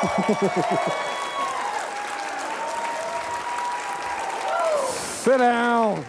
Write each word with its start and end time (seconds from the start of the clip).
Sit 5.20 5.36
down. 5.36 6.02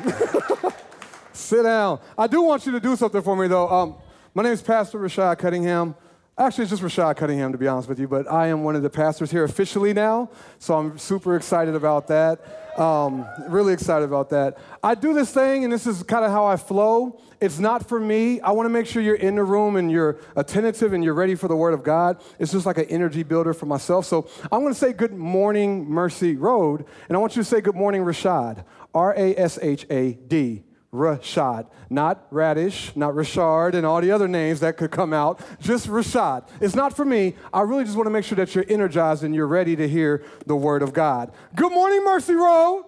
Sit 1.34 1.64
down. 1.64 2.00
I 2.18 2.28
do 2.28 2.42
want 2.42 2.66
you 2.66 2.72
to 2.72 2.80
do 2.80 2.96
something 2.96 3.22
for 3.22 3.36
me, 3.36 3.50
though. 3.50 3.68
Um, 3.68 3.96
my 4.34 4.44
name 4.44 4.54
is 4.54 4.62
Pastor 4.62 4.98
Rashad 4.98 5.38
Cunningham. 5.40 5.94
Actually, 6.38 6.64
it's 6.64 6.72
just 6.72 6.82
Rashad 6.82 7.18
Cunningham, 7.18 7.52
to 7.52 7.58
be 7.58 7.68
honest 7.68 7.90
with 7.90 8.00
you, 8.00 8.08
but 8.08 8.32
I 8.32 8.48
am 8.48 8.64
one 8.64 8.78
of 8.78 8.84
the 8.84 8.90
pastors 8.90 9.30
here 9.30 9.44
officially 9.44 9.94
now, 9.94 10.30
so 10.60 10.76
I'm 10.76 10.98
super 10.98 11.36
excited 11.36 11.76
about 11.76 12.08
that. 12.08 12.80
Um, 12.80 13.28
really 13.50 13.74
excited 13.74 14.06
about 14.06 14.30
that. 14.30 14.58
I 14.82 14.96
do 14.96 15.14
this 15.14 15.34
thing, 15.34 15.66
and 15.66 15.74
this 15.74 15.86
is 15.86 16.04
kind 16.04 16.24
of 16.24 16.32
how 16.32 16.46
I 16.46 16.56
flow. 16.56 17.22
It's 17.42 17.60
not 17.60 17.90
for 17.90 18.00
me. 18.00 18.40
I 18.40 18.52
want 18.52 18.66
to 18.66 18.70
make 18.70 18.88
sure 18.88 19.02
you're 19.02 19.16
in 19.16 19.36
the 19.36 19.44
room 19.44 19.76
and 19.76 19.92
you're 19.92 20.20
attentive 20.38 20.94
and 20.94 21.04
you're 21.04 21.14
ready 21.14 21.36
for 21.36 21.50
the 21.50 21.56
Word 21.56 21.74
of 21.74 21.84
God. 21.84 22.24
It's 22.40 22.54
just 22.54 22.66
like 22.66 22.78
an 22.78 22.86
energy 22.86 23.24
builder 23.24 23.54
for 23.54 23.66
myself. 23.66 24.06
So 24.06 24.30
I'm 24.52 24.62
going 24.62 24.74
to 24.74 24.80
say 24.80 24.94
good 24.94 25.14
morning, 25.14 25.90
Mercy 25.90 26.38
Road, 26.38 26.86
and 27.10 27.18
I 27.18 27.20
want 27.20 27.36
you 27.36 27.44
to 27.44 27.48
say 27.48 27.60
good 27.60 27.76
morning, 27.76 28.04
Rashad. 28.04 28.64
R 28.94 29.14
A 29.18 29.36
S 29.36 29.60
H 29.62 29.86
A 29.90 30.14
D. 30.14 30.64
Rashad, 30.94 31.68
not 31.90 32.28
Radish, 32.32 32.94
not 32.98 33.14
Rashard, 33.14 33.76
and 33.76 33.86
all 33.86 34.02
the 34.02 34.12
other 34.12 34.28
names 34.28 34.60
that 34.60 34.76
could 34.76 34.92
come 34.92 35.14
out, 35.14 35.40
just 35.62 35.88
Rashad. 35.88 36.50
It's 36.60 36.76
not 36.76 36.96
for 36.96 37.06
me. 37.06 37.36
I 37.54 37.62
really 37.62 37.86
just 37.86 37.96
want 37.96 38.08
to 38.08 38.12
make 38.12 38.26
sure 38.26 38.36
that 38.36 38.54
you're 38.54 38.66
energized 38.68 39.24
and 39.24 39.34
you're 39.34 39.48
ready 39.48 39.76
to 39.78 39.88
hear 39.88 40.26
the 40.46 40.56
word 40.56 40.82
of 40.82 40.92
God. 40.92 41.32
Good 41.56 41.72
morning, 41.72 42.04
Mercy 42.04 42.34
Road. 42.34 42.86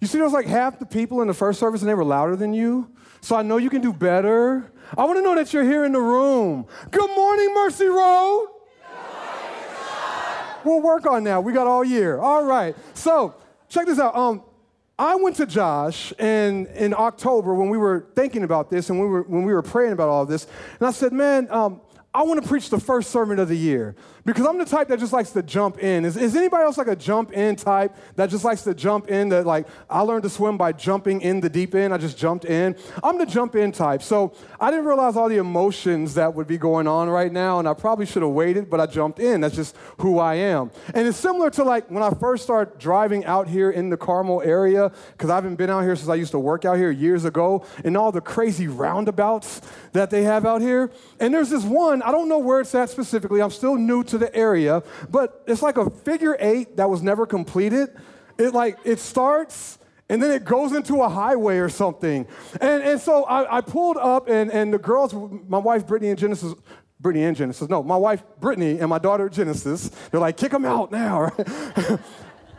You 0.00 0.08
see, 0.08 0.18
there 0.18 0.24
was 0.24 0.32
like 0.32 0.46
half 0.46 0.80
the 0.80 0.86
people 0.86 1.22
in 1.22 1.28
the 1.28 1.34
first 1.34 1.60
service 1.60 1.80
and 1.80 1.88
they 1.88 1.94
were 1.94 2.04
louder 2.04 2.34
than 2.34 2.52
you. 2.52 2.90
So 3.20 3.36
I 3.36 3.42
know 3.42 3.56
you 3.56 3.70
can 3.70 3.80
do 3.80 3.92
better. 3.92 4.72
I 4.98 5.04
want 5.04 5.16
to 5.16 5.22
know 5.22 5.36
that 5.36 5.52
you're 5.52 5.62
here 5.62 5.84
in 5.84 5.92
the 5.92 6.00
room. 6.00 6.66
Good 6.90 7.10
morning, 7.14 7.54
Mercy 7.54 7.86
Road. 7.86 8.48
We'll 10.64 10.82
work 10.82 11.06
on 11.06 11.22
that. 11.24 11.44
We 11.44 11.52
got 11.52 11.68
all 11.68 11.84
year. 11.84 12.18
All 12.18 12.42
right. 12.44 12.74
So 12.94 13.36
check 13.68 13.86
this 13.86 14.00
out. 14.00 14.16
Um, 14.16 14.42
I 15.02 15.16
went 15.16 15.34
to 15.36 15.46
Josh 15.46 16.12
in, 16.12 16.66
in 16.76 16.94
October 16.94 17.54
when 17.54 17.68
we 17.68 17.76
were 17.76 18.06
thinking 18.14 18.44
about 18.44 18.70
this 18.70 18.88
and 18.88 19.00
we 19.00 19.06
were, 19.08 19.22
when 19.22 19.42
we 19.42 19.52
were 19.52 19.62
praying 19.62 19.92
about 19.92 20.08
all 20.08 20.24
this, 20.24 20.46
and 20.78 20.86
I 20.86 20.92
said, 20.92 21.12
man, 21.12 21.48
um, 21.50 21.80
I 22.14 22.24
want 22.24 22.42
to 22.42 22.46
preach 22.46 22.68
the 22.68 22.78
first 22.78 23.10
sermon 23.10 23.38
of 23.38 23.48
the 23.48 23.56
year 23.56 23.96
because 24.26 24.44
I'm 24.44 24.58
the 24.58 24.66
type 24.66 24.88
that 24.88 24.98
just 24.98 25.14
likes 25.14 25.30
to 25.30 25.42
jump 25.42 25.82
in. 25.82 26.04
Is, 26.04 26.18
is, 26.18 26.36
anybody 26.36 26.62
else 26.62 26.76
like 26.76 26.86
a 26.86 26.94
jump 26.94 27.32
in 27.32 27.56
type 27.56 27.96
that 28.16 28.28
just 28.28 28.44
likes 28.44 28.62
to 28.62 28.74
jump 28.74 29.08
in? 29.08 29.30
That 29.30 29.46
like 29.46 29.66
I 29.88 30.02
learned 30.02 30.24
to 30.24 30.28
swim 30.28 30.58
by 30.58 30.72
jumping 30.72 31.22
in 31.22 31.40
the 31.40 31.48
deep 31.48 31.74
end. 31.74 31.94
I 31.94 31.96
just 31.96 32.18
jumped 32.18 32.44
in. 32.44 32.76
I'm 33.02 33.16
the 33.16 33.24
jump 33.24 33.56
in 33.56 33.72
type. 33.72 34.02
So 34.02 34.34
I 34.60 34.70
didn't 34.70 34.84
realize 34.84 35.16
all 35.16 35.30
the 35.30 35.38
emotions 35.38 36.12
that 36.14 36.34
would 36.34 36.46
be 36.46 36.58
going 36.58 36.86
on 36.86 37.08
right 37.08 37.32
now, 37.32 37.58
and 37.58 37.66
I 37.66 37.72
probably 37.72 38.04
should 38.04 38.22
have 38.22 38.32
waited, 38.32 38.68
but 38.68 38.78
I 38.78 38.84
jumped 38.84 39.18
in. 39.18 39.40
That's 39.40 39.56
just 39.56 39.74
who 39.96 40.18
I 40.18 40.34
am. 40.34 40.70
And 40.92 41.08
it's 41.08 41.16
similar 41.16 41.48
to 41.52 41.64
like 41.64 41.90
when 41.90 42.02
I 42.02 42.10
first 42.10 42.44
started 42.44 42.78
driving 42.78 43.24
out 43.24 43.48
here 43.48 43.70
in 43.70 43.88
the 43.88 43.96
Carmel 43.96 44.42
area 44.42 44.92
because 45.12 45.30
I 45.30 45.36
haven't 45.36 45.56
been 45.56 45.70
out 45.70 45.80
here 45.80 45.96
since 45.96 46.10
I 46.10 46.16
used 46.16 46.32
to 46.32 46.38
work 46.38 46.66
out 46.66 46.76
here 46.76 46.90
years 46.90 47.24
ago, 47.24 47.64
and 47.84 47.96
all 47.96 48.12
the 48.12 48.20
crazy 48.20 48.68
roundabouts 48.68 49.62
that 49.92 50.10
they 50.10 50.24
have 50.24 50.44
out 50.44 50.60
here. 50.60 50.90
And 51.18 51.32
there's 51.32 51.48
this 51.48 51.64
one 51.64 52.01
I 52.02 52.12
don't 52.12 52.28
know 52.28 52.38
where 52.38 52.60
it's 52.60 52.74
at 52.74 52.90
specifically. 52.90 53.40
I'm 53.40 53.50
still 53.50 53.76
new 53.76 54.04
to 54.04 54.18
the 54.18 54.34
area, 54.34 54.82
but 55.10 55.42
it's 55.46 55.62
like 55.62 55.76
a 55.76 55.90
figure 55.90 56.36
eight 56.38 56.76
that 56.76 56.90
was 56.90 57.02
never 57.02 57.26
completed. 57.26 57.90
It 58.38 58.52
like 58.52 58.78
it 58.84 58.98
starts 58.98 59.78
and 60.12 60.22
then 60.22 60.30
it 60.30 60.44
goes 60.44 60.74
into 60.74 61.00
a 61.00 61.08
highway 61.08 61.56
or 61.56 61.70
something. 61.70 62.26
And, 62.60 62.82
and 62.82 63.00
so 63.00 63.24
I, 63.24 63.58
I 63.58 63.60
pulled 63.62 63.96
up, 63.96 64.28
and, 64.28 64.52
and 64.52 64.70
the 64.70 64.78
girls, 64.78 65.14
my 65.14 65.56
wife 65.56 65.86
Brittany 65.86 66.10
and 66.10 66.18
Genesis, 66.18 66.52
Brittany 67.00 67.24
and 67.24 67.34
Genesis, 67.34 67.70
no, 67.70 67.82
my 67.82 67.96
wife 67.96 68.22
Brittany 68.38 68.78
and 68.78 68.90
my 68.90 68.98
daughter 68.98 69.30
Genesis, 69.30 69.88
they're 70.10 70.20
like, 70.20 70.36
kick 70.36 70.52
them 70.52 70.66
out 70.66 70.92
now. 70.92 71.32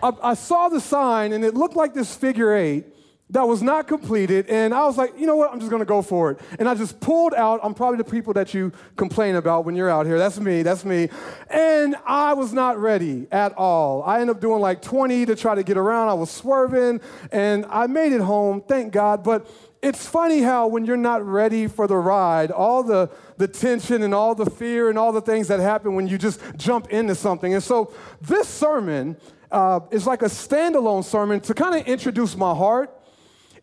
I, 0.01 0.11
I 0.23 0.33
saw 0.33 0.69
the 0.69 0.81
sign, 0.81 1.31
and 1.31 1.45
it 1.45 1.53
looked 1.53 1.75
like 1.75 1.93
this 1.93 2.15
figure 2.15 2.55
eight 2.55 2.85
that 3.33 3.47
was 3.47 3.63
not 3.63 3.87
completed. 3.87 4.47
And 4.47 4.75
I 4.75 4.85
was 4.85 4.95
like, 4.95 5.19
you 5.19 5.25
know 5.25 5.35
what? 5.35 5.51
I'm 5.51 5.59
just 5.59 5.71
going 5.71 5.81
to 5.81 5.87
go 5.87 6.03
for 6.03 6.31
it. 6.31 6.39
And 6.59 6.69
I 6.69 6.75
just 6.75 6.99
pulled 6.99 7.33
out. 7.33 7.59
I'm 7.63 7.73
probably 7.73 7.97
the 7.97 8.03
people 8.03 8.31
that 8.33 8.53
you 8.53 8.71
complain 8.95 9.35
about 9.35 9.65
when 9.65 9.75
you're 9.75 9.89
out 9.89 10.05
here. 10.05 10.19
That's 10.19 10.39
me. 10.39 10.61
That's 10.61 10.85
me. 10.85 11.09
And 11.49 11.95
I 12.05 12.33
was 12.33 12.53
not 12.53 12.77
ready 12.77 13.25
at 13.31 13.53
all. 13.53 14.03
I 14.03 14.21
ended 14.21 14.35
up 14.35 14.41
doing 14.41 14.61
like 14.61 14.83
20 14.83 15.25
to 15.25 15.35
try 15.35 15.55
to 15.55 15.63
get 15.63 15.77
around. 15.77 16.09
I 16.09 16.13
was 16.13 16.29
swerving 16.29 17.01
and 17.31 17.65
I 17.69 17.87
made 17.87 18.13
it 18.13 18.21
home. 18.21 18.61
Thank 18.67 18.93
God. 18.93 19.23
But 19.23 19.49
it's 19.81 20.07
funny 20.07 20.41
how 20.41 20.67
when 20.67 20.85
you're 20.85 20.95
not 20.95 21.25
ready 21.25 21.65
for 21.65 21.87
the 21.87 21.97
ride, 21.97 22.51
all 22.51 22.83
the, 22.83 23.09
the 23.37 23.47
tension 23.47 24.03
and 24.03 24.13
all 24.13 24.35
the 24.35 24.45
fear 24.45 24.89
and 24.89 24.97
all 24.97 25.11
the 25.11 25.21
things 25.21 25.47
that 25.47 25.59
happen 25.59 25.95
when 25.95 26.07
you 26.07 26.19
just 26.19 26.39
jump 26.55 26.89
into 26.91 27.15
something. 27.15 27.55
And 27.55 27.63
so 27.63 27.91
this 28.21 28.47
sermon 28.47 29.17
uh, 29.51 29.79
is 29.89 30.05
like 30.05 30.21
a 30.21 30.27
standalone 30.27 31.03
sermon 31.03 31.39
to 31.41 31.55
kind 31.55 31.81
of 31.81 31.87
introduce 31.87 32.37
my 32.37 32.53
heart 32.53 32.99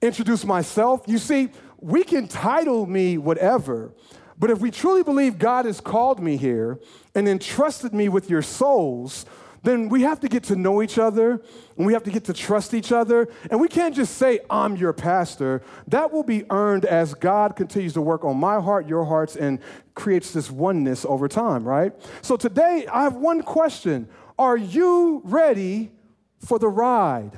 introduce 0.03 0.45
myself. 0.45 1.03
You 1.07 1.19
see, 1.19 1.51
we 1.81 2.05
can 2.05 2.29
title 2.29 2.87
me 2.87 3.19
whatever, 3.19 3.93
but 4.39 4.51
if 4.51 4.61
we 4.61 4.71
truly 4.71 5.03
believe 5.03 5.39
God 5.39 5.67
has 5.67 5.81
called 5.81 6.21
me 6.21 6.37
here 6.37 6.79
and 7.15 7.29
entrusted 7.29 7.93
me 7.93 8.09
with 8.09 8.31
your 8.31 8.43
souls, 8.43 9.27
then 9.63 9.89
we 9.91 10.03
have 10.03 10.21
to 10.21 10.29
get 10.29 10.45
to 10.45 10.57
know 10.57 10.83
each 10.83 10.99
other 10.99 11.43
and 11.77 11.87
we 11.87 11.93
have 11.93 12.03
to 12.05 12.11
get 12.11 12.25
to 12.25 12.33
trust 12.33 12.73
each 12.73 12.93
other. 12.93 13.29
And 13.51 13.61
we 13.61 13.69
can't 13.69 13.95
just 13.95 14.17
say, 14.17 14.41
I'm 14.49 14.77
your 14.77 14.93
pastor. 14.93 15.63
That 15.89 16.13
will 16.13 16.23
be 16.23 16.45
earned 16.51 16.87
as 16.87 17.13
God 17.15 17.57
continues 17.57 17.93
to 17.95 18.01
work 18.01 18.25
on 18.25 18.39
my 18.39 18.61
heart, 18.61 18.89
your 18.89 19.05
hearts, 19.05 19.37
and 19.37 19.59
creates 19.95 20.33
this 20.33 20.51
oneness 20.51 21.05
over 21.05 21.29
time, 21.29 21.65
right? 21.65 21.93
So 22.23 22.37
today, 22.37 22.87
I 22.91 23.03
have 23.03 23.17
one 23.17 23.43
question 23.43 24.09
Are 24.39 24.57
you 24.57 25.21
ready 25.25 25.93
for 26.39 26.59
the 26.59 26.69
ride? 26.69 27.37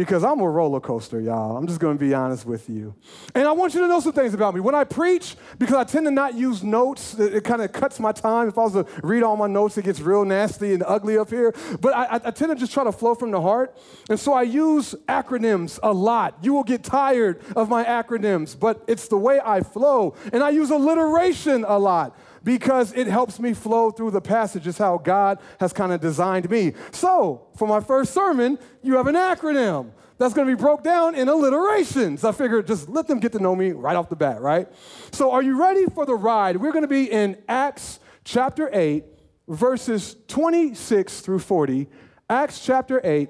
Because 0.00 0.24
I'm 0.24 0.40
a 0.40 0.48
roller 0.48 0.80
coaster, 0.80 1.20
y'all. 1.20 1.58
I'm 1.58 1.66
just 1.66 1.78
to 1.78 1.94
be 1.94 2.14
honest 2.14 2.46
with 2.46 2.70
you. 2.70 2.94
And 3.34 3.46
I 3.46 3.52
want 3.52 3.74
you 3.74 3.80
to 3.80 3.86
know 3.86 4.00
some 4.00 4.14
things 4.14 4.32
about 4.32 4.54
me. 4.54 4.60
When 4.60 4.74
I 4.74 4.82
preach, 4.82 5.36
because 5.58 5.74
I 5.74 5.84
tend 5.84 6.06
to 6.06 6.10
not 6.10 6.34
use 6.34 6.62
notes, 6.62 7.18
it, 7.18 7.34
it 7.34 7.44
kind 7.44 7.60
of 7.60 7.70
cuts 7.72 8.00
my 8.00 8.10
time. 8.10 8.48
If 8.48 8.56
I 8.56 8.62
was 8.62 8.72
to 8.72 8.86
read 9.02 9.22
all 9.22 9.36
my 9.36 9.46
notes, 9.46 9.76
it 9.76 9.84
gets 9.84 10.00
real 10.00 10.24
nasty 10.24 10.72
and 10.72 10.82
ugly 10.86 11.18
up 11.18 11.28
here. 11.28 11.54
But 11.82 11.94
I, 11.94 12.14
I 12.14 12.30
tend 12.30 12.50
to 12.50 12.54
just 12.54 12.72
try 12.72 12.82
to 12.82 12.92
flow 12.92 13.14
from 13.14 13.30
the 13.30 13.42
heart. 13.42 13.76
And 14.08 14.18
so 14.18 14.32
I 14.32 14.40
use 14.40 14.94
acronyms 15.06 15.78
a 15.82 15.92
lot. 15.92 16.38
You 16.40 16.54
will 16.54 16.64
get 16.64 16.82
tired 16.82 17.42
of 17.54 17.68
my 17.68 17.84
acronyms, 17.84 18.58
but 18.58 18.82
it's 18.86 19.06
the 19.06 19.18
way 19.18 19.38
I 19.44 19.60
flow. 19.60 20.14
And 20.32 20.42
I 20.42 20.48
use 20.48 20.70
alliteration 20.70 21.62
a 21.68 21.78
lot 21.78 22.18
because 22.42 22.92
it 22.94 23.06
helps 23.06 23.38
me 23.38 23.52
flow 23.54 23.90
through 23.90 24.10
the 24.10 24.20
passage. 24.20 24.40
passages 24.40 24.78
how 24.78 24.98
God 24.98 25.38
has 25.60 25.72
kind 25.72 25.92
of 25.92 26.00
designed 26.00 26.48
me. 26.50 26.72
So, 26.92 27.46
for 27.56 27.68
my 27.68 27.80
first 27.80 28.14
sermon, 28.14 28.58
you 28.82 28.96
have 28.96 29.06
an 29.06 29.14
acronym 29.14 29.90
that's 30.18 30.34
going 30.34 30.48
to 30.48 30.56
be 30.56 30.60
broke 30.60 30.82
down 30.82 31.14
in 31.14 31.28
alliterations. 31.28 32.24
I 32.24 32.32
figured 32.32 32.66
just 32.66 32.88
let 32.88 33.06
them 33.06 33.20
get 33.20 33.32
to 33.32 33.38
know 33.38 33.54
me 33.54 33.72
right 33.72 33.96
off 33.96 34.08
the 34.08 34.16
bat, 34.16 34.40
right? 34.40 34.68
So, 35.12 35.30
are 35.30 35.42
you 35.42 35.60
ready 35.60 35.86
for 35.86 36.06
the 36.06 36.14
ride? 36.14 36.56
We're 36.56 36.72
going 36.72 36.82
to 36.82 36.88
be 36.88 37.10
in 37.10 37.36
Acts 37.48 38.00
chapter 38.24 38.70
8, 38.72 39.04
verses 39.46 40.16
26 40.28 41.20
through 41.20 41.40
40. 41.40 41.86
Acts 42.28 42.64
chapter 42.64 43.00
8, 43.04 43.28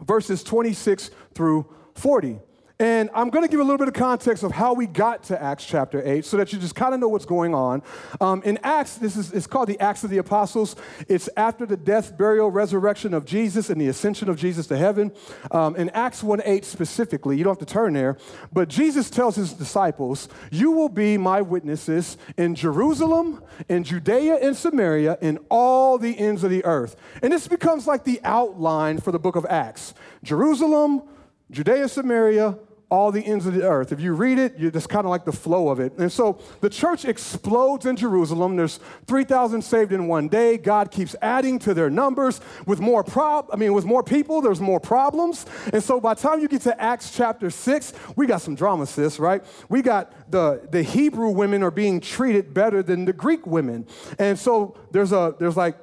verses 0.00 0.42
26 0.42 1.10
through 1.34 1.66
40. 1.94 2.40
And 2.80 3.10
I'm 3.12 3.30
going 3.30 3.44
to 3.44 3.50
give 3.50 3.58
a 3.58 3.64
little 3.64 3.78
bit 3.78 3.88
of 3.88 3.94
context 3.94 4.44
of 4.44 4.52
how 4.52 4.72
we 4.72 4.86
got 4.86 5.24
to 5.24 5.42
Acts 5.42 5.64
chapter 5.64 6.00
8 6.04 6.24
so 6.24 6.36
that 6.36 6.52
you 6.52 6.60
just 6.60 6.76
kind 6.76 6.94
of 6.94 7.00
know 7.00 7.08
what's 7.08 7.24
going 7.24 7.52
on. 7.52 7.82
Um, 8.20 8.40
in 8.44 8.56
Acts, 8.62 8.98
this 8.98 9.16
is 9.16 9.32
it's 9.32 9.48
called 9.48 9.68
the 9.68 9.80
Acts 9.80 10.04
of 10.04 10.10
the 10.10 10.18
Apostles. 10.18 10.76
It's 11.08 11.28
after 11.36 11.66
the 11.66 11.76
death, 11.76 12.16
burial, 12.16 12.52
resurrection 12.52 13.14
of 13.14 13.24
Jesus 13.24 13.68
and 13.68 13.80
the 13.80 13.88
ascension 13.88 14.28
of 14.28 14.36
Jesus 14.36 14.68
to 14.68 14.76
heaven. 14.76 15.10
Um, 15.50 15.74
in 15.74 15.90
Acts 15.90 16.22
1 16.22 16.40
8 16.44 16.64
specifically, 16.64 17.36
you 17.36 17.42
don't 17.42 17.58
have 17.58 17.66
to 17.66 17.72
turn 17.72 17.94
there, 17.94 18.16
but 18.52 18.68
Jesus 18.68 19.10
tells 19.10 19.34
his 19.34 19.54
disciples, 19.54 20.28
You 20.52 20.70
will 20.70 20.88
be 20.88 21.18
my 21.18 21.42
witnesses 21.42 22.16
in 22.36 22.54
Jerusalem, 22.54 23.42
in 23.68 23.82
Judea, 23.82 24.36
and 24.36 24.56
Samaria, 24.56 25.18
in 25.20 25.40
all 25.48 25.98
the 25.98 26.16
ends 26.16 26.44
of 26.44 26.50
the 26.50 26.64
earth. 26.64 26.94
And 27.24 27.32
this 27.32 27.48
becomes 27.48 27.88
like 27.88 28.04
the 28.04 28.20
outline 28.22 28.98
for 28.98 29.10
the 29.10 29.18
book 29.18 29.34
of 29.34 29.44
Acts 29.46 29.94
Jerusalem, 30.22 31.02
Judea, 31.50 31.88
Samaria, 31.88 32.56
all 32.90 33.12
the 33.12 33.24
ends 33.24 33.44
of 33.44 33.52
the 33.52 33.62
earth. 33.62 33.92
If 33.92 34.00
you 34.00 34.14
read 34.14 34.38
it, 34.38 34.56
you 34.56 34.70
just 34.70 34.88
kind 34.88 35.04
of 35.04 35.10
like 35.10 35.26
the 35.26 35.32
flow 35.32 35.68
of 35.68 35.78
it. 35.78 35.92
And 35.98 36.10
so 36.10 36.38
the 36.60 36.70
church 36.70 37.04
explodes 37.04 37.84
in 37.84 37.96
Jerusalem. 37.96 38.56
There's 38.56 38.80
3,000 39.06 39.60
saved 39.60 39.92
in 39.92 40.08
one 40.08 40.28
day. 40.28 40.56
God 40.56 40.90
keeps 40.90 41.14
adding 41.20 41.58
to 41.60 41.74
their 41.74 41.90
numbers 41.90 42.40
with 42.66 42.80
more 42.80 43.04
prob 43.04 43.48
I 43.52 43.56
mean 43.56 43.74
with 43.74 43.84
more 43.84 44.02
people, 44.02 44.40
there's 44.40 44.60
more 44.60 44.80
problems. 44.80 45.44
And 45.72 45.82
so 45.82 46.00
by 46.00 46.14
the 46.14 46.20
time 46.20 46.40
you 46.40 46.48
get 46.48 46.62
to 46.62 46.80
Acts 46.80 47.10
chapter 47.14 47.50
6, 47.50 47.92
we 48.16 48.26
got 48.26 48.40
some 48.40 48.54
drama, 48.54 48.86
sis, 48.86 49.18
right? 49.18 49.44
We 49.68 49.82
got 49.82 50.30
the 50.30 50.66
the 50.70 50.82
Hebrew 50.82 51.30
women 51.30 51.62
are 51.62 51.70
being 51.70 52.00
treated 52.00 52.54
better 52.54 52.82
than 52.82 53.04
the 53.04 53.12
Greek 53.12 53.46
women. 53.46 53.86
And 54.18 54.38
so 54.38 54.76
there's 54.92 55.12
a 55.12 55.34
there's 55.38 55.56
like 55.56 55.76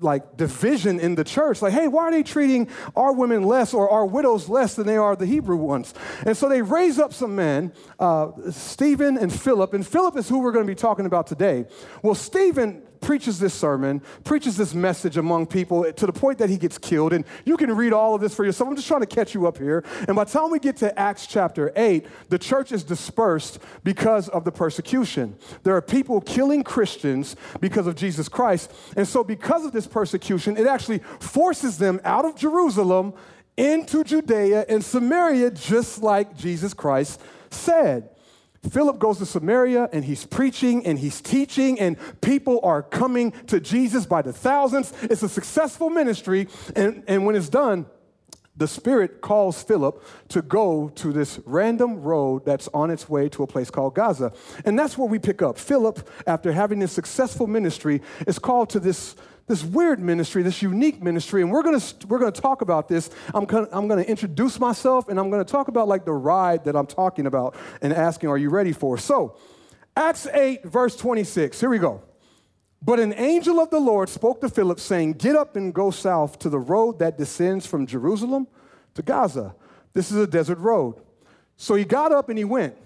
like 0.00 0.36
division 0.36 1.00
in 1.00 1.14
the 1.14 1.24
church. 1.24 1.60
Like, 1.60 1.72
hey, 1.72 1.88
why 1.88 2.04
are 2.04 2.10
they 2.10 2.22
treating 2.22 2.68
our 2.94 3.12
women 3.12 3.42
less 3.42 3.74
or 3.74 3.90
our 3.90 4.06
widows 4.06 4.48
less 4.48 4.74
than 4.74 4.86
they 4.86 4.96
are 4.96 5.16
the 5.16 5.26
Hebrew 5.26 5.56
ones? 5.56 5.94
And 6.24 6.36
so 6.36 6.48
they 6.48 6.62
raise 6.62 6.98
up 6.98 7.12
some 7.12 7.34
men, 7.34 7.72
uh, 7.98 8.30
Stephen 8.50 9.18
and 9.18 9.32
Philip. 9.32 9.74
And 9.74 9.86
Philip 9.86 10.16
is 10.16 10.28
who 10.28 10.40
we're 10.40 10.52
going 10.52 10.66
to 10.66 10.70
be 10.70 10.76
talking 10.76 11.06
about 11.06 11.26
today. 11.26 11.66
Well, 12.02 12.14
Stephen 12.14 12.82
preaches 13.00 13.38
this 13.38 13.54
sermon, 13.54 14.02
preaches 14.24 14.56
this 14.56 14.74
message 14.74 15.16
among 15.16 15.46
people 15.46 15.90
to 15.92 16.06
the 16.06 16.12
point 16.12 16.38
that 16.38 16.50
he 16.50 16.56
gets 16.56 16.78
killed. 16.78 17.12
And 17.12 17.24
you 17.44 17.56
can 17.56 17.74
read 17.74 17.92
all 17.92 18.14
of 18.14 18.20
this 18.20 18.34
for 18.34 18.44
yourself. 18.44 18.68
I'm 18.68 18.76
just 18.76 18.88
trying 18.88 19.00
to 19.00 19.06
catch 19.06 19.34
you 19.34 19.46
up 19.46 19.58
here. 19.58 19.84
And 20.06 20.16
by 20.16 20.24
the 20.24 20.30
time 20.30 20.50
we 20.50 20.58
get 20.58 20.76
to 20.78 20.98
Acts 20.98 21.26
chapter 21.26 21.72
8, 21.76 22.06
the 22.28 22.38
church 22.38 22.72
is 22.72 22.82
dispersed 22.84 23.58
because 23.84 24.28
of 24.28 24.44
the 24.44 24.52
persecution. 24.52 25.36
There 25.62 25.76
are 25.76 25.82
people 25.82 26.20
killing 26.20 26.62
Christians 26.62 27.36
because 27.60 27.86
of 27.86 27.94
Jesus 27.94 28.28
Christ. 28.28 28.72
And 28.96 29.06
so, 29.06 29.24
because 29.24 29.64
of 29.64 29.72
this 29.72 29.86
persecution, 29.86 30.56
it 30.56 30.66
actually 30.66 30.98
forces 31.20 31.78
them 31.78 32.00
out 32.04 32.24
of 32.24 32.36
Jerusalem 32.36 33.14
into 33.56 34.04
Judea 34.04 34.66
and 34.68 34.84
Samaria, 34.84 35.50
just 35.50 36.02
like 36.02 36.36
Jesus 36.36 36.72
Christ 36.72 37.20
said. 37.50 38.10
Philip 38.70 38.98
goes 38.98 39.18
to 39.18 39.26
Samaria 39.26 39.88
and 39.92 40.04
he's 40.04 40.24
preaching 40.24 40.84
and 40.86 40.98
he's 40.98 41.20
teaching, 41.20 41.78
and 41.78 41.96
people 42.20 42.60
are 42.62 42.82
coming 42.82 43.32
to 43.46 43.60
Jesus 43.60 44.06
by 44.06 44.22
the 44.22 44.32
thousands. 44.32 44.92
It's 45.02 45.22
a 45.22 45.28
successful 45.28 45.90
ministry, 45.90 46.48
and, 46.74 47.04
and 47.06 47.24
when 47.24 47.36
it's 47.36 47.48
done, 47.48 47.86
the 48.56 48.66
Spirit 48.66 49.20
calls 49.20 49.62
Philip 49.62 50.02
to 50.30 50.42
go 50.42 50.88
to 50.96 51.12
this 51.12 51.38
random 51.46 52.02
road 52.02 52.44
that's 52.44 52.68
on 52.74 52.90
its 52.90 53.08
way 53.08 53.28
to 53.28 53.44
a 53.44 53.46
place 53.46 53.70
called 53.70 53.94
Gaza. 53.94 54.32
And 54.64 54.76
that's 54.76 54.98
where 54.98 55.06
we 55.06 55.20
pick 55.20 55.42
up. 55.42 55.58
Philip, 55.58 56.08
after 56.26 56.50
having 56.50 56.80
this 56.80 56.90
successful 56.90 57.46
ministry, 57.46 58.02
is 58.26 58.40
called 58.40 58.70
to 58.70 58.80
this 58.80 59.14
this 59.48 59.64
weird 59.64 59.98
ministry, 59.98 60.42
this 60.42 60.62
unique 60.62 61.02
ministry, 61.02 61.42
and 61.42 61.50
we're 61.50 61.62
gonna 61.62 61.80
we're 62.06 62.18
gonna 62.18 62.30
talk 62.30 62.62
about 62.62 62.86
this. 62.86 63.10
I'm 63.34 63.46
gonna, 63.46 63.68
I'm 63.72 63.88
gonna 63.88 64.02
introduce 64.02 64.60
myself, 64.60 65.08
and 65.08 65.18
I'm 65.18 65.30
gonna 65.30 65.44
talk 65.44 65.68
about 65.68 65.88
like 65.88 66.04
the 66.04 66.12
ride 66.12 66.64
that 66.64 66.76
I'm 66.76 66.86
talking 66.86 67.26
about, 67.26 67.56
and 67.82 67.92
asking, 67.92 68.28
are 68.28 68.38
you 68.38 68.50
ready 68.50 68.72
for? 68.72 68.98
So, 68.98 69.36
Acts 69.96 70.26
8, 70.26 70.64
verse 70.64 70.94
26. 70.96 71.58
Here 71.58 71.70
we 71.70 71.78
go. 71.78 72.02
But 72.80 73.00
an 73.00 73.12
angel 73.14 73.58
of 73.58 73.70
the 73.70 73.80
Lord 73.80 74.08
spoke 74.08 74.40
to 74.42 74.48
Philip, 74.48 74.78
saying, 74.78 75.14
Get 75.14 75.34
up 75.34 75.56
and 75.56 75.74
go 75.74 75.90
south 75.90 76.38
to 76.40 76.48
the 76.48 76.58
road 76.58 77.00
that 77.00 77.18
descends 77.18 77.66
from 77.66 77.86
Jerusalem 77.86 78.46
to 78.94 79.02
Gaza. 79.02 79.54
This 79.94 80.12
is 80.12 80.18
a 80.18 80.26
desert 80.26 80.58
road. 80.58 81.00
So 81.56 81.74
he 81.74 81.84
got 81.84 82.12
up 82.12 82.28
and 82.28 82.38
he 82.38 82.44
went. 82.44 82.76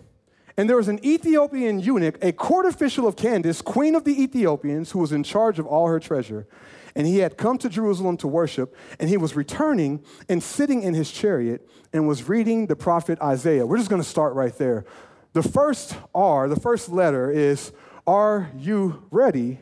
And 0.57 0.69
there 0.69 0.77
was 0.77 0.89
an 0.89 1.05
Ethiopian 1.05 1.81
eunuch, 1.81 2.19
a 2.23 2.33
court 2.33 2.67
official 2.67 3.07
of 3.07 3.17
Candace, 3.17 3.63
queen 3.63 3.95
of 3.95 4.05
the 4.05 4.23
Ethiopians, 4.23 4.91
who 4.91 4.99
was 4.99 5.13
in 5.13 5.23
charge 5.23 5.59
of 5.59 5.67
all 5.67 5.89
her 5.89 5.99
treasure. 5.99 6.47
And 6.95 7.07
he 7.07 7.19
had 7.19 7.39
come 7.39 7.57
to 7.59 7.71
Jerusalem 7.71 8.19
to 8.19 8.29
worship, 8.29 8.77
and 9.01 9.09
he 9.09 9.17
was 9.17 9.35
returning 9.35 10.05
and 10.29 10.43
sitting 10.43 10.83
in 10.83 10.93
his 10.93 11.11
chariot 11.11 11.67
and 11.93 12.07
was 12.07 12.29
reading 12.29 12.67
the 12.67 12.77
prophet 12.77 13.19
Isaiah. 13.23 13.65
We're 13.65 13.79
just 13.79 13.89
going 13.89 14.03
to 14.03 14.09
start 14.09 14.35
right 14.35 14.57
there. 14.57 14.85
The 15.33 15.43
first 15.43 15.97
R, 16.15 16.49
the 16.49 16.61
first 16.61 16.91
letter 16.91 17.31
is 17.31 17.73
Are 18.07 18.51
you 18.59 19.05
ready 19.11 19.61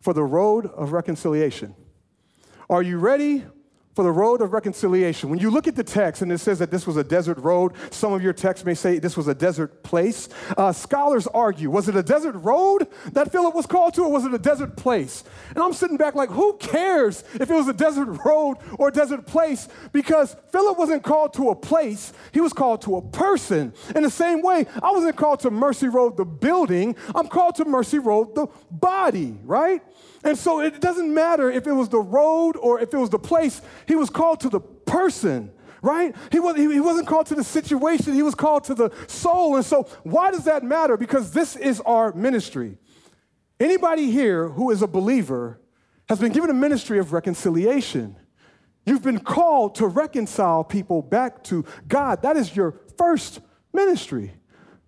for 0.00 0.12
the 0.12 0.24
road 0.24 0.66
of 0.66 0.92
reconciliation? 0.92 1.76
Are 2.68 2.82
you 2.82 2.98
ready 2.98 3.44
for 3.94 4.02
the 4.02 4.10
road 4.10 4.42
of 4.42 4.52
reconciliation. 4.52 5.30
When 5.30 5.38
you 5.38 5.50
look 5.50 5.68
at 5.68 5.76
the 5.76 5.84
text 5.84 6.20
and 6.22 6.32
it 6.32 6.38
says 6.38 6.58
that 6.58 6.70
this 6.70 6.86
was 6.86 6.96
a 6.96 7.04
desert 7.04 7.38
road, 7.38 7.72
some 7.90 8.12
of 8.12 8.22
your 8.22 8.32
texts 8.32 8.66
may 8.66 8.74
say 8.74 8.98
this 8.98 9.16
was 9.16 9.28
a 9.28 9.34
desert 9.34 9.82
place. 9.82 10.28
Uh, 10.56 10.72
scholars 10.72 11.26
argue 11.28 11.70
was 11.70 11.88
it 11.88 11.96
a 11.96 12.02
desert 12.02 12.32
road 12.32 12.88
that 13.12 13.30
Philip 13.30 13.54
was 13.54 13.66
called 13.66 13.94
to, 13.94 14.02
or 14.02 14.10
was 14.10 14.24
it 14.24 14.34
a 14.34 14.38
desert 14.38 14.76
place? 14.76 15.22
And 15.50 15.58
I'm 15.58 15.72
sitting 15.72 15.96
back 15.96 16.14
like, 16.14 16.30
who 16.30 16.56
cares 16.58 17.22
if 17.34 17.50
it 17.50 17.54
was 17.54 17.68
a 17.68 17.72
desert 17.72 18.08
road 18.24 18.58
or 18.78 18.88
a 18.88 18.92
desert 18.92 19.26
place? 19.26 19.68
Because 19.92 20.36
Philip 20.50 20.76
wasn't 20.76 21.02
called 21.02 21.34
to 21.34 21.50
a 21.50 21.54
place, 21.54 22.12
he 22.32 22.40
was 22.40 22.52
called 22.52 22.82
to 22.82 22.96
a 22.96 23.02
person. 23.02 23.72
In 23.94 24.02
the 24.02 24.10
same 24.10 24.42
way, 24.42 24.66
I 24.82 24.90
wasn't 24.90 25.16
called 25.16 25.40
to 25.40 25.50
Mercy 25.50 25.88
Road, 25.88 26.16
the 26.16 26.24
building, 26.24 26.96
I'm 27.14 27.28
called 27.28 27.54
to 27.56 27.64
Mercy 27.64 28.00
Road, 28.00 28.34
the 28.34 28.48
body, 28.70 29.38
right? 29.44 29.82
And 30.24 30.38
so 30.38 30.60
it 30.60 30.80
doesn't 30.80 31.12
matter 31.12 31.50
if 31.50 31.66
it 31.66 31.72
was 31.72 31.90
the 31.90 32.00
road 32.00 32.56
or 32.56 32.80
if 32.80 32.92
it 32.94 32.96
was 32.96 33.10
the 33.10 33.18
place, 33.18 33.60
he 33.86 33.94
was 33.94 34.08
called 34.08 34.40
to 34.40 34.48
the 34.48 34.60
person, 34.60 35.52
right? 35.82 36.16
He, 36.32 36.40
was, 36.40 36.56
he 36.56 36.80
wasn't 36.80 37.06
called 37.06 37.26
to 37.26 37.34
the 37.34 37.44
situation, 37.44 38.14
he 38.14 38.22
was 38.22 38.34
called 38.34 38.64
to 38.64 38.74
the 38.74 38.90
soul. 39.06 39.56
And 39.56 39.64
so, 39.64 39.82
why 40.02 40.30
does 40.30 40.46
that 40.46 40.64
matter? 40.64 40.96
Because 40.96 41.32
this 41.32 41.56
is 41.56 41.80
our 41.82 42.12
ministry. 42.14 42.78
Anybody 43.60 44.10
here 44.10 44.48
who 44.48 44.70
is 44.70 44.80
a 44.80 44.86
believer 44.86 45.60
has 46.08 46.18
been 46.18 46.32
given 46.32 46.48
a 46.48 46.54
ministry 46.54 46.98
of 46.98 47.12
reconciliation. 47.12 48.16
You've 48.86 49.02
been 49.02 49.20
called 49.20 49.76
to 49.76 49.86
reconcile 49.86 50.64
people 50.64 51.02
back 51.02 51.44
to 51.44 51.64
God. 51.86 52.22
That 52.22 52.36
is 52.36 52.54
your 52.54 52.80
first 52.98 53.40
ministry. 53.72 54.32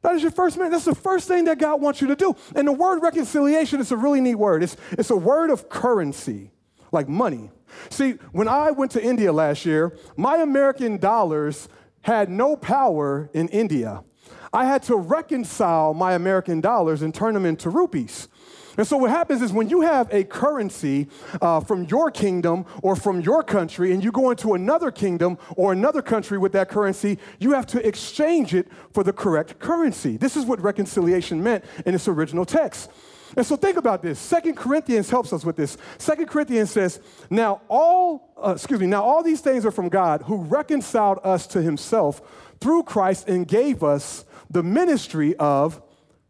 That 0.07 0.15
is 0.15 0.23
your 0.23 0.31
first 0.31 0.57
man. 0.57 0.71
That's 0.71 0.85
the 0.85 0.95
first 0.95 1.27
thing 1.27 1.47
that 1.47 1.59
God 1.59 1.81
wants 1.81 2.01
you 2.01 2.07
to 2.07 2.15
do. 2.15 2.37
And 2.55 2.69
the 2.69 2.73
word 2.73 3.03
reconciliation 3.03 3.81
is 3.81 3.91
a 3.91 3.97
really 3.97 4.21
neat 4.21 4.37
word. 4.37 4.63
It's, 4.63 4.77
it's 4.93 5.11
a 5.11 5.17
word 5.17 5.51
of 5.51 5.69
currency, 5.69 6.53
like 6.93 7.09
money. 7.09 7.51
See, 7.91 8.13
when 8.31 8.47
I 8.47 8.71
went 8.71 8.93
to 8.93 9.03
India 9.03 9.33
last 9.33 9.67
year, 9.67 9.99
my 10.17 10.37
American 10.37 10.99
dollars 10.99 11.69
had 12.03 12.31
no 12.31 12.55
power 12.55 13.29
in 13.35 13.49
India. 13.49 14.05
I 14.53 14.67
had 14.67 14.85
to 14.85 14.95
reconcile 14.95 15.93
my 15.93 16.13
American 16.13 16.61
dollars 16.61 17.03
and 17.03 17.13
turn 17.13 17.35
them 17.35 17.45
into 17.45 17.69
rupees. 17.69 18.29
And 18.77 18.87
so 18.87 18.97
what 18.97 19.11
happens 19.11 19.43
is 19.43 19.53
when 19.53 19.69
you 19.69 19.81
have 19.81 20.13
a 20.13 20.25
currency 20.25 21.09
uh, 21.41 21.61
from 21.61 21.85
your 21.85 22.11
kingdom 22.11 22.67
or 22.83 22.97
from 22.97 23.21
your 23.21 23.43
country 23.43 23.93
and 23.93 24.03
you 24.05 24.13
go 24.13 24.31
into 24.31 24.55
another 24.55 24.91
kingdom 24.91 25.39
or 25.57 25.73
another 25.73 26.03
country 26.03 26.39
with 26.39 26.53
that 26.53 26.69
currency, 26.69 27.19
you 27.39 27.53
have 27.53 27.67
to 27.67 27.87
exchange 27.87 28.55
it 28.55 28.69
for 28.93 29.03
the 29.03 29.13
correct 29.13 29.59
currency. 29.59 30.17
This 30.17 30.37
is 30.37 30.45
what 30.45 30.61
reconciliation 30.61 31.43
meant 31.43 31.65
in 31.85 31.95
its 31.95 32.09
original 32.09 32.45
text. 32.45 32.91
And 33.37 33.45
so 33.45 33.57
think 33.57 33.77
about 33.77 34.03
this. 34.03 34.19
Second 34.19 34.57
Corinthians 34.57 35.11
helps 35.11 35.33
us 35.33 35.45
with 35.45 35.57
this. 35.57 35.77
Second 35.99 36.27
Corinthians 36.27 36.71
says, 36.71 37.01
"Now 37.29 37.61
all, 37.69 38.33
uh, 38.43 38.53
excuse 38.53 38.81
me, 38.81 38.87
now 38.87 39.03
all 39.03 39.23
these 39.23 39.41
things 39.41 39.67
are 39.67 39.71
from 39.71 39.89
God, 39.89 40.23
who 40.23 40.37
reconciled 40.37 41.19
us 41.25 41.47
to 41.49 41.61
Himself 41.61 42.23
through 42.61 42.85
Christ 42.85 43.29
and 43.29 43.47
gave 43.47 43.83
us 43.83 44.25
the 44.49 44.63
ministry 44.63 45.35
of 45.37 45.83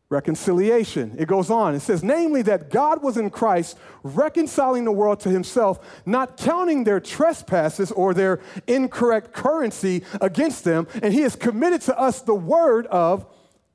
reconciliation. 0.09 1.17
It 1.19 1.27
goes 1.27 1.51
on. 1.51 1.75
It 1.75 1.81
says, 1.81 2.03
namely, 2.03 2.43
that 2.43 2.71
God 2.71 3.03
was 3.03 3.17
in 3.17 3.31
Christ 3.31 3.77
reconciling 4.03 4.85
the 4.85 4.93
world 4.93 5.21
to 5.21 5.29
himself, 5.29 6.03
not 6.07 6.37
counting 6.37 6.85
their 6.85 7.01
trespasses 7.01 7.91
or 7.91 8.15
their 8.15 8.41
incorrect 8.67 9.33
currency 9.33 10.05
against 10.21 10.65
them, 10.65 10.87
and 11.03 11.13
he 11.13 11.23
has 11.23 11.35
committed 11.35 11.81
to 11.83 11.99
us 11.99 12.23
the 12.23 12.35
word 12.35 12.87
of 12.87 13.27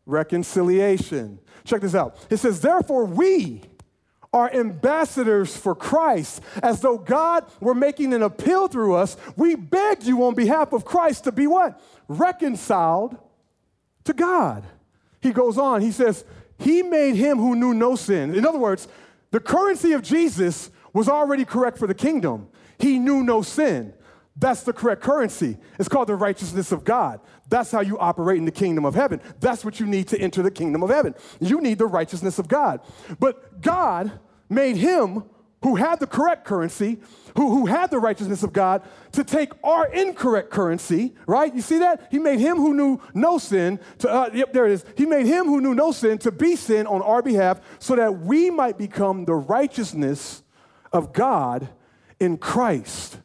reconciliation. 0.05 1.39
Check 1.65 1.81
this 1.81 1.95
out. 1.95 2.17
It 2.29 2.37
says, 2.37 2.61
therefore, 2.61 3.05
we 3.05 3.63
are 4.33 4.49
ambassadors 4.53 5.57
for 5.57 5.75
Christ, 5.75 6.41
as 6.63 6.79
though 6.79 6.97
God 6.97 7.45
were 7.59 7.75
making 7.75 8.13
an 8.13 8.23
appeal 8.23 8.69
through 8.69 8.95
us. 8.95 9.17
We 9.35 9.55
begged 9.55 10.05
you 10.05 10.23
on 10.23 10.35
behalf 10.35 10.71
of 10.71 10.85
Christ 10.85 11.25
to 11.25 11.33
be 11.33 11.47
what? 11.47 11.81
Reconciled 12.07 13.17
to 14.05 14.13
God. 14.13 14.65
He 15.21 15.31
goes 15.31 15.57
on, 15.57 15.81
he 15.81 15.91
says, 15.91 16.25
He 16.57 16.81
made 16.81 17.15
him 17.15 17.37
who 17.37 17.55
knew 17.55 17.73
no 17.73 17.95
sin. 17.95 18.33
In 18.35 18.45
other 18.45 18.59
words, 18.59 18.87
the 19.31 19.39
currency 19.39 19.93
of 19.93 20.01
Jesus 20.01 20.71
was 20.93 21.07
already 21.07 21.45
correct 21.45 21.77
for 21.77 21.87
the 21.87 21.93
kingdom. 21.93 22.49
He 22.79 22.99
knew 22.99 23.23
no 23.23 23.41
sin. 23.41 23.93
That's 24.35 24.63
the 24.63 24.73
correct 24.73 25.01
currency. 25.01 25.57
It's 25.77 25.89
called 25.89 26.07
the 26.07 26.15
righteousness 26.15 26.71
of 26.71 26.83
God. 26.83 27.19
That's 27.49 27.71
how 27.71 27.81
you 27.81 27.99
operate 27.99 28.37
in 28.37 28.45
the 28.45 28.51
kingdom 28.51 28.85
of 28.85 28.95
heaven. 28.95 29.21
That's 29.39 29.63
what 29.63 29.79
you 29.79 29.85
need 29.85 30.07
to 30.09 30.19
enter 30.19 30.41
the 30.41 30.51
kingdom 30.51 30.83
of 30.83 30.89
heaven. 30.89 31.15
You 31.39 31.61
need 31.61 31.77
the 31.77 31.85
righteousness 31.85 32.39
of 32.39 32.47
God. 32.47 32.79
But 33.19 33.61
God 33.61 34.19
made 34.49 34.77
him 34.77 35.23
who 35.63 35.75
had 35.75 35.99
the 35.99 36.07
correct 36.07 36.43
currency, 36.43 36.97
who, 37.37 37.49
who 37.51 37.65
had 37.67 37.91
the 37.91 37.99
righteousness 37.99 38.43
of 38.43 38.51
God, 38.51 38.81
to 39.11 39.23
take 39.23 39.51
our 39.63 39.87
incorrect 39.87 40.49
currency, 40.49 41.13
right? 41.27 41.53
You 41.53 41.61
see 41.61 41.79
that? 41.79 42.07
He 42.09 42.19
made 42.19 42.39
him 42.39 42.57
who 42.57 42.73
knew 42.73 42.99
no 43.13 43.37
sin 43.37 43.79
to, 43.99 44.09
uh, 44.09 44.29
yep, 44.33 44.53
there 44.53 44.65
it 44.65 44.71
is. 44.71 44.85
He 44.97 45.05
made 45.05 45.27
him 45.27 45.45
who 45.45 45.61
knew 45.61 45.75
no 45.75 45.91
sin 45.91 46.17
to 46.19 46.31
be 46.31 46.55
sin 46.55 46.87
on 46.87 47.01
our 47.01 47.21
behalf 47.21 47.61
so 47.79 47.95
that 47.95 48.19
we 48.21 48.49
might 48.49 48.77
become 48.77 49.25
the 49.25 49.35
righteousness 49.35 50.43
of 50.91 51.13
God 51.13 51.69
in 52.19 52.37
Christ. 52.37 53.19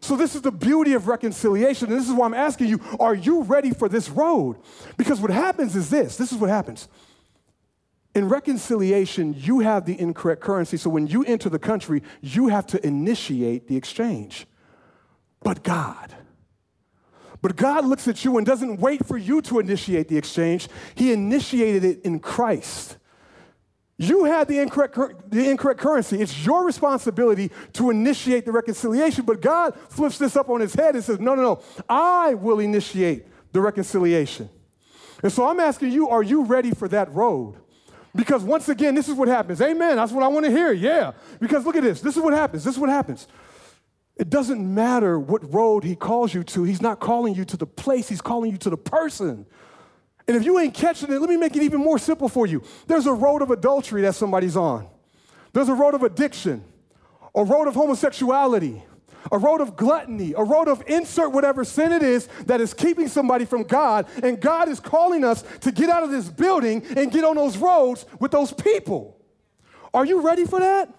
So, 0.00 0.14
this 0.14 0.36
is 0.36 0.42
the 0.42 0.52
beauty 0.52 0.92
of 0.92 1.08
reconciliation. 1.08 1.90
And 1.90 1.98
this 1.98 2.08
is 2.08 2.14
why 2.14 2.26
I'm 2.26 2.34
asking 2.34 2.68
you 2.68 2.80
are 3.00 3.14
you 3.14 3.42
ready 3.42 3.72
for 3.72 3.88
this 3.88 4.08
road? 4.08 4.56
Because 4.96 5.20
what 5.20 5.32
happens 5.32 5.74
is 5.74 5.90
this 5.90 6.16
this 6.16 6.30
is 6.30 6.38
what 6.38 6.48
happens. 6.48 6.88
In 8.16 8.30
reconciliation, 8.30 9.34
you 9.36 9.58
have 9.58 9.84
the 9.84 10.00
incorrect 10.00 10.40
currency. 10.40 10.78
So 10.78 10.88
when 10.88 11.06
you 11.06 11.22
enter 11.24 11.50
the 11.50 11.58
country, 11.58 12.02
you 12.22 12.48
have 12.48 12.66
to 12.68 12.84
initiate 12.84 13.68
the 13.68 13.76
exchange. 13.76 14.46
But 15.42 15.62
God, 15.62 16.14
but 17.42 17.56
God 17.56 17.84
looks 17.84 18.08
at 18.08 18.24
you 18.24 18.38
and 18.38 18.46
doesn't 18.46 18.80
wait 18.80 19.04
for 19.04 19.18
you 19.18 19.42
to 19.42 19.58
initiate 19.58 20.08
the 20.08 20.16
exchange. 20.16 20.68
He 20.94 21.12
initiated 21.12 21.84
it 21.84 22.00
in 22.06 22.18
Christ. 22.18 22.96
You 23.98 24.24
had 24.24 24.48
the 24.48 24.60
incorrect, 24.60 24.96
the 25.30 25.50
incorrect 25.50 25.78
currency. 25.78 26.18
It's 26.18 26.42
your 26.42 26.64
responsibility 26.64 27.50
to 27.74 27.90
initiate 27.90 28.46
the 28.46 28.52
reconciliation. 28.52 29.26
But 29.26 29.42
God 29.42 29.74
flips 29.90 30.16
this 30.16 30.36
up 30.36 30.48
on 30.48 30.62
his 30.62 30.72
head 30.72 30.94
and 30.94 31.04
says, 31.04 31.20
No, 31.20 31.34
no, 31.34 31.42
no, 31.42 31.62
I 31.86 32.32
will 32.32 32.60
initiate 32.60 33.26
the 33.52 33.60
reconciliation. 33.60 34.48
And 35.22 35.30
so 35.30 35.46
I'm 35.46 35.60
asking 35.60 35.92
you, 35.92 36.08
are 36.08 36.22
you 36.22 36.44
ready 36.44 36.70
for 36.70 36.88
that 36.88 37.12
road? 37.12 37.56
Because 38.16 38.42
once 38.42 38.68
again, 38.68 38.94
this 38.94 39.08
is 39.08 39.14
what 39.14 39.28
happens. 39.28 39.60
Amen. 39.60 39.96
That's 39.96 40.12
what 40.12 40.24
I 40.24 40.28
want 40.28 40.46
to 40.46 40.50
hear. 40.50 40.72
Yeah. 40.72 41.12
Because 41.38 41.64
look 41.64 41.76
at 41.76 41.82
this. 41.82 42.00
This 42.00 42.16
is 42.16 42.22
what 42.22 42.32
happens. 42.32 42.64
This 42.64 42.74
is 42.74 42.80
what 42.80 42.90
happens. 42.90 43.28
It 44.16 44.30
doesn't 44.30 44.74
matter 44.74 45.20
what 45.20 45.52
road 45.52 45.84
he 45.84 45.94
calls 45.94 46.32
you 46.32 46.42
to. 46.44 46.64
He's 46.64 46.80
not 46.80 47.00
calling 47.00 47.34
you 47.34 47.44
to 47.44 47.56
the 47.56 47.66
place, 47.66 48.08
he's 48.08 48.22
calling 48.22 48.50
you 48.50 48.56
to 48.58 48.70
the 48.70 48.76
person. 48.76 49.44
And 50.26 50.36
if 50.36 50.44
you 50.44 50.58
ain't 50.58 50.74
catching 50.74 51.12
it, 51.12 51.20
let 51.20 51.28
me 51.30 51.36
make 51.36 51.54
it 51.54 51.62
even 51.62 51.80
more 51.80 51.98
simple 51.98 52.28
for 52.28 52.46
you. 52.46 52.62
There's 52.86 53.06
a 53.06 53.12
road 53.12 53.42
of 53.42 53.50
adultery 53.50 54.02
that 54.02 54.14
somebody's 54.14 54.56
on. 54.56 54.88
There's 55.52 55.68
a 55.68 55.74
road 55.74 55.94
of 55.94 56.02
addiction, 56.02 56.64
a 57.34 57.44
road 57.44 57.68
of 57.68 57.74
homosexuality, 57.74 58.82
a 59.30 59.38
road 59.38 59.60
of 59.60 59.76
gluttony, 59.76 60.34
a 60.36 60.42
road 60.42 60.68
of 60.68 60.82
insert 60.86 61.32
whatever 61.32 61.64
sin 61.64 61.92
it 61.92 62.02
is 62.02 62.28
that 62.46 62.60
is 62.60 62.74
keeping 62.74 63.08
somebody 63.08 63.44
from 63.44 63.62
God. 63.62 64.06
And 64.22 64.40
God 64.40 64.68
is 64.68 64.80
calling 64.80 65.24
us 65.24 65.42
to 65.60 65.72
get 65.72 65.90
out 65.90 66.02
of 66.02 66.10
this 66.10 66.28
building 66.28 66.82
and 66.96 67.10
get 67.10 67.24
on 67.24 67.36
those 67.36 67.56
roads 67.56 68.06
with 68.20 68.30
those 68.30 68.52
people. 68.52 69.16
Are 69.92 70.04
you 70.04 70.20
ready 70.20 70.44
for 70.44 70.60
that? 70.60 70.92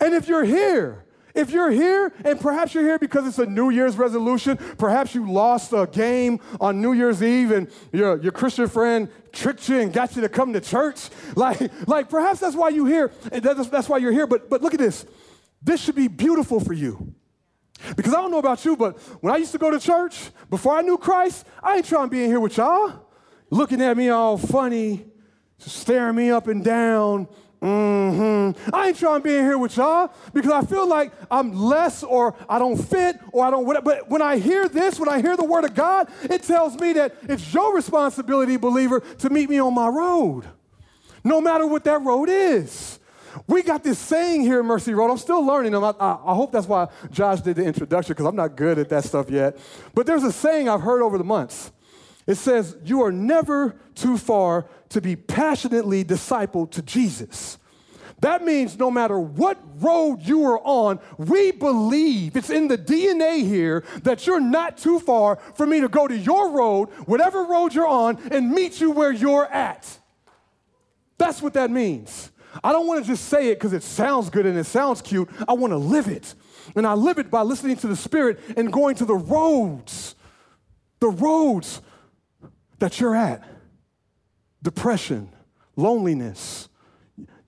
And 0.00 0.14
if 0.14 0.28
you're 0.28 0.44
here, 0.44 1.04
if 1.34 1.50
you're 1.50 1.70
here, 1.70 2.12
and 2.24 2.40
perhaps 2.40 2.74
you're 2.74 2.84
here 2.84 2.98
because 2.98 3.26
it's 3.26 3.40
a 3.40 3.46
New 3.46 3.70
Year's 3.70 3.96
resolution, 3.96 4.56
perhaps 4.78 5.14
you 5.16 5.30
lost 5.30 5.72
a 5.72 5.88
game 5.90 6.38
on 6.60 6.80
New 6.80 6.92
Year's 6.92 7.22
Eve 7.22 7.50
and 7.50 7.68
your, 7.92 8.22
your 8.22 8.30
Christian 8.30 8.68
friend 8.68 9.08
tricked 9.32 9.68
you 9.68 9.80
and 9.80 9.92
got 9.92 10.14
you 10.14 10.22
to 10.22 10.28
come 10.28 10.52
to 10.52 10.60
church. 10.60 11.08
Like, 11.34 11.88
like 11.88 12.08
perhaps 12.08 12.38
that's 12.38 12.54
why 12.54 12.68
you're 12.68 12.86
here. 12.86 13.10
That's, 13.24 13.68
that's 13.68 13.88
why 13.88 13.98
you're 13.98 14.12
here. 14.12 14.26
But, 14.26 14.48
but 14.48 14.62
look 14.62 14.72
at 14.72 14.78
this. 14.78 15.04
This 15.60 15.80
should 15.80 15.96
be 15.96 16.06
beautiful 16.06 16.60
for 16.60 16.72
you. 16.72 17.14
Because 17.96 18.14
I 18.14 18.20
don't 18.20 18.30
know 18.30 18.38
about 18.38 18.64
you, 18.64 18.76
but 18.76 18.98
when 19.22 19.34
I 19.34 19.36
used 19.36 19.52
to 19.52 19.58
go 19.58 19.70
to 19.70 19.78
church, 19.78 20.30
before 20.48 20.76
I 20.76 20.82
knew 20.82 20.96
Christ, 20.96 21.46
I 21.62 21.76
ain't 21.76 21.86
trying 21.86 22.06
to 22.06 22.10
be 22.10 22.24
in 22.24 22.30
here 22.30 22.40
with 22.40 22.56
y'all, 22.56 23.06
looking 23.50 23.82
at 23.82 23.96
me 23.96 24.08
all 24.08 24.38
funny, 24.38 25.04
staring 25.58 26.16
me 26.16 26.30
up 26.30 26.46
and 26.48 26.64
down. 26.64 27.28
Mm-hmm. 27.60 28.74
I 28.74 28.88
ain't 28.88 28.98
trying 28.98 29.20
to 29.20 29.24
be 29.24 29.34
in 29.34 29.44
here 29.44 29.56
with 29.56 29.76
y'all 29.78 30.12
because 30.34 30.52
I 30.52 30.62
feel 30.66 30.86
like 30.86 31.12
I'm 31.30 31.54
less 31.54 32.02
or 32.02 32.36
I 32.46 32.58
don't 32.58 32.76
fit 32.76 33.18
or 33.32 33.44
I 33.44 33.50
don't 33.50 33.64
whatever. 33.64 33.84
But 33.84 34.10
when 34.10 34.20
I 34.20 34.36
hear 34.36 34.68
this, 34.68 35.00
when 35.00 35.08
I 35.08 35.22
hear 35.22 35.34
the 35.34 35.44
word 35.44 35.64
of 35.64 35.74
God, 35.74 36.10
it 36.24 36.42
tells 36.42 36.78
me 36.78 36.92
that 36.94 37.16
it's 37.22 37.54
your 37.54 37.74
responsibility, 37.74 38.58
believer, 38.58 39.00
to 39.00 39.30
meet 39.30 39.48
me 39.48 39.58
on 39.60 39.74
my 39.74 39.88
road, 39.88 40.44
no 41.22 41.40
matter 41.40 41.66
what 41.66 41.84
that 41.84 42.02
road 42.02 42.28
is. 42.28 42.98
We 43.46 43.62
got 43.62 43.84
this 43.84 43.98
saying 43.98 44.42
here 44.42 44.60
in 44.60 44.66
Mercy 44.66 44.94
Road. 44.94 45.10
I'm 45.10 45.18
still 45.18 45.44
learning 45.44 45.72
them. 45.72 45.84
I, 45.84 45.94
I, 45.98 46.18
I 46.26 46.34
hope 46.34 46.52
that's 46.52 46.66
why 46.66 46.88
Josh 47.10 47.40
did 47.40 47.56
the 47.56 47.64
introduction 47.64 48.12
because 48.12 48.26
I'm 48.26 48.36
not 48.36 48.56
good 48.56 48.78
at 48.78 48.88
that 48.90 49.04
stuff 49.04 49.30
yet. 49.30 49.58
But 49.94 50.06
there's 50.06 50.24
a 50.24 50.32
saying 50.32 50.68
I've 50.68 50.82
heard 50.82 51.02
over 51.02 51.18
the 51.18 51.24
months. 51.24 51.72
It 52.26 52.36
says, 52.36 52.76
You 52.84 53.02
are 53.02 53.12
never 53.12 53.76
too 53.94 54.16
far 54.16 54.66
to 54.90 55.00
be 55.00 55.16
passionately 55.16 56.04
discipled 56.04 56.70
to 56.72 56.82
Jesus. 56.82 57.58
That 58.20 58.44
means 58.44 58.78
no 58.78 58.90
matter 58.90 59.18
what 59.18 59.58
road 59.82 60.20
you 60.22 60.44
are 60.46 60.60
on, 60.60 60.98
we 61.18 61.50
believe 61.50 62.36
it's 62.36 62.48
in 62.48 62.68
the 62.68 62.78
DNA 62.78 63.46
here 63.46 63.84
that 64.02 64.26
you're 64.26 64.40
not 64.40 64.78
too 64.78 64.98
far 64.98 65.36
for 65.36 65.66
me 65.66 65.80
to 65.80 65.88
go 65.88 66.08
to 66.08 66.16
your 66.16 66.52
road, 66.52 66.88
whatever 67.06 67.44
road 67.44 67.74
you're 67.74 67.86
on, 67.86 68.18
and 68.30 68.50
meet 68.50 68.80
you 68.80 68.92
where 68.92 69.12
you're 69.12 69.44
at. 69.46 69.98
That's 71.18 71.42
what 71.42 71.54
that 71.54 71.70
means. 71.70 72.30
I 72.62 72.72
don't 72.72 72.86
want 72.86 73.02
to 73.02 73.06
just 73.06 73.26
say 73.26 73.48
it 73.48 73.56
because 73.56 73.72
it 73.72 73.82
sounds 73.82 74.30
good 74.30 74.46
and 74.46 74.58
it 74.58 74.64
sounds 74.64 75.02
cute. 75.02 75.28
I 75.48 75.54
want 75.54 75.72
to 75.72 75.76
live 75.76 76.06
it. 76.06 76.34
And 76.76 76.86
I 76.86 76.94
live 76.94 77.18
it 77.18 77.30
by 77.30 77.42
listening 77.42 77.76
to 77.78 77.86
the 77.86 77.96
Spirit 77.96 78.40
and 78.56 78.72
going 78.72 78.96
to 78.96 79.04
the 79.04 79.16
roads, 79.16 80.14
the 81.00 81.08
roads 81.08 81.80
that 82.78 83.00
you're 83.00 83.14
at 83.14 83.42
depression, 84.62 85.30
loneliness, 85.76 86.68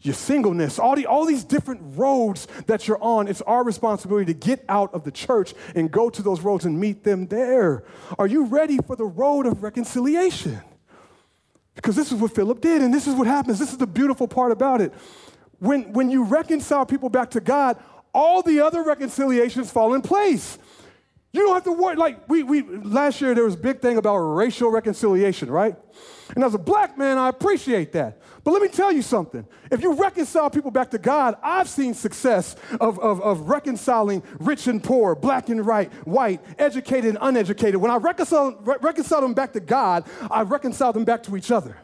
your 0.00 0.14
singleness, 0.14 0.78
all, 0.78 0.94
the, 0.94 1.06
all 1.06 1.24
these 1.24 1.44
different 1.44 1.80
roads 1.96 2.46
that 2.66 2.86
you're 2.86 3.02
on, 3.02 3.26
it's 3.26 3.42
our 3.42 3.64
responsibility 3.64 4.32
to 4.32 4.38
get 4.38 4.64
out 4.68 4.94
of 4.94 5.02
the 5.02 5.10
church 5.10 5.54
and 5.74 5.90
go 5.90 6.08
to 6.08 6.22
those 6.22 6.42
roads 6.42 6.64
and 6.64 6.78
meet 6.78 7.02
them 7.02 7.26
there. 7.26 7.84
Are 8.18 8.26
you 8.26 8.44
ready 8.44 8.78
for 8.86 8.94
the 8.94 9.06
road 9.06 9.46
of 9.46 9.62
reconciliation? 9.62 10.60
Because 11.76 11.94
this 11.94 12.10
is 12.10 12.20
what 12.20 12.34
Philip 12.34 12.60
did, 12.60 12.82
and 12.82 12.92
this 12.92 13.06
is 13.06 13.14
what 13.14 13.26
happens. 13.26 13.58
This 13.58 13.70
is 13.70 13.78
the 13.78 13.86
beautiful 13.86 14.26
part 14.26 14.50
about 14.50 14.80
it. 14.80 14.92
When, 15.60 15.92
when 15.92 16.10
you 16.10 16.24
reconcile 16.24 16.84
people 16.84 17.08
back 17.08 17.30
to 17.30 17.40
God, 17.40 17.78
all 18.12 18.42
the 18.42 18.60
other 18.60 18.82
reconciliations 18.82 19.70
fall 19.70 19.94
in 19.94 20.02
place. 20.02 20.58
You 21.36 21.42
don't 21.42 21.52
have 21.52 21.64
to 21.64 21.72
worry. 21.72 21.96
Like 21.96 22.26
we, 22.30 22.42
we 22.42 22.62
last 22.62 23.20
year 23.20 23.34
there 23.34 23.44
was 23.44 23.52
a 23.52 23.58
big 23.58 23.82
thing 23.82 23.98
about 23.98 24.16
racial 24.16 24.70
reconciliation, 24.70 25.50
right? 25.50 25.76
And 26.34 26.42
as 26.42 26.54
a 26.54 26.58
black 26.58 26.96
man, 26.96 27.18
I 27.18 27.28
appreciate 27.28 27.92
that. 27.92 28.22
But 28.42 28.52
let 28.52 28.62
me 28.62 28.68
tell 28.68 28.90
you 28.90 29.02
something. 29.02 29.46
If 29.70 29.82
you 29.82 29.92
reconcile 29.92 30.48
people 30.48 30.70
back 30.70 30.90
to 30.92 30.98
God, 30.98 31.36
I've 31.42 31.68
seen 31.68 31.92
success 31.92 32.56
of, 32.80 32.98
of, 33.00 33.20
of 33.20 33.50
reconciling 33.50 34.22
rich 34.40 34.66
and 34.66 34.82
poor, 34.82 35.14
black 35.14 35.50
and 35.50 35.66
right, 35.66 35.92
white, 36.06 36.40
educated 36.58 37.10
and 37.10 37.18
uneducated. 37.20 37.76
When 37.76 37.90
I 37.90 37.96
reconcile, 37.96 38.56
re- 38.62 38.76
reconcile 38.80 39.20
them 39.20 39.34
back 39.34 39.52
to 39.52 39.60
God, 39.60 40.04
I 40.30 40.40
reconcile 40.40 40.94
them 40.94 41.04
back 41.04 41.22
to 41.24 41.36
each 41.36 41.50
other. 41.50 41.76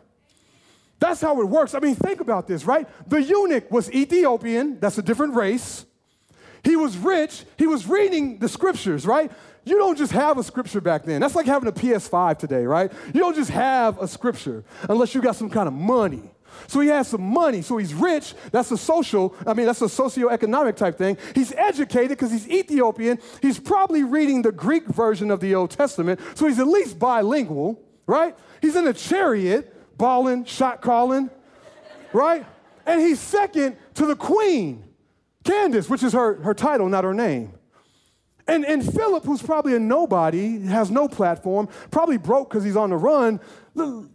That's 0.99 1.21
how 1.21 1.39
it 1.43 1.45
works. 1.45 1.75
I 1.75 1.81
mean, 1.81 1.97
think 1.97 2.23
about 2.23 2.47
this, 2.47 2.65
right? 2.65 2.89
The 3.07 3.23
eunuch 3.23 3.71
was 3.71 3.93
Ethiopian, 3.93 4.81
that's 4.81 4.97
a 4.97 5.03
different 5.03 5.35
race. 5.35 5.85
He 6.65 6.77
was 6.77 6.97
rich, 6.97 7.45
he 7.59 7.67
was 7.67 7.87
reading 7.87 8.39
the 8.39 8.49
scriptures, 8.49 9.07
right? 9.07 9.31
You 9.65 9.79
don't 9.79 9.97
just 9.97 10.13
have 10.13 10.39
a 10.39 10.43
scripture 10.43 10.81
back 10.81 11.05
then. 11.05 11.21
That's 11.21 11.35
like 11.35 11.47
having 11.47 11.69
a 11.69 11.73
PS5 11.73 12.39
today, 12.39 12.65
right? 12.65 12.93
You 13.13 13.21
don't 13.21 13.37
just 13.37 13.51
have 13.51 14.01
a 14.01 14.09
scripture 14.09 14.65
unless 14.89 15.15
you 15.15 15.23
got 15.23 15.37
some 15.37 15.51
kind 15.51 15.69
of 15.69 15.75
money. 15.75 16.31
So 16.67 16.81
he 16.81 16.89
has 16.89 17.09
some 17.09 17.23
money, 17.23 17.63
so 17.63 17.77
he's 17.79 17.95
rich. 17.95 18.35
That's 18.51 18.71
a 18.71 18.77
social, 18.77 19.35
I 19.47 19.55
mean, 19.55 19.67
that's 19.67 19.83
a 19.83 19.87
socioeconomic 19.87 20.77
type 20.77 20.99
thing. 20.99 21.17
He's 21.35 21.53
educated 21.53 22.11
because 22.11 22.31
he's 22.31 22.49
Ethiopian. 22.49 23.19
He's 23.41 23.59
probably 23.59 24.03
reading 24.03 24.43
the 24.43 24.53
Greek 24.53 24.87
version 24.87 25.31
of 25.31 25.41
the 25.41 25.55
Old 25.55 25.71
Testament, 25.71 26.21
so 26.35 26.47
he's 26.47 26.59
at 26.59 26.67
least 26.67 26.99
bilingual, 26.99 27.81
right? 28.07 28.37
He's 28.61 28.77
in 28.77 28.87
a 28.87 28.93
chariot, 28.93 29.97
balling, 29.97 30.45
shot 30.45 30.83
calling, 30.83 31.31
right? 32.13 32.45
And 32.85 33.01
he's 33.01 33.21
second 33.21 33.77
to 33.95 34.07
the 34.07 34.17
queen, 34.17 34.85
Candace, 35.45 35.89
which 35.89 36.03
is 36.03 36.13
her, 36.13 36.35
her 36.43 36.55
title, 36.55 36.89
not 36.89 37.05
her 37.05 37.15
name. 37.15 37.53
And, 38.47 38.65
and 38.65 38.85
Philip, 38.85 39.25
who's 39.25 39.43
probably 39.43 39.75
a 39.75 39.79
nobody, 39.79 40.61
has 40.67 40.91
no 40.91 41.09
platform, 41.09 41.69
probably 41.91 42.19
broke 42.19 42.51
because 42.51 42.65
he's 42.65 42.77
on 42.77 42.91
the 42.91 42.97
run, 42.97 43.41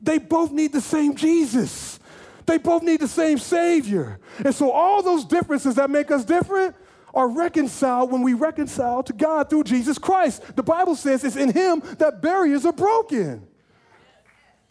they 0.02 0.18
both 0.18 0.52
need 0.52 0.74
the 0.74 0.82
same 0.82 1.16
Jesus. 1.16 2.00
They 2.46 2.58
both 2.58 2.84
need 2.84 3.00
the 3.00 3.08
same 3.08 3.38
Savior. 3.38 4.20
And 4.44 4.54
so 4.54 4.72
all 4.72 5.02
those 5.02 5.26
differences 5.26 5.76
that 5.76 5.90
make 5.90 6.12
us 6.12 6.24
different 6.26 6.76
are 7.14 7.28
reconciled 7.28 8.12
when 8.12 8.22
we 8.22 8.34
reconcile 8.34 9.02
to 9.04 9.14
God 9.14 9.50
through 9.50 9.64
Jesus 9.64 9.98
Christ. 9.98 10.56
The 10.56 10.64
Bible 10.64 10.96
says 10.96 11.24
it's 11.24 11.36
in 11.36 11.52
Him 11.52 11.82
that 11.98 12.22
barriers 12.22 12.66
are 12.66 12.74
broken. 12.74 13.48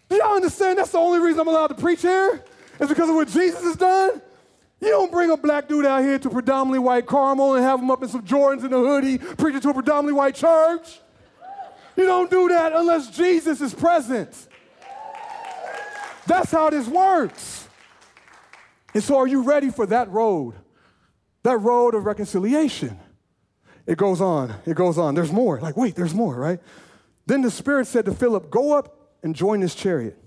Do 0.09 0.17
y'all 0.17 0.37
understand? 0.37 0.79
That's 0.79 0.93
the 0.93 0.99
only 0.99 1.19
reason 1.19 1.41
I'm 1.41 1.49
allowed 1.49 1.69
to 1.69 1.75
preach 1.75 2.03
here? 2.03 2.45
Is 2.79 2.89
because 2.89 3.09
of 3.09 3.15
what 3.15 3.29
Jesus 3.29 3.63
has 3.63 3.77
done? 3.77 4.23
You 4.81 4.89
don't 4.89 5.11
bring 5.11 5.31
a 5.31 5.37
black 5.37 5.69
dude 5.69 5.87
out 5.87 6.03
here 6.03 6.19
to 6.19 6.29
predominantly 6.29 6.79
white 6.79 7.07
Carmel 7.07 7.55
and 7.55 7.65
have 7.65 7.81
him 7.81 7.91
up 7.91 8.03
in 8.03 8.09
some 8.09 8.23
Jordans 8.23 8.65
and 8.65 8.75
a 8.75 8.79
hoodie 8.79 9.19
preaching 9.19 9.61
to 9.61 9.71
a 9.71 9.75
predominantly 9.75 10.13
white 10.13 10.35
church. 10.35 11.01
You 11.97 12.05
don't 12.05 12.31
do 12.31 12.49
that 12.49 12.73
unless 12.75 13.11
Jesus 13.11 13.61
is 13.63 13.73
present. 13.73 14.49
That's 16.27 16.51
how 16.51 16.69
this 16.71 16.87
works. 16.87 17.69
And 18.93 19.03
so, 19.03 19.17
are 19.19 19.27
you 19.27 19.43
ready 19.43 19.71
for 19.71 19.87
that 19.87 20.11
road? 20.11 20.55
That 21.43 21.59
road 21.59 21.95
of 21.95 22.05
reconciliation. 22.05 22.99
It 23.87 23.97
goes 23.97 24.21
on, 24.21 24.55
it 24.67 24.75
goes 24.75 24.99
on. 24.99 25.15
There's 25.15 25.33
more. 25.33 25.61
Like, 25.61 25.77
wait, 25.77 25.95
there's 25.95 26.15
more, 26.15 26.35
right? 26.35 26.59
Then 27.27 27.41
the 27.41 27.51
Spirit 27.51 27.87
said 27.87 28.05
to 28.07 28.15
Philip, 28.15 28.51
Go 28.51 28.77
up 28.77 29.13
and 29.23 29.35
join 29.35 29.61
this 29.61 29.75
chariot. 29.75 30.19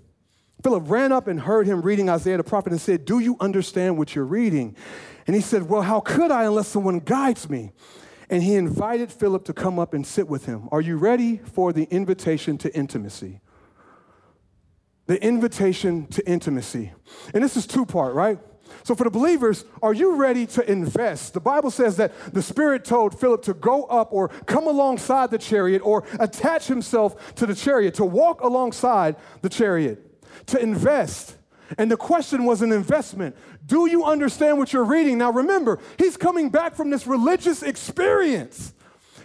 Philip 0.61 0.89
ran 0.89 1.11
up 1.11 1.27
and 1.27 1.39
heard 1.39 1.67
him 1.67 1.81
reading 1.81 2.09
Isaiah 2.09 2.37
the 2.37 2.43
prophet 2.43 2.71
and 2.71 2.81
said, 2.81 3.05
Do 3.05 3.19
you 3.19 3.37
understand 3.39 3.97
what 3.97 4.13
you're 4.13 4.25
reading? 4.25 4.75
And 5.25 5.35
he 5.35 5.41
said, 5.41 5.69
Well, 5.69 5.83
how 5.83 6.01
could 6.01 6.31
I 6.31 6.43
unless 6.43 6.67
someone 6.67 6.99
guides 6.99 7.49
me? 7.49 7.71
And 8.29 8.43
he 8.43 8.55
invited 8.55 9.11
Philip 9.11 9.45
to 9.45 9.53
come 9.53 9.79
up 9.79 9.93
and 9.93 10.05
sit 10.05 10.27
with 10.27 10.45
him. 10.45 10.67
Are 10.71 10.81
you 10.81 10.97
ready 10.97 11.37
for 11.37 11.71
the 11.71 11.85
invitation 11.85 12.57
to 12.59 12.75
intimacy? 12.75 13.39
The 15.07 15.23
invitation 15.23 16.05
to 16.07 16.27
intimacy. 16.29 16.91
And 17.33 17.43
this 17.43 17.57
is 17.57 17.65
two 17.65 17.85
part, 17.85 18.13
right? 18.13 18.37
So, 18.83 18.93
for 18.93 19.05
the 19.05 19.09
believers, 19.09 19.65
are 19.81 19.93
you 19.93 20.15
ready 20.15 20.45
to 20.47 20.69
invest? 20.69 21.33
The 21.33 21.39
Bible 21.39 21.71
says 21.71 21.97
that 21.97 22.11
the 22.33 22.41
Spirit 22.41 22.85
told 22.85 23.19
Philip 23.19 23.41
to 23.43 23.53
go 23.55 23.85
up 23.85 24.09
or 24.11 24.27
come 24.27 24.67
alongside 24.67 25.31
the 25.31 25.39
chariot 25.39 25.81
or 25.83 26.03
attach 26.19 26.67
himself 26.67 27.33
to 27.35 27.47
the 27.47 27.55
chariot, 27.55 27.95
to 27.95 28.05
walk 28.05 28.41
alongside 28.41 29.15
the 29.41 29.49
chariot 29.49 30.08
to 30.47 30.59
invest. 30.59 31.35
And 31.77 31.91
the 31.91 31.97
question 31.97 32.45
was 32.45 32.61
an 32.61 32.71
investment. 32.71 33.35
Do 33.65 33.85
you 33.85 34.03
understand 34.03 34.57
what 34.57 34.73
you're 34.73 34.83
reading? 34.83 35.17
Now 35.19 35.31
remember, 35.31 35.79
he's 35.97 36.17
coming 36.17 36.49
back 36.49 36.75
from 36.75 36.89
this 36.89 37.05
religious 37.05 37.61
experience. 37.61 38.73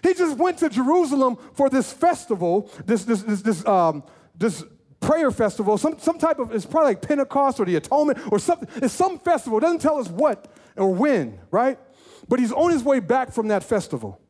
He 0.02 0.12
just 0.12 0.36
went 0.36 0.58
to 0.58 0.68
Jerusalem 0.68 1.38
for 1.54 1.70
this 1.70 1.92
festival, 1.92 2.70
this, 2.84 3.04
this, 3.04 3.22
this, 3.22 3.40
this, 3.40 3.66
um, 3.66 4.04
this 4.36 4.62
prayer 5.00 5.30
festival, 5.30 5.78
some, 5.78 5.98
some 5.98 6.18
type 6.18 6.38
of, 6.38 6.52
it's 6.54 6.66
probably 6.66 6.90
like 6.90 7.02
Pentecost 7.02 7.60
or 7.60 7.64
the 7.64 7.76
Atonement 7.76 8.18
or 8.30 8.38
something. 8.38 8.68
It's 8.76 8.92
some 8.92 9.18
festival. 9.18 9.58
It 9.58 9.62
doesn't 9.62 9.80
tell 9.80 9.98
us 9.98 10.08
what 10.08 10.52
or 10.76 10.92
when, 10.92 11.38
right? 11.50 11.78
But 12.28 12.40
he's 12.40 12.52
on 12.52 12.70
his 12.70 12.82
way 12.82 13.00
back 13.00 13.32
from 13.32 13.48
that 13.48 13.64
festival. 13.64 14.20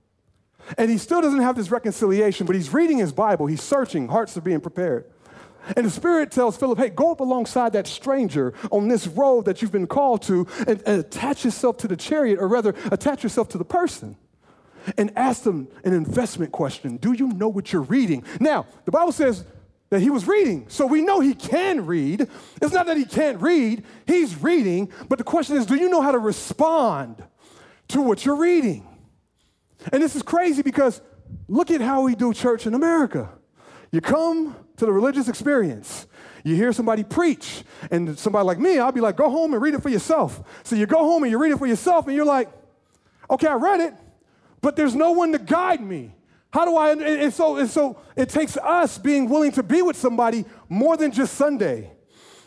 And 0.78 0.90
he 0.90 0.98
still 0.98 1.20
doesn't 1.20 1.40
have 1.40 1.56
this 1.56 1.70
reconciliation, 1.70 2.46
but 2.46 2.56
he's 2.56 2.72
reading 2.72 2.98
his 2.98 3.12
Bible. 3.12 3.46
He's 3.46 3.62
searching, 3.62 4.08
hearts 4.08 4.36
are 4.36 4.40
being 4.40 4.60
prepared. 4.60 5.10
And 5.76 5.86
the 5.86 5.90
Spirit 5.90 6.30
tells 6.30 6.56
Philip, 6.56 6.78
hey, 6.78 6.90
go 6.90 7.12
up 7.12 7.20
alongside 7.20 7.72
that 7.72 7.86
stranger 7.86 8.54
on 8.70 8.88
this 8.88 9.06
road 9.06 9.46
that 9.46 9.62
you've 9.62 9.72
been 9.72 9.86
called 9.86 10.22
to 10.22 10.46
and, 10.66 10.82
and, 10.86 11.00
attach 11.00 11.44
yourself 11.44 11.78
to 11.78 11.88
the 11.88 11.96
chariot, 11.96 12.38
or 12.38 12.48
rather, 12.48 12.74
attach 12.90 13.22
yourself 13.22 13.48
to 13.50 13.58
the 13.58 13.64
person. 13.64 14.16
And 14.98 15.16
ask 15.16 15.44
them 15.44 15.68
an 15.82 15.94
investment 15.94 16.52
question 16.52 16.98
Do 16.98 17.12
you 17.12 17.28
know 17.28 17.48
what 17.48 17.72
you're 17.72 17.82
reading? 17.82 18.22
Now, 18.38 18.66
the 18.84 18.90
Bible 18.90 19.12
says 19.12 19.44
that 19.88 20.00
he 20.00 20.10
was 20.10 20.26
reading, 20.26 20.66
so 20.68 20.86
we 20.86 21.00
know 21.00 21.20
he 21.20 21.34
can 21.34 21.86
read. 21.86 22.28
It's 22.60 22.72
not 22.74 22.86
that 22.86 22.98
he 22.98 23.06
can't 23.06 23.40
read, 23.40 23.84
he's 24.06 24.42
reading, 24.42 24.90
but 25.08 25.16
the 25.16 25.24
question 25.24 25.56
is 25.56 25.64
do 25.64 25.76
you 25.76 25.88
know 25.88 26.02
how 26.02 26.12
to 26.12 26.18
respond 26.18 27.24
to 27.88 28.02
what 28.02 28.26
you're 28.26 28.36
reading? 28.36 28.86
And 29.92 30.02
this 30.02 30.16
is 30.16 30.22
crazy 30.22 30.62
because 30.62 31.00
look 31.48 31.70
at 31.70 31.80
how 31.80 32.02
we 32.02 32.14
do 32.14 32.34
church 32.34 32.66
in 32.66 32.74
America. 32.74 33.30
You 33.90 34.00
come 34.00 34.56
to 34.76 34.86
the 34.86 34.92
religious 34.92 35.28
experience. 35.28 36.06
You 36.42 36.56
hear 36.56 36.72
somebody 36.72 37.04
preach, 37.04 37.64
and 37.90 38.18
somebody 38.18 38.44
like 38.44 38.58
me, 38.58 38.78
I'll 38.78 38.92
be 38.92 39.00
like, 39.00 39.16
go 39.16 39.30
home 39.30 39.54
and 39.54 39.62
read 39.62 39.74
it 39.74 39.82
for 39.82 39.88
yourself. 39.88 40.42
So 40.62 40.76
you 40.76 40.86
go 40.86 40.98
home 40.98 41.22
and 41.22 41.30
you 41.30 41.38
read 41.38 41.52
it 41.52 41.58
for 41.58 41.66
yourself, 41.66 42.06
and 42.06 42.14
you're 42.14 42.26
like, 42.26 42.50
okay, 43.30 43.46
I 43.46 43.54
read 43.54 43.80
it, 43.80 43.94
but 44.60 44.76
there's 44.76 44.94
no 44.94 45.12
one 45.12 45.32
to 45.32 45.38
guide 45.38 45.80
me. 45.80 46.14
How 46.50 46.64
do 46.64 46.76
I? 46.76 46.92
And 46.92 47.32
so, 47.32 47.56
and 47.56 47.68
so 47.68 47.98
it 48.14 48.28
takes 48.28 48.56
us 48.56 48.96
being 48.98 49.28
willing 49.28 49.52
to 49.52 49.62
be 49.62 49.82
with 49.82 49.96
somebody 49.96 50.44
more 50.68 50.96
than 50.96 51.10
just 51.10 51.34
Sunday, 51.34 51.90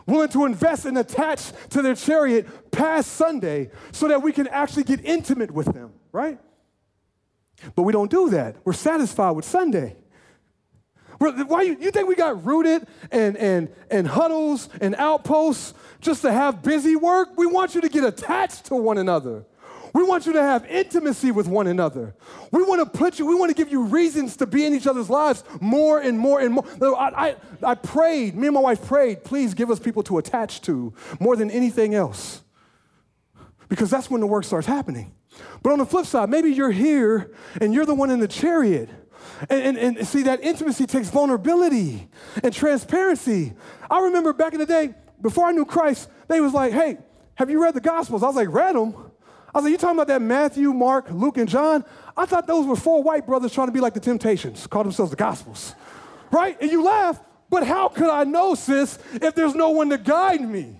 willing 0.05 0.29
to 0.29 0.46
invest 0.46 0.86
and 0.86 0.98
attach 0.98 1.51
to 1.72 1.81
their 1.81 1.96
chariot 1.96 2.72
past 2.72 3.13
Sunday 3.13 3.69
so 3.91 4.07
that 4.07 4.22
we 4.22 4.31
can 4.31 4.48
actually 4.48 4.84
get 4.84 5.03
intimate 5.03 5.51
with 5.51 5.74
them, 5.74 5.91
right? 6.12 6.39
But 7.75 7.84
we 7.84 7.91
don't 7.91 8.10
do 8.10 8.29
that. 8.29 8.55
We're 8.63 8.74
satisfied 8.74 9.31
with 9.31 9.43
Sunday. 9.43 9.98
Why 11.19 11.63
you, 11.63 11.77
you 11.79 11.91
think 11.91 12.07
we 12.07 12.15
got 12.15 12.45
rooted 12.45 12.88
and, 13.12 13.38
and, 13.38 13.69
and 13.89 14.07
huddles 14.07 14.69
and 14.81 14.95
outposts 14.95 15.74
just 16.00 16.21
to 16.21 16.31
have 16.31 16.62
busy 16.62 16.95
work? 16.95 17.29
We 17.38 17.47
want 17.47 17.75
you 17.75 17.81
to 17.81 17.89
get 17.89 18.03
attached 18.03 18.65
to 18.65 18.75
one 18.75 18.97
another. 18.97 19.45
We 19.93 20.03
want 20.03 20.27
you 20.27 20.33
to 20.33 20.41
have 20.43 20.65
intimacy 20.67 21.31
with 21.31 21.47
one 21.47 21.65
another. 21.65 22.13
We 22.51 22.62
want 22.62 22.81
to 22.81 22.97
put 22.97 23.17
you, 23.17 23.25
we 23.25 23.33
want 23.33 23.50
to 23.50 23.55
give 23.55 23.71
you 23.71 23.83
reasons 23.83 24.38
to 24.38 24.45
be 24.45 24.65
in 24.65 24.75
each 24.75 24.86
other's 24.86 25.09
lives 25.09 25.43
more 25.59 26.00
and 26.00 26.19
more 26.19 26.39
and 26.39 26.53
more. 26.53 26.65
I, 26.81 27.29
I, 27.29 27.36
I 27.63 27.75
prayed, 27.75 28.36
me 28.36 28.47
and 28.47 28.53
my 28.53 28.59
wife 28.59 28.86
prayed, 28.86 29.24
please 29.24 29.55
give 29.55 29.71
us 29.71 29.79
people 29.79 30.03
to 30.03 30.19
attach 30.19 30.62
to 30.63 30.93
more 31.19 31.36
than 31.36 31.50
anything 31.50 31.95
else. 31.95 32.41
Because 33.69 33.89
that's 33.89 34.09
when 34.09 34.21
the 34.21 34.27
work 34.27 34.43
starts 34.43 34.67
happening. 34.67 35.13
But 35.63 35.74
on 35.74 35.79
the 35.79 35.86
flip 35.86 36.05
side, 36.05 36.29
maybe 36.29 36.51
you're 36.51 36.71
here 36.71 37.31
and 37.59 37.74
you're 37.74 37.86
the 37.86 37.95
one 37.95 38.12
in 38.12 38.19
the 38.19 38.27
chariot 38.27 38.89
and, 39.50 39.77
and, 39.77 39.98
and 39.98 40.08
see, 40.08 40.24
that 40.24 40.41
intimacy 40.44 40.86
takes 40.86 41.10
vulnerability 41.10 42.10
and 42.44 42.53
transparency. 42.53 43.53
I 43.89 44.01
remember 44.01 44.34
back 44.34 44.53
in 44.53 44.60
the 44.60 44.65
day, 44.65 44.94
before 45.22 45.46
I 45.46 45.51
knew 45.51 45.65
Christ, 45.65 46.10
they 46.27 46.39
was 46.39 46.53
like, 46.53 46.74
hey, 46.74 46.98
have 47.36 47.50
you 47.50 47.62
read 47.62 47.74
the 47.74 47.82
Gospels? 47.82 48.24
I 48.24 48.27
was 48.27 48.36
like, 48.36 48.51
read 48.51 48.75
them? 48.75 48.96
I 49.53 49.60
was 49.60 49.63
like, 49.63 49.72
you 49.72 49.77
talking 49.77 49.96
about 49.96 50.08
that 50.08 50.22
Matthew, 50.22 50.74
Mark, 50.74 51.08
Luke, 51.10 51.38
and 51.38 51.48
John? 51.48 51.84
I 52.15 52.25
thought 52.25 52.48
those 52.48 52.65
were 52.65 52.75
four 52.75 53.01
white 53.01 53.25
brothers 53.25 53.53
trying 53.53 53.67
to 53.67 53.74
be 53.74 53.79
like 53.79 53.94
the 53.94 54.00
Temptations, 54.00 54.67
call 54.67 54.84
themselves 54.84 55.12
the 55.12 55.17
Gospels, 55.17 55.75
right? 56.32 56.58
And 56.62 56.72
you 56.72 56.84
laugh, 56.84 57.20
but 57.50 57.65
how 57.65 57.89
could 57.89 58.10
I 58.10 58.24
know, 58.24 58.56
sis, 58.56 59.00
if 59.13 59.36
there's 59.36 59.56
no 59.56 59.70
one 59.70 59.89
to 59.89 59.98
guide 59.98 60.41
me? 60.41 60.79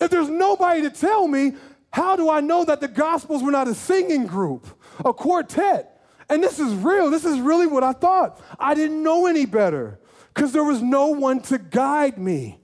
If 0.00 0.10
there's 0.10 0.28
nobody 0.28 0.82
to 0.82 0.90
tell 0.90 1.28
me, 1.28 1.52
how 1.92 2.16
do 2.16 2.28
I 2.28 2.40
know 2.40 2.64
that 2.64 2.80
the 2.80 2.88
Gospels 2.88 3.42
were 3.42 3.52
not 3.52 3.68
a 3.68 3.74
singing 3.74 4.26
group, 4.26 4.66
a 5.04 5.12
quartet? 5.12 5.93
And 6.28 6.42
this 6.42 6.58
is 6.58 6.72
real. 6.74 7.10
This 7.10 7.24
is 7.24 7.38
really 7.38 7.66
what 7.66 7.82
I 7.82 7.92
thought. 7.92 8.40
I 8.58 8.74
didn't 8.74 9.02
know 9.02 9.26
any 9.26 9.46
better 9.46 9.98
because 10.32 10.52
there 10.52 10.64
was 10.64 10.82
no 10.82 11.08
one 11.08 11.40
to 11.42 11.58
guide 11.58 12.18
me. 12.18 12.58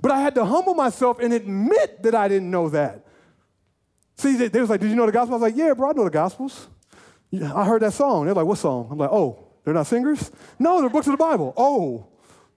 But 0.00 0.10
I 0.10 0.20
had 0.20 0.34
to 0.34 0.44
humble 0.44 0.74
myself 0.74 1.18
and 1.18 1.32
admit 1.32 2.02
that 2.02 2.14
I 2.14 2.28
didn't 2.28 2.50
know 2.50 2.68
that. 2.70 3.06
See, 4.16 4.36
they, 4.36 4.60
was 4.60 4.70
like, 4.70 4.80
Did 4.80 4.90
you 4.90 4.96
know 4.96 5.06
the 5.06 5.12
gospel? 5.12 5.34
I 5.34 5.38
was 5.38 5.42
like, 5.42 5.56
Yeah, 5.56 5.74
bro, 5.74 5.90
I 5.90 5.92
know 5.92 6.04
the 6.04 6.10
gospels. 6.10 6.68
I 7.32 7.64
heard 7.64 7.82
that 7.82 7.94
song. 7.94 8.26
They're 8.26 8.34
like, 8.34 8.46
What 8.46 8.58
song? 8.58 8.88
I'm 8.90 8.98
like, 8.98 9.10
Oh, 9.10 9.48
they're 9.64 9.74
not 9.74 9.86
singers? 9.86 10.30
No, 10.58 10.80
they're 10.80 10.90
books 10.90 11.06
of 11.06 11.12
the 11.12 11.16
Bible. 11.16 11.54
Oh, 11.56 12.06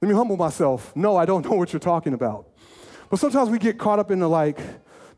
let 0.01 0.10
me 0.10 0.13
humble 0.13 0.38
myself. 0.38 0.95
No, 0.95 1.15
I 1.15 1.25
don't 1.25 1.45
know 1.49 1.55
what 1.55 1.71
you're 1.71 1.79
talking 1.79 2.13
about. 2.13 2.49
But 3.10 3.19
sometimes 3.19 3.49
we 3.49 3.60
get 3.60 3.77
caught 3.77 3.99
up 3.99 4.12
in 4.12 4.19
the 4.19 4.27
like, 4.27 4.60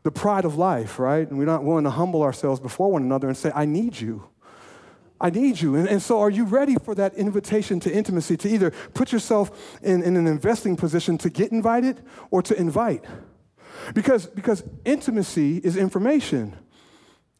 the 0.02 0.10
pride 0.10 0.44
of 0.44 0.56
life, 0.56 0.98
right? 0.98 1.28
And 1.28 1.38
we're 1.38 1.44
not 1.44 1.64
willing 1.64 1.84
to 1.84 1.90
humble 1.90 2.22
ourselves 2.22 2.60
before 2.60 2.90
one 2.90 3.02
another 3.02 3.28
and 3.28 3.36
say, 3.36 3.52
I 3.54 3.66
need 3.66 4.00
you. 4.00 4.24
I 5.20 5.30
need 5.30 5.60
you. 5.60 5.74
And, 5.74 5.86
and, 5.86 6.02
so, 6.02 6.20
are 6.20 6.30
you 6.30 6.44
ready 6.44 6.76
for 6.76 6.94
that 6.94 7.14
invitation 7.14 7.78
to 7.80 7.92
intimacy 7.92 8.36
to 8.38 8.48
either 8.48 8.70
put 8.94 9.12
yourself 9.12 9.78
in, 9.82 10.02
in 10.02 10.16
an 10.16 10.26
investing 10.26 10.76
position 10.76 11.18
to 11.18 11.28
get 11.28 11.52
invited 11.52 12.02
or 12.30 12.42
to 12.42 12.58
invite? 12.58 13.04
Because, 13.94 14.26
because 14.26 14.64
intimacy 14.84 15.58
is 15.58 15.76
information. 15.76 16.56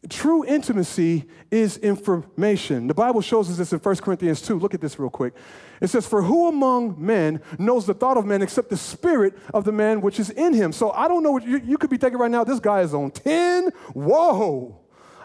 True 0.08 0.46
intimacy 0.46 1.26
is 1.50 1.76
information. 1.78 2.86
The 2.86 2.94
Bible 2.94 3.20
shows 3.20 3.50
us 3.50 3.58
this 3.58 3.72
in 3.72 3.78
1 3.78 3.96
Corinthians 3.96 4.40
2. 4.40 4.58
Look 4.58 4.72
at 4.72 4.80
this 4.80 4.98
real 4.98 5.10
quick. 5.10 5.34
It 5.80 5.88
says, 5.88 6.06
For 6.06 6.22
who 6.22 6.48
among 6.48 6.96
men 6.98 7.42
knows 7.58 7.86
the 7.86 7.92
thought 7.92 8.16
of 8.16 8.24
man 8.24 8.40
except 8.40 8.70
the 8.70 8.78
spirit 8.78 9.36
of 9.52 9.64
the 9.64 9.72
man 9.72 10.00
which 10.00 10.18
is 10.18 10.30
in 10.30 10.54
him? 10.54 10.72
So 10.72 10.90
I 10.92 11.06
don't 11.06 11.22
know 11.22 11.32
what 11.32 11.46
you, 11.46 11.60
you 11.62 11.76
could 11.76 11.90
be 11.90 11.98
thinking 11.98 12.18
right 12.18 12.30
now, 12.30 12.44
this 12.44 12.60
guy 12.60 12.80
is 12.80 12.94
on 12.94 13.10
10. 13.10 13.70
Whoa. 13.92 14.79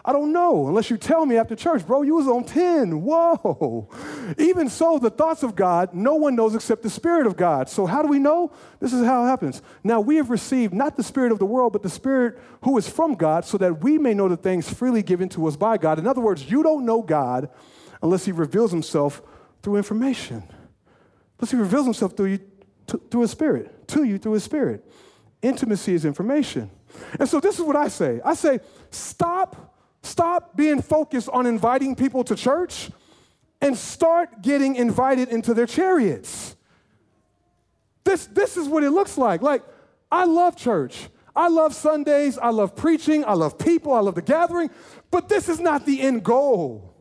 I 0.08 0.12
don't 0.12 0.32
know 0.32 0.68
unless 0.68 0.88
you 0.88 0.96
tell 0.96 1.26
me 1.26 1.36
after 1.36 1.56
church, 1.56 1.84
bro, 1.84 2.02
you 2.02 2.14
was 2.14 2.28
on 2.28 2.44
10. 2.44 3.02
Whoa. 3.02 3.88
Even 4.38 4.68
so, 4.68 5.00
the 5.00 5.10
thoughts 5.10 5.42
of 5.42 5.56
God, 5.56 5.92
no 5.94 6.14
one 6.14 6.36
knows 6.36 6.54
except 6.54 6.84
the 6.84 6.90
Spirit 6.90 7.26
of 7.26 7.36
God. 7.36 7.68
So, 7.68 7.86
how 7.86 8.02
do 8.02 8.08
we 8.08 8.20
know? 8.20 8.52
This 8.78 8.92
is 8.92 9.04
how 9.04 9.24
it 9.24 9.26
happens. 9.26 9.62
Now, 9.82 10.00
we 10.00 10.14
have 10.16 10.30
received 10.30 10.72
not 10.72 10.96
the 10.96 11.02
Spirit 11.02 11.32
of 11.32 11.40
the 11.40 11.44
world, 11.44 11.72
but 11.72 11.82
the 11.82 11.90
Spirit 11.90 12.38
who 12.62 12.78
is 12.78 12.88
from 12.88 13.16
God, 13.16 13.44
so 13.44 13.58
that 13.58 13.82
we 13.82 13.98
may 13.98 14.14
know 14.14 14.28
the 14.28 14.36
things 14.36 14.72
freely 14.72 15.02
given 15.02 15.28
to 15.30 15.44
us 15.48 15.56
by 15.56 15.76
God. 15.76 15.98
In 15.98 16.06
other 16.06 16.20
words, 16.20 16.48
you 16.48 16.62
don't 16.62 16.86
know 16.86 17.02
God 17.02 17.50
unless 18.00 18.24
He 18.24 18.30
reveals 18.30 18.70
Himself 18.70 19.20
through 19.64 19.76
information. 19.76 20.44
Unless 21.40 21.50
He 21.50 21.56
reveals 21.56 21.84
Himself 21.84 22.16
through 22.16 22.26
you, 22.26 22.40
through 23.10 23.22
His 23.22 23.32
Spirit, 23.32 23.88
to 23.88 24.04
you 24.04 24.18
through 24.18 24.34
His 24.34 24.44
Spirit. 24.44 24.88
Intimacy 25.42 25.94
is 25.94 26.04
information. 26.04 26.70
And 27.18 27.28
so, 27.28 27.40
this 27.40 27.58
is 27.58 27.64
what 27.64 27.74
I 27.74 27.88
say 27.88 28.20
I 28.24 28.34
say, 28.34 28.60
stop 28.92 29.72
Stop 30.06 30.56
being 30.56 30.80
focused 30.80 31.28
on 31.30 31.46
inviting 31.46 31.96
people 31.96 32.22
to 32.24 32.36
church 32.36 32.90
and 33.60 33.76
start 33.76 34.40
getting 34.40 34.76
invited 34.76 35.30
into 35.30 35.52
their 35.52 35.66
chariots. 35.66 36.54
This, 38.04 38.26
this 38.26 38.56
is 38.56 38.68
what 38.68 38.84
it 38.84 38.90
looks 38.90 39.18
like. 39.18 39.42
Like, 39.42 39.64
I 40.10 40.24
love 40.24 40.56
church. 40.56 41.08
I 41.34 41.48
love 41.48 41.74
Sundays. 41.74 42.38
I 42.38 42.50
love 42.50 42.76
preaching. 42.76 43.24
I 43.24 43.32
love 43.32 43.58
people. 43.58 43.92
I 43.92 43.98
love 43.98 44.14
the 44.14 44.22
gathering. 44.22 44.70
But 45.10 45.28
this 45.28 45.48
is 45.48 45.58
not 45.58 45.84
the 45.84 46.00
end 46.00 46.22
goal. 46.22 46.94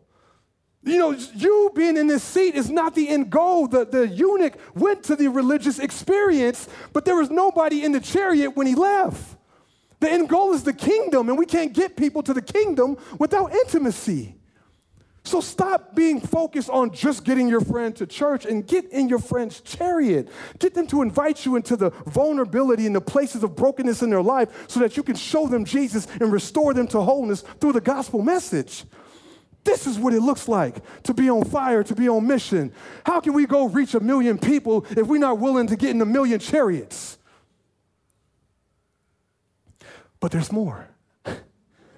You 0.83 0.97
know, 0.97 1.11
you 1.11 1.71
being 1.75 1.97
in 1.97 2.07
this 2.07 2.23
seat 2.23 2.55
is 2.55 2.71
not 2.71 2.95
the 2.95 3.07
end 3.07 3.29
goal. 3.29 3.67
The, 3.67 3.85
the 3.85 4.07
eunuch 4.07 4.57
went 4.73 5.03
to 5.03 5.15
the 5.15 5.27
religious 5.27 5.77
experience, 5.77 6.67
but 6.91 7.05
there 7.05 7.15
was 7.15 7.29
nobody 7.29 7.83
in 7.83 7.91
the 7.91 7.99
chariot 7.99 8.55
when 8.55 8.65
he 8.65 8.73
left. 8.73 9.34
The 10.05 10.11
end 10.11 10.29
goal 10.29 10.53
is 10.53 10.61
the 10.61 10.71
kingdom, 10.71 11.29
and 11.29 11.37
we 11.37 11.47
can't 11.47 11.73
get 11.73 11.97
people 11.97 12.21
to 12.21 12.31
the 12.31 12.41
kingdom 12.41 12.95
without 13.17 13.51
intimacy. 13.51 14.35
So 15.23 15.41
stop 15.41 15.95
being 15.95 16.21
focused 16.21 16.69
on 16.69 16.91
just 16.93 17.25
getting 17.25 17.47
your 17.47 17.61
friend 17.61 17.95
to 17.95 18.05
church 18.05 18.45
and 18.45 18.67
get 18.67 18.85
in 18.91 19.09
your 19.09 19.17
friend's 19.17 19.61
chariot. 19.61 20.29
Get 20.59 20.75
them 20.75 20.85
to 20.87 21.01
invite 21.01 21.43
you 21.43 21.55
into 21.55 21.75
the 21.75 21.89
vulnerability 22.05 22.85
and 22.85 22.95
the 22.95 23.01
places 23.01 23.41
of 23.43 23.55
brokenness 23.55 24.03
in 24.03 24.11
their 24.11 24.21
life 24.21 24.69
so 24.69 24.79
that 24.81 24.95
you 24.95 25.01
can 25.01 25.15
show 25.15 25.47
them 25.47 25.65
Jesus 25.65 26.07
and 26.21 26.31
restore 26.31 26.75
them 26.75 26.87
to 26.89 27.01
wholeness 27.01 27.41
through 27.59 27.73
the 27.73 27.81
gospel 27.81 28.21
message. 28.21 28.85
This 29.63 29.87
is 29.87 29.97
what 29.97 30.13
it 30.13 30.21
looks 30.21 30.47
like 30.47 30.83
to 31.01 31.15
be 31.15 31.31
on 31.31 31.45
fire, 31.45 31.83
to 31.83 31.95
be 31.95 32.07
on 32.07 32.27
mission. 32.27 32.71
How 33.07 33.21
can 33.21 33.33
we 33.33 33.47
go 33.47 33.69
reach 33.69 33.95
a 33.95 33.99
million 33.99 34.37
people 34.37 34.85
if 34.91 35.07
we're 35.07 35.17
not 35.17 35.39
willing 35.39 35.65
to 35.65 35.75
get 35.75 35.89
in 35.89 36.01
a 36.01 36.05
million 36.05 36.39
chariots? 36.39 37.17
But 40.25 40.31
there's 40.31 40.51
more. 40.51 40.87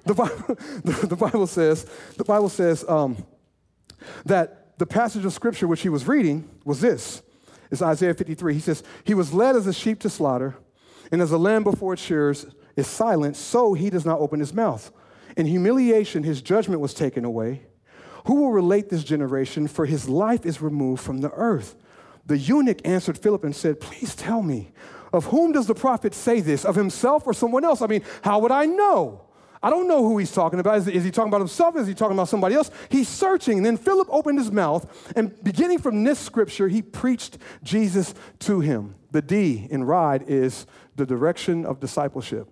The 0.03 0.13
Bible, 0.13 0.57
the, 0.83 1.15
Bible 1.15 1.47
says, 1.47 1.85
the 2.17 2.25
Bible 2.25 2.49
says 2.49 2.83
um, 2.85 3.15
that 4.25 4.77
the 4.77 4.85
passage 4.85 5.23
of 5.23 5.31
scripture 5.31 5.65
which 5.65 5.79
he 5.79 5.87
was 5.87 6.09
reading 6.09 6.49
was 6.65 6.81
this. 6.81 7.21
It's 7.71 7.81
Isaiah 7.81 8.13
53. 8.13 8.53
He 8.53 8.59
says, 8.59 8.83
He 9.05 9.13
was 9.13 9.33
led 9.33 9.55
as 9.55 9.65
a 9.65 9.71
sheep 9.71 10.01
to 10.01 10.09
slaughter, 10.09 10.57
and 11.09 11.21
as 11.21 11.31
a 11.31 11.37
lamb 11.37 11.63
before 11.63 11.93
its 11.93 12.01
shearers 12.01 12.45
is 12.75 12.85
silent, 12.85 13.37
so 13.37 13.73
he 13.73 13.89
does 13.89 14.05
not 14.05 14.19
open 14.19 14.41
his 14.41 14.53
mouth. 14.53 14.91
In 15.37 15.45
humiliation, 15.45 16.23
his 16.23 16.41
judgment 16.41 16.81
was 16.81 16.93
taken 16.93 17.23
away. 17.23 17.61
Who 18.25 18.35
will 18.35 18.51
relate 18.51 18.89
this 18.89 19.05
generation? 19.05 19.69
For 19.69 19.85
his 19.85 20.09
life 20.09 20.45
is 20.45 20.61
removed 20.61 21.01
from 21.01 21.19
the 21.19 21.31
earth. 21.31 21.77
The 22.25 22.37
eunuch 22.37 22.81
answered 22.83 23.17
Philip 23.17 23.45
and 23.45 23.55
said, 23.55 23.79
Please 23.79 24.15
tell 24.15 24.41
me, 24.41 24.73
of 25.13 25.25
whom 25.25 25.51
does 25.51 25.67
the 25.67 25.75
prophet 25.75 26.13
say 26.13 26.41
this? 26.41 26.65
Of 26.65 26.75
himself 26.75 27.25
or 27.25 27.33
someone 27.33 27.63
else? 27.63 27.81
I 27.81 27.87
mean, 27.87 28.03
how 28.21 28.39
would 28.39 28.51
I 28.51 28.65
know? 28.65 29.27
I 29.61 29.69
don't 29.69 29.87
know 29.87 30.07
who 30.07 30.17
he's 30.17 30.31
talking 30.31 30.59
about. 30.59 30.77
Is, 30.77 30.87
is, 30.87 31.03
he 31.03 31.11
talking 31.11 31.29
about 31.29 31.39
himself? 31.41 31.75
Is 31.77 31.87
he 31.87 31.93
talking 31.93 32.15
about 32.15 32.29
somebody 32.29 32.55
else? 32.55 32.69
He's 32.89 33.07
searching. 33.07 33.57
And 33.57 33.65
then 33.65 33.77
Philip 33.77 34.07
opened 34.11 34.37
his 34.37 34.51
mouth, 34.51 35.11
and 35.15 35.41
beginning 35.43 35.79
from 35.79 36.03
this 36.03 36.19
scripture, 36.19 36.67
he 36.67 36.81
preached 36.81 37.37
Jesus 37.63 38.13
to 38.39 38.59
him. 38.59 38.95
The 39.11 39.21
D 39.21 39.67
in 39.69 39.83
ride 39.83 40.23
is 40.27 40.67
the 40.95 41.05
direction 41.05 41.65
of 41.65 41.79
discipleship. 41.79 42.47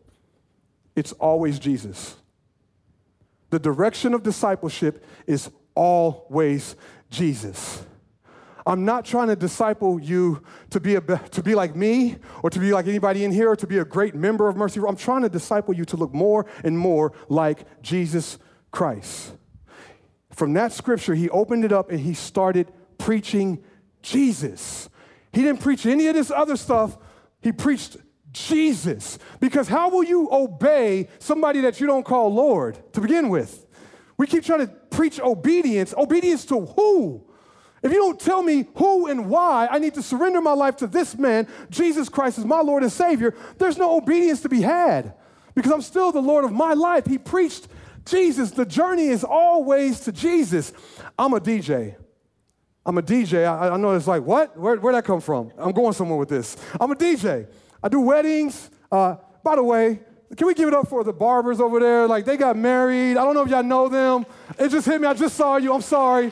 It's 0.96 1.12
always 1.14 1.60
Jesus. 1.60 2.16
The 3.50 3.60
direction 3.60 4.14
of 4.14 4.24
discipleship 4.24 5.06
is 5.28 5.52
always 5.76 6.76
Jesus. 7.10 7.86
I'm 8.68 8.84
not 8.84 9.06
trying 9.06 9.28
to 9.28 9.36
disciple 9.36 10.00
you 10.00 10.42
to 10.72 10.80
be, 10.80 10.96
a, 10.96 11.02
to 11.02 11.44
be 11.44 11.54
like 11.54 11.76
me 11.76 12.18
or 12.42 12.50
to 12.50 12.60
be 12.60 12.74
like 12.74 12.88
anybody 12.88 13.24
in 13.24 13.32
here 13.32 13.50
or 13.50 13.56
to 13.56 13.68
be 13.68 13.78
a 13.78 13.86
great 13.86 14.16
member 14.16 14.48
of 14.48 14.56
Mercy. 14.56 14.80
I'm 14.88 14.96
trying 14.96 15.22
to 15.22 15.30
disciple 15.30 15.76
you 15.76 15.86
to 15.86 15.98
look 15.98 16.14
more 16.14 16.48
and 16.64 16.78
more 16.78 17.14
like 17.30 17.82
Jesus 17.84 18.40
Christ. 18.72 19.34
From 20.32 20.54
that 20.54 20.74
scripture, 20.74 21.14
he 21.14 21.30
opened 21.30 21.64
it 21.64 21.72
up 21.72 21.92
and 21.92 22.00
he 22.00 22.16
started 22.16 22.72
preaching 22.98 23.64
Jesus. 24.02 24.90
He 25.32 25.44
didn't 25.44 25.62
preach 25.62 25.86
any 25.86 26.08
of 26.08 26.16
this 26.16 26.32
other 26.32 26.58
stuff, 26.58 26.98
he 27.42 27.52
preached 27.52 27.98
Jesus. 28.32 29.20
Because 29.40 29.68
how 29.68 29.90
will 29.90 30.04
you 30.04 30.28
obey 30.32 31.08
somebody 31.20 31.62
that 31.62 31.80
you 31.80 31.86
don't 31.86 32.04
call 32.04 32.34
Lord 32.34 32.78
to 32.94 33.02
begin 33.02 33.30
with? 33.30 33.66
We 34.18 34.28
keep 34.28 34.44
trying 34.44 34.66
to 34.66 34.68
preach 34.68 35.20
obedience. 35.20 35.94
Obedience 35.96 36.46
to 36.46 36.66
who? 36.66 37.28
If 37.86 37.92
you 37.92 38.00
don't 38.00 38.20
tell 38.20 38.42
me 38.42 38.66
who 38.78 39.06
and 39.06 39.30
why 39.30 39.68
I 39.70 39.78
need 39.78 39.94
to 39.94 40.02
surrender 40.02 40.42
my 40.42 40.54
life 40.54 40.78
to 40.78 40.88
this 40.88 41.16
man, 41.16 41.48
Jesus 41.70 42.10
Christ 42.10 42.40
is 42.40 42.44
my 42.44 42.62
Lord 42.62 42.82
and 42.82 42.92
Savior, 42.92 43.36
there's 43.60 43.78
no 43.78 43.96
obedience 43.96 44.42
to 44.42 44.50
be 44.50 44.64
had 44.64 45.14
because 45.54 45.72
I'm 45.72 45.84
still 45.84 46.12
the 46.12 46.20
Lord 46.20 46.46
of 46.46 46.52
my 46.52 46.74
life. 46.74 47.06
He 47.06 47.20
preached 47.20 47.68
Jesus. 48.08 48.50
The 48.50 48.66
journey 48.66 49.06
is 49.06 49.24
always 49.24 50.00
to 50.00 50.12
Jesus. 50.12 50.74
I'm 51.20 51.36
a 51.36 51.40
DJ. 51.40 51.96
I'm 52.88 52.98
a 52.98 53.04
DJ. 53.04 53.46
I, 53.46 53.70
I 53.70 53.78
know 53.78 53.92
it's 53.92 54.08
like, 54.08 54.24
what? 54.24 54.58
Where, 54.58 54.78
where'd 54.78 54.96
that 54.96 55.06
come 55.06 55.22
from? 55.22 55.52
I'm 55.56 55.72
going 55.72 55.94
somewhere 55.94 56.18
with 56.18 56.30
this. 56.30 56.58
I'm 56.82 56.92
a 56.92 56.96
DJ. 56.96 57.48
I 57.84 57.88
do 57.88 58.00
weddings. 58.02 58.72
Uh, 58.92 59.18
by 59.44 59.58
the 59.58 59.64
way, 59.64 60.00
can 60.36 60.48
we 60.48 60.56
give 60.56 60.68
it 60.68 60.74
up 60.74 60.88
for 60.88 61.04
the 61.04 61.14
barbers 61.14 61.62
over 61.62 61.80
there? 61.80 62.08
Like, 62.08 62.26
they 62.26 62.36
got 62.36 62.58
married. 62.58 63.12
I 63.12 63.24
don't 63.24 63.36
know 63.36 63.44
if 63.44 63.50
y'all 63.50 63.62
know 63.62 63.90
them. 63.90 64.26
It 64.58 64.70
just 64.70 64.88
hit 64.88 65.00
me. 65.00 65.08
I 65.08 65.14
just 65.14 65.36
saw 65.36 65.58
you. 65.58 65.72
I'm 65.72 65.82
sorry. 65.82 66.32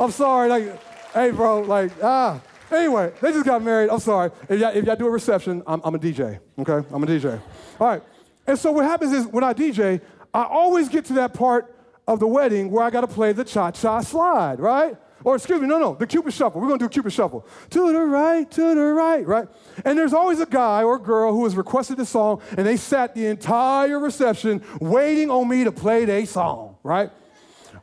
I'm 0.00 0.10
sorry. 0.10 0.48
Like, 0.48 0.80
hey, 1.14 1.30
bro, 1.30 1.62
like, 1.62 1.92
ah. 2.02 2.40
Anyway, 2.70 3.12
they 3.20 3.30
just 3.32 3.46
got 3.46 3.62
married. 3.62 3.90
I'm 3.90 4.00
sorry. 4.00 4.30
If 4.48 4.58
y'all, 4.58 4.76
if 4.76 4.84
y'all 4.84 4.96
do 4.96 5.06
a 5.06 5.10
reception, 5.10 5.62
I'm, 5.66 5.80
I'm 5.84 5.94
a 5.94 5.98
DJ, 5.98 6.40
okay? 6.58 6.86
I'm 6.92 7.02
a 7.02 7.06
DJ. 7.06 7.40
All 7.78 7.86
right. 7.86 8.02
And 8.46 8.58
so 8.58 8.72
what 8.72 8.84
happens 8.84 9.12
is 9.12 9.26
when 9.26 9.44
I 9.44 9.54
DJ, 9.54 10.00
I 10.32 10.44
always 10.44 10.88
get 10.88 11.04
to 11.06 11.12
that 11.14 11.34
part 11.34 11.74
of 12.06 12.20
the 12.20 12.26
wedding 12.26 12.70
where 12.70 12.84
I 12.84 12.90
got 12.90 13.02
to 13.02 13.06
play 13.06 13.32
the 13.32 13.44
cha 13.44 13.70
cha 13.70 14.00
slide, 14.00 14.60
right? 14.60 14.96
Or 15.22 15.36
excuse 15.36 15.58
me, 15.58 15.66
no, 15.66 15.78
no, 15.78 15.94
the 15.94 16.06
Cupid 16.06 16.34
shuffle. 16.34 16.60
We're 16.60 16.66
gonna 16.66 16.78
do 16.80 16.88
Cupid 16.88 17.12
shuffle. 17.12 17.46
To 17.70 17.92
the 17.92 18.00
right, 18.00 18.50
to 18.50 18.74
the 18.74 18.82
right, 18.92 19.26
right? 19.26 19.48
And 19.84 19.98
there's 19.98 20.12
always 20.12 20.38
a 20.40 20.46
guy 20.46 20.82
or 20.82 20.98
girl 20.98 21.32
who 21.32 21.44
has 21.44 21.56
requested 21.56 21.96
the 21.96 22.04
song 22.04 22.42
and 22.58 22.66
they 22.66 22.76
sat 22.76 23.14
the 23.14 23.26
entire 23.26 23.98
reception 23.98 24.62
waiting 24.80 25.30
on 25.30 25.48
me 25.48 25.64
to 25.64 25.72
play 25.72 26.04
their 26.04 26.26
song, 26.26 26.76
right? 26.82 27.10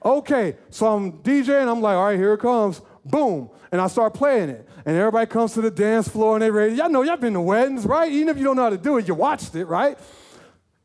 Okay, 0.05 0.55
so 0.69 0.87
I'm 0.87 1.13
DJing, 1.23 1.67
I'm 1.67 1.81
like, 1.81 1.95
all 1.95 2.05
right, 2.05 2.17
here 2.17 2.33
it 2.33 2.39
comes 2.39 2.81
boom, 3.05 3.49
and 3.71 3.81
I 3.81 3.87
start 3.87 4.13
playing 4.13 4.49
it. 4.49 4.67
And 4.85 4.97
everybody 4.97 5.25
comes 5.27 5.53
to 5.53 5.61
the 5.61 5.71
dance 5.71 6.07
floor 6.07 6.35
and 6.35 6.41
they 6.41 6.51
ready. 6.51 6.75
Y'all 6.75 6.89
know 6.89 7.01
y'all 7.01 7.17
been 7.17 7.33
to 7.33 7.41
weddings, 7.41 7.85
right? 7.85 8.11
Even 8.11 8.29
if 8.29 8.37
you 8.37 8.43
don't 8.43 8.55
know 8.55 8.63
how 8.63 8.69
to 8.69 8.77
do 8.77 8.97
it, 8.97 9.07
you 9.07 9.13
watched 9.13 9.55
it, 9.55 9.65
right? 9.65 9.97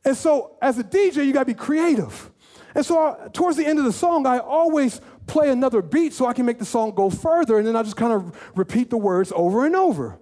And 0.05 0.17
so 0.17 0.57
as 0.63 0.79
a 0.79 0.85
DJ, 0.85 1.27
you 1.27 1.33
gotta 1.33 1.47
be 1.47 1.55
creative. 1.55 2.31
And 2.75 2.85
so 2.85 2.99
I, 2.99 3.29
towards 3.29 3.57
the 3.57 3.67
end 3.67 3.79
of 3.79 3.85
the 3.85 3.93
song, 3.93 4.27
I 4.27 4.39
always 4.39 5.01
play 5.27 5.51
another 5.51 5.83
beat 5.83 6.13
so 6.13 6.27
I 6.27 6.33
can 6.33 6.47
make 6.47 6.59
the 6.59 6.65
song 6.65 6.93
go 6.93 7.11
further, 7.11 7.59
and 7.59 7.67
then 7.67 7.75
I 7.75 7.83
just 7.83 7.97
kind 7.97 8.13
of 8.13 8.37
repeat 8.55 8.91
the 8.91 8.99
words 8.99 9.33
over 9.35 9.67
and 9.67 9.75
over. 9.75 10.19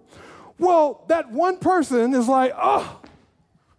Well, 0.59 1.04
that 1.09 1.30
one 1.30 1.59
person 1.59 2.14
is 2.14 2.28
like, 2.28 2.52
oh, 2.57 3.00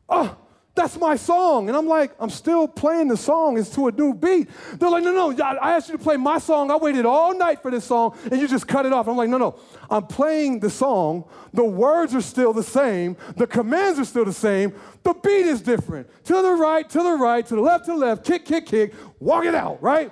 oh, 0.09 0.37
that's 0.75 0.97
my 0.97 1.15
song. 1.15 1.69
And 1.69 1.77
I'm 1.77 1.87
like, 1.87 2.11
I'm 2.19 2.29
still 2.29 2.67
playing 2.67 3.07
the 3.07 3.17
song. 3.17 3.57
It's 3.57 3.69
to 3.71 3.87
a 3.87 3.91
new 3.91 4.13
beat. 4.13 4.49
They're 4.73 4.89
like, 4.89 5.03
no, 5.03 5.31
no, 5.31 5.43
I 5.43 5.73
asked 5.73 5.87
you 5.89 5.97
to 5.97 6.03
play 6.03 6.17
my 6.17 6.37
song. 6.37 6.69
I 6.69 6.75
waited 6.75 7.05
all 7.05 7.33
night 7.33 7.61
for 7.61 7.71
this 7.71 7.85
song, 7.85 8.17
and 8.29 8.39
you 8.39 8.47
just 8.47 8.67
cut 8.67 8.85
it 8.85 8.91
off. 8.91 9.07
I'm 9.07 9.15
like, 9.15 9.29
no, 9.29 9.37
no. 9.37 9.57
I'm 9.89 10.05
playing 10.05 10.59
the 10.59 10.69
song. 10.69 11.25
The 11.53 11.63
words 11.63 12.13
are 12.13 12.21
still 12.21 12.51
the 12.51 12.63
same. 12.63 13.15
The 13.37 13.47
commands 13.47 13.99
are 13.99 14.05
still 14.05 14.25
the 14.25 14.33
same. 14.33 14.73
The 15.03 15.13
beat 15.13 15.45
is 15.45 15.61
different. 15.61 16.09
To 16.25 16.41
the 16.41 16.51
right, 16.51 16.89
to 16.89 17.01
the 17.01 17.13
right, 17.13 17.45
to 17.45 17.55
the 17.55 17.61
left, 17.61 17.85
to 17.85 17.91
the 17.91 17.97
left, 17.97 18.25
kick, 18.25 18.45
kick, 18.45 18.65
kick, 18.65 18.93
walk 19.19 19.45
it 19.45 19.55
out, 19.55 19.81
right? 19.81 20.11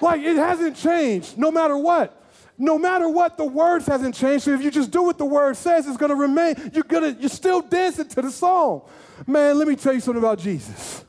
like, 0.00 0.20
it 0.20 0.36
hasn't 0.36 0.76
changed 0.76 1.38
no 1.38 1.50
matter 1.50 1.76
what 1.76 2.21
no 2.62 2.78
matter 2.78 3.08
what, 3.08 3.36
the 3.36 3.44
words 3.44 3.86
hasn't 3.86 4.14
changed. 4.14 4.44
So 4.44 4.54
if 4.54 4.62
you 4.62 4.70
just 4.70 4.92
do 4.92 5.02
what 5.02 5.18
the 5.18 5.24
word 5.24 5.56
says, 5.56 5.84
it's 5.88 5.96
gonna 5.96 6.14
remain. 6.14 6.54
You're 6.72 6.84
gonna, 6.84 7.16
you're 7.18 7.28
still 7.28 7.60
dancing 7.60 8.06
to 8.06 8.22
the 8.22 8.30
song. 8.30 8.88
Man, 9.26 9.58
let 9.58 9.66
me 9.66 9.74
tell 9.74 9.92
you 9.92 9.98
something 9.98 10.22
about 10.22 10.38
Jesus. 10.38 11.04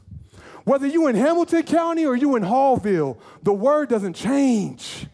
Whether 0.63 0.87
you 0.87 1.05
in 1.07 1.15
Hamilton 1.15 1.61
County 1.61 2.07
or 2.07 2.15
you 2.15 2.35
in 2.37 2.41
Haughville, 2.41 3.19
the 3.43 3.53
word 3.53 3.87
doesn't 3.87 4.13
change. 4.13 5.05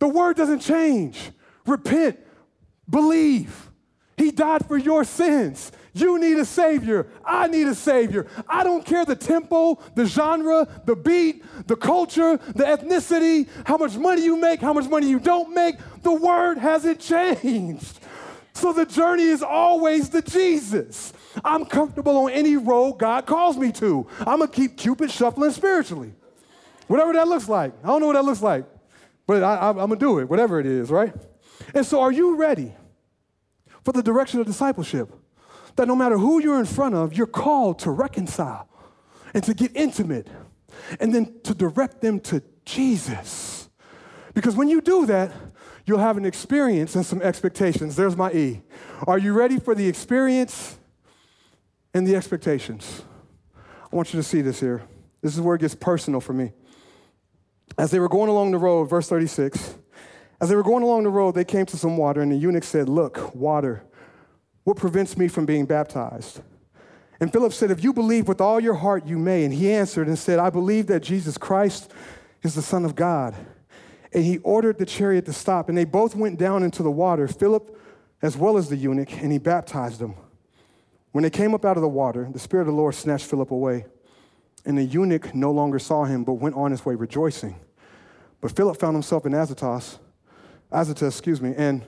The 0.00 0.08
word 0.08 0.36
doesn't 0.36 0.58
change. 0.58 1.30
Repent, 1.66 2.18
believe. 2.90 3.70
He 4.16 4.32
died 4.32 4.66
for 4.66 4.76
your 4.76 5.04
sins. 5.04 5.70
You 5.98 6.18
need 6.18 6.38
a 6.38 6.44
Savior. 6.44 7.06
I 7.24 7.48
need 7.48 7.66
a 7.66 7.74
Savior. 7.74 8.26
I 8.48 8.64
don't 8.64 8.84
care 8.84 9.04
the 9.04 9.16
tempo, 9.16 9.78
the 9.94 10.06
genre, 10.06 10.68
the 10.84 10.94
beat, 10.94 11.44
the 11.66 11.76
culture, 11.76 12.36
the 12.54 12.64
ethnicity, 12.64 13.48
how 13.64 13.76
much 13.76 13.96
money 13.96 14.22
you 14.22 14.36
make, 14.36 14.60
how 14.60 14.72
much 14.72 14.88
money 14.88 15.08
you 15.08 15.18
don't 15.18 15.54
make. 15.54 15.76
The 16.02 16.12
word 16.12 16.58
hasn't 16.58 17.00
changed. 17.42 17.98
So 18.54 18.72
the 18.72 18.86
journey 18.86 19.22
is 19.22 19.42
always 19.42 20.08
to 20.08 20.20
Jesus. 20.20 21.12
I'm 21.44 21.64
comfortable 21.64 22.16
on 22.24 22.30
any 22.30 22.56
road 22.56 22.94
God 22.94 23.24
calls 23.24 23.56
me 23.56 23.70
to. 23.72 24.06
I'm 24.20 24.38
going 24.38 24.50
to 24.50 24.56
keep 24.56 24.76
Cupid 24.76 25.10
shuffling 25.10 25.52
spiritually. 25.52 26.12
Whatever 26.88 27.12
that 27.12 27.28
looks 27.28 27.48
like. 27.48 27.72
I 27.84 27.86
don't 27.86 28.00
know 28.00 28.06
what 28.08 28.14
that 28.14 28.24
looks 28.24 28.42
like, 28.42 28.64
but 29.26 29.42
I, 29.42 29.68
am 29.68 29.76
going 29.76 29.90
to 29.90 29.96
do 29.96 30.18
it, 30.18 30.28
whatever 30.28 30.58
it 30.58 30.66
is, 30.66 30.90
right? 30.90 31.14
And 31.74 31.84
so, 31.84 32.00
are 32.00 32.10
you 32.10 32.34
ready 32.34 32.74
for 33.84 33.92
the 33.92 34.02
direction 34.02 34.40
of 34.40 34.46
discipleship? 34.46 35.12
That 35.78 35.86
no 35.86 35.96
matter 35.96 36.18
who 36.18 36.42
you're 36.42 36.58
in 36.58 36.66
front 36.66 36.94
of, 36.94 37.14
you're 37.14 37.26
called 37.26 37.78
to 37.78 37.90
reconcile 37.90 38.68
and 39.32 39.42
to 39.44 39.54
get 39.54 39.74
intimate 39.76 40.28
and 40.98 41.14
then 41.14 41.40
to 41.44 41.54
direct 41.54 42.00
them 42.00 42.18
to 42.20 42.42
Jesus. 42.64 43.68
Because 44.34 44.56
when 44.56 44.68
you 44.68 44.80
do 44.80 45.06
that, 45.06 45.32
you'll 45.86 45.98
have 45.98 46.16
an 46.16 46.26
experience 46.26 46.96
and 46.96 47.06
some 47.06 47.22
expectations. 47.22 47.94
There's 47.94 48.16
my 48.16 48.32
E. 48.32 48.62
Are 49.06 49.18
you 49.18 49.32
ready 49.32 49.58
for 49.58 49.74
the 49.74 49.88
experience 49.88 50.78
and 51.94 52.06
the 52.06 52.16
expectations? 52.16 53.02
I 53.56 53.94
want 53.94 54.12
you 54.12 54.18
to 54.18 54.24
see 54.24 54.42
this 54.42 54.58
here. 54.58 54.82
This 55.22 55.34
is 55.34 55.40
where 55.40 55.54
it 55.54 55.60
gets 55.60 55.76
personal 55.76 56.20
for 56.20 56.32
me. 56.32 56.52
As 57.78 57.92
they 57.92 58.00
were 58.00 58.08
going 58.08 58.28
along 58.28 58.50
the 58.50 58.58
road, 58.58 58.86
verse 58.86 59.08
36, 59.08 59.76
as 60.40 60.48
they 60.48 60.56
were 60.56 60.64
going 60.64 60.82
along 60.82 61.04
the 61.04 61.10
road, 61.10 61.36
they 61.36 61.44
came 61.44 61.66
to 61.66 61.76
some 61.76 61.96
water, 61.96 62.20
and 62.20 62.32
the 62.32 62.36
eunuch 62.36 62.64
said, 62.64 62.88
Look, 62.88 63.32
water. 63.34 63.84
What 64.68 64.76
prevents 64.76 65.16
me 65.16 65.28
from 65.28 65.46
being 65.46 65.64
baptized? 65.64 66.42
And 67.20 67.32
Philip 67.32 67.54
said, 67.54 67.70
If 67.70 67.82
you 67.82 67.94
believe 67.94 68.28
with 68.28 68.38
all 68.38 68.60
your 68.60 68.74
heart, 68.74 69.06
you 69.06 69.16
may. 69.16 69.44
And 69.44 69.54
he 69.54 69.72
answered 69.72 70.08
and 70.08 70.18
said, 70.18 70.38
I 70.38 70.50
believe 70.50 70.88
that 70.88 71.02
Jesus 71.02 71.38
Christ 71.38 71.90
is 72.42 72.54
the 72.54 72.60
Son 72.60 72.84
of 72.84 72.94
God. 72.94 73.34
And 74.12 74.26
he 74.26 74.36
ordered 74.40 74.76
the 74.76 74.84
chariot 74.84 75.24
to 75.24 75.32
stop, 75.32 75.70
and 75.70 75.78
they 75.78 75.86
both 75.86 76.14
went 76.14 76.38
down 76.38 76.62
into 76.62 76.82
the 76.82 76.90
water, 76.90 77.26
Philip 77.26 77.80
as 78.20 78.36
well 78.36 78.58
as 78.58 78.68
the 78.68 78.76
eunuch, 78.76 79.10
and 79.22 79.32
he 79.32 79.38
baptized 79.38 80.00
them. 80.00 80.16
When 81.12 81.22
they 81.22 81.30
came 81.30 81.54
up 81.54 81.64
out 81.64 81.78
of 81.78 81.82
the 81.82 81.88
water, 81.88 82.28
the 82.30 82.38
Spirit 82.38 82.64
of 82.64 82.66
the 82.66 82.74
Lord 82.74 82.94
snatched 82.94 83.24
Philip 83.24 83.50
away. 83.50 83.86
And 84.66 84.76
the 84.76 84.84
eunuch 84.84 85.34
no 85.34 85.50
longer 85.50 85.78
saw 85.78 86.04
him, 86.04 86.24
but 86.24 86.34
went 86.34 86.56
on 86.56 86.72
his 86.72 86.84
way 86.84 86.94
rejoicing. 86.94 87.58
But 88.42 88.54
Philip 88.54 88.78
found 88.78 88.96
himself 88.96 89.24
in 89.24 89.32
Azotus, 89.32 89.98
Azotus, 90.70 91.14
excuse 91.14 91.40
me, 91.40 91.54
and 91.56 91.86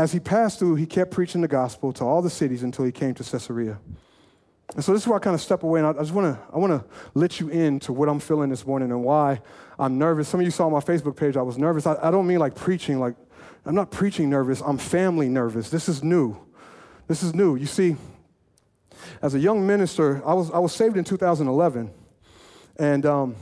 as 0.00 0.12
he 0.12 0.18
passed 0.18 0.58
through, 0.58 0.76
he 0.76 0.86
kept 0.86 1.10
preaching 1.10 1.42
the 1.42 1.48
gospel 1.48 1.92
to 1.92 2.04
all 2.04 2.22
the 2.22 2.30
cities 2.30 2.62
until 2.62 2.86
he 2.86 2.90
came 2.90 3.12
to 3.12 3.22
Caesarea. 3.22 3.78
And 4.74 4.82
so 4.82 4.94
this 4.94 5.02
is 5.02 5.06
where 5.06 5.18
I 5.18 5.20
kind 5.20 5.34
of 5.34 5.42
step 5.42 5.62
away, 5.62 5.80
and 5.80 5.86
I, 5.86 5.92
just 5.92 6.12
want 6.12 6.34
to 6.34 6.40
I 6.54 6.56
want 6.56 6.72
to 6.72 6.88
let 7.12 7.38
you 7.38 7.50
in 7.50 7.80
to 7.80 7.92
what 7.92 8.08
I'm 8.08 8.18
feeling 8.18 8.48
this 8.48 8.64
morning 8.64 8.92
and 8.92 9.04
why 9.04 9.42
I'm 9.78 9.98
nervous. 9.98 10.26
Some 10.26 10.40
of 10.40 10.46
you 10.46 10.50
saw 10.50 10.70
my 10.70 10.78
Facebook 10.78 11.16
page 11.16 11.36
I 11.36 11.42
was 11.42 11.58
nervous. 11.58 11.86
I, 11.86 11.98
I 12.02 12.10
don't 12.10 12.26
mean 12.26 12.38
like 12.38 12.54
preaching, 12.54 12.98
like 12.98 13.14
I'm 13.66 13.74
not 13.74 13.90
preaching 13.90 14.30
nervous. 14.30 14.62
I'm 14.62 14.78
family 14.78 15.28
nervous. 15.28 15.68
This 15.68 15.86
is 15.86 16.02
new. 16.02 16.34
This 17.06 17.22
is 17.22 17.34
new. 17.34 17.56
You 17.56 17.66
see, 17.66 17.96
as 19.20 19.34
a 19.34 19.38
young 19.38 19.66
minister, 19.66 20.22
I 20.24 20.32
was 20.32 20.50
I 20.50 20.60
was 20.60 20.72
saved 20.72 20.96
in 20.96 21.04
2011, 21.04 21.90
and 22.78 23.04
um, 23.04 23.36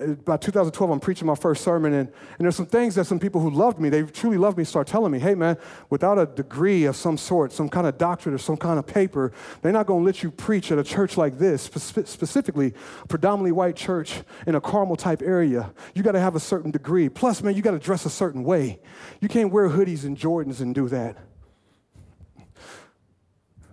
Uh, 0.00 0.10
about 0.10 0.42
2012, 0.42 0.90
I'm 0.90 0.98
preaching 0.98 1.26
my 1.26 1.34
first 1.34 1.62
sermon, 1.62 1.92
and, 1.92 2.08
and 2.08 2.44
there's 2.44 2.56
some 2.56 2.66
things 2.66 2.96
that 2.96 3.04
some 3.04 3.20
people 3.20 3.40
who 3.40 3.50
loved 3.50 3.78
me, 3.78 3.88
they 3.88 4.02
truly 4.02 4.38
loved 4.38 4.58
me, 4.58 4.64
start 4.64 4.86
telling 4.86 5.12
me, 5.12 5.18
hey 5.18 5.34
man, 5.34 5.56
without 5.88 6.18
a 6.18 6.26
degree 6.26 6.84
of 6.84 6.96
some 6.96 7.16
sort, 7.16 7.52
some 7.52 7.68
kind 7.68 7.86
of 7.86 7.96
doctorate 7.96 8.34
or 8.34 8.38
some 8.38 8.56
kind 8.56 8.78
of 8.78 8.86
paper, 8.86 9.32
they're 9.62 9.72
not 9.72 9.86
going 9.86 10.02
to 10.02 10.06
let 10.06 10.22
you 10.22 10.30
preach 10.30 10.72
at 10.72 10.78
a 10.78 10.84
church 10.84 11.16
like 11.16 11.38
this, 11.38 11.62
spe- 11.62 12.06
specifically 12.06 12.74
a 13.02 13.06
predominantly 13.06 13.52
white 13.52 13.76
church 13.76 14.22
in 14.46 14.56
a 14.56 14.60
Carmel 14.60 14.96
type 14.96 15.22
area. 15.22 15.72
You 15.94 16.02
got 16.02 16.12
to 16.12 16.20
have 16.20 16.34
a 16.34 16.40
certain 16.40 16.70
degree. 16.72 17.08
Plus, 17.08 17.42
man, 17.42 17.54
you 17.54 17.62
got 17.62 17.72
to 17.72 17.78
dress 17.78 18.04
a 18.04 18.10
certain 18.10 18.42
way. 18.42 18.80
You 19.20 19.28
can't 19.28 19.52
wear 19.52 19.68
hoodies 19.68 20.04
and 20.04 20.18
Jordans 20.18 20.60
and 20.60 20.74
do 20.74 20.88
that. 20.88 21.16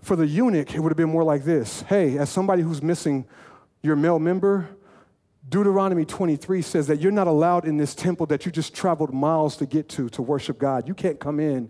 For 0.02 0.16
the 0.16 0.28
eunuch, 0.28 0.76
it 0.76 0.80
would 0.80 0.92
have 0.92 0.98
been 0.98 1.10
more 1.10 1.24
like 1.24 1.44
this 1.46 1.82
Hey, 1.84 2.18
as 2.18 2.30
somebody 2.30 2.62
who's 2.62 2.82
missing 2.82 3.26
your 3.82 3.96
male 3.96 4.20
member, 4.20 4.70
Deuteronomy 5.52 6.06
23 6.06 6.62
says 6.62 6.88
that 6.88 7.02
you're 7.02 7.12
not 7.12 7.28
allowed 7.28 7.66
in 7.66 7.76
this 7.76 7.94
temple 7.94 8.26
that 8.28 8.46
you 8.46 8.54
just 8.54 8.74
traveled 8.74 9.14
miles 9.14 9.58
to 9.58 9.66
get 9.66 9.90
to 9.90 10.08
to 10.08 10.22
worship 10.22 10.58
God. 10.58 10.88
You 10.88 10.94
can't 10.94 11.20
come 11.20 11.42
in. 11.42 11.70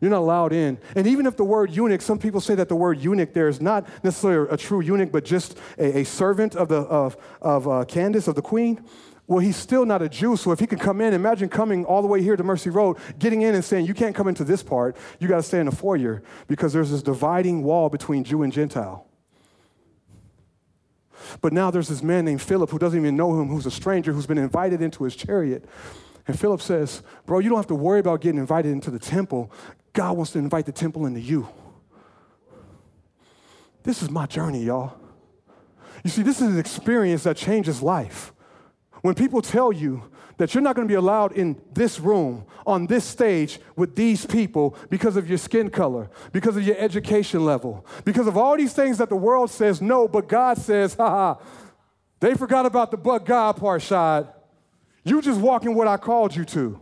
You're 0.00 0.10
not 0.10 0.18
allowed 0.18 0.52
in. 0.52 0.76
And 0.96 1.06
even 1.06 1.26
if 1.26 1.36
the 1.36 1.44
word 1.44 1.70
eunuch, 1.70 2.02
some 2.02 2.18
people 2.18 2.40
say 2.40 2.56
that 2.56 2.68
the 2.68 2.74
word 2.74 2.98
eunuch 2.98 3.32
there 3.32 3.46
is 3.46 3.60
not 3.60 3.88
necessarily 4.02 4.48
a 4.50 4.56
true 4.56 4.80
eunuch, 4.80 5.12
but 5.12 5.24
just 5.24 5.56
a, 5.78 6.00
a 6.00 6.04
servant 6.04 6.56
of, 6.56 6.66
the, 6.66 6.78
of, 6.78 7.16
of 7.40 7.68
uh, 7.68 7.84
Candace, 7.84 8.26
of 8.26 8.34
the 8.34 8.42
queen. 8.42 8.84
Well, 9.28 9.38
he's 9.38 9.56
still 9.56 9.86
not 9.86 10.02
a 10.02 10.08
Jew, 10.08 10.36
so 10.36 10.50
if 10.50 10.58
he 10.58 10.66
can 10.66 10.80
come 10.80 11.00
in, 11.00 11.14
imagine 11.14 11.48
coming 11.48 11.84
all 11.84 12.02
the 12.02 12.08
way 12.08 12.20
here 12.24 12.34
to 12.34 12.42
Mercy 12.42 12.70
Road, 12.70 12.96
getting 13.20 13.42
in 13.42 13.54
and 13.54 13.64
saying, 13.64 13.86
You 13.86 13.94
can't 13.94 14.16
come 14.16 14.26
into 14.26 14.42
this 14.42 14.64
part, 14.64 14.96
you 15.20 15.28
got 15.28 15.36
to 15.36 15.44
stay 15.44 15.60
in 15.60 15.66
the 15.66 15.72
foyer 15.72 16.24
because 16.48 16.72
there's 16.72 16.90
this 16.90 17.04
dividing 17.04 17.62
wall 17.62 17.88
between 17.88 18.24
Jew 18.24 18.42
and 18.42 18.52
Gentile. 18.52 19.06
But 21.40 21.52
now 21.52 21.70
there's 21.70 21.88
this 21.88 22.02
man 22.02 22.24
named 22.24 22.42
Philip 22.42 22.70
who 22.70 22.78
doesn't 22.78 22.98
even 22.98 23.16
know 23.16 23.40
him, 23.40 23.48
who's 23.48 23.66
a 23.66 23.70
stranger, 23.70 24.12
who's 24.12 24.26
been 24.26 24.38
invited 24.38 24.82
into 24.82 25.04
his 25.04 25.16
chariot. 25.16 25.64
And 26.26 26.38
Philip 26.38 26.60
says, 26.60 27.02
Bro, 27.26 27.40
you 27.40 27.48
don't 27.48 27.58
have 27.58 27.66
to 27.68 27.74
worry 27.74 28.00
about 28.00 28.20
getting 28.20 28.40
invited 28.40 28.72
into 28.72 28.90
the 28.90 28.98
temple. 28.98 29.50
God 29.92 30.16
wants 30.16 30.32
to 30.32 30.38
invite 30.38 30.66
the 30.66 30.72
temple 30.72 31.06
into 31.06 31.20
you. 31.20 31.48
This 33.82 34.02
is 34.02 34.10
my 34.10 34.26
journey, 34.26 34.64
y'all. 34.64 34.94
You 36.04 36.10
see, 36.10 36.22
this 36.22 36.40
is 36.40 36.48
an 36.48 36.58
experience 36.58 37.24
that 37.24 37.36
changes 37.36 37.82
life. 37.82 38.32
When 39.02 39.14
people 39.14 39.42
tell 39.42 39.72
you 39.72 40.04
that 40.42 40.56
you're 40.56 40.62
not 40.62 40.74
going 40.74 40.88
to 40.88 40.90
be 40.90 40.96
allowed 40.96 41.30
in 41.30 41.56
this 41.72 42.00
room, 42.00 42.44
on 42.66 42.88
this 42.88 43.04
stage, 43.04 43.60
with 43.76 43.94
these 43.94 44.26
people 44.26 44.74
because 44.90 45.14
of 45.14 45.28
your 45.28 45.38
skin 45.38 45.70
color, 45.70 46.10
because 46.32 46.56
of 46.56 46.64
your 46.64 46.74
education 46.78 47.44
level, 47.44 47.86
because 48.04 48.26
of 48.26 48.36
all 48.36 48.56
these 48.56 48.72
things 48.72 48.98
that 48.98 49.08
the 49.08 49.14
world 49.14 49.52
says 49.52 49.80
no, 49.80 50.08
but 50.08 50.26
God 50.26 50.58
says, 50.58 50.94
ha 50.94 51.08
ha. 51.08 51.38
they 52.18 52.34
forgot 52.34 52.66
about 52.66 52.90
the 52.90 52.96
but 52.96 53.24
God 53.24 53.56
part, 53.56 53.82
Shad. 53.82 54.26
You 55.04 55.22
just 55.22 55.40
walk 55.40 55.64
in 55.64 55.76
what 55.76 55.86
I 55.86 55.96
called 55.96 56.34
you 56.34 56.44
to. 56.46 56.80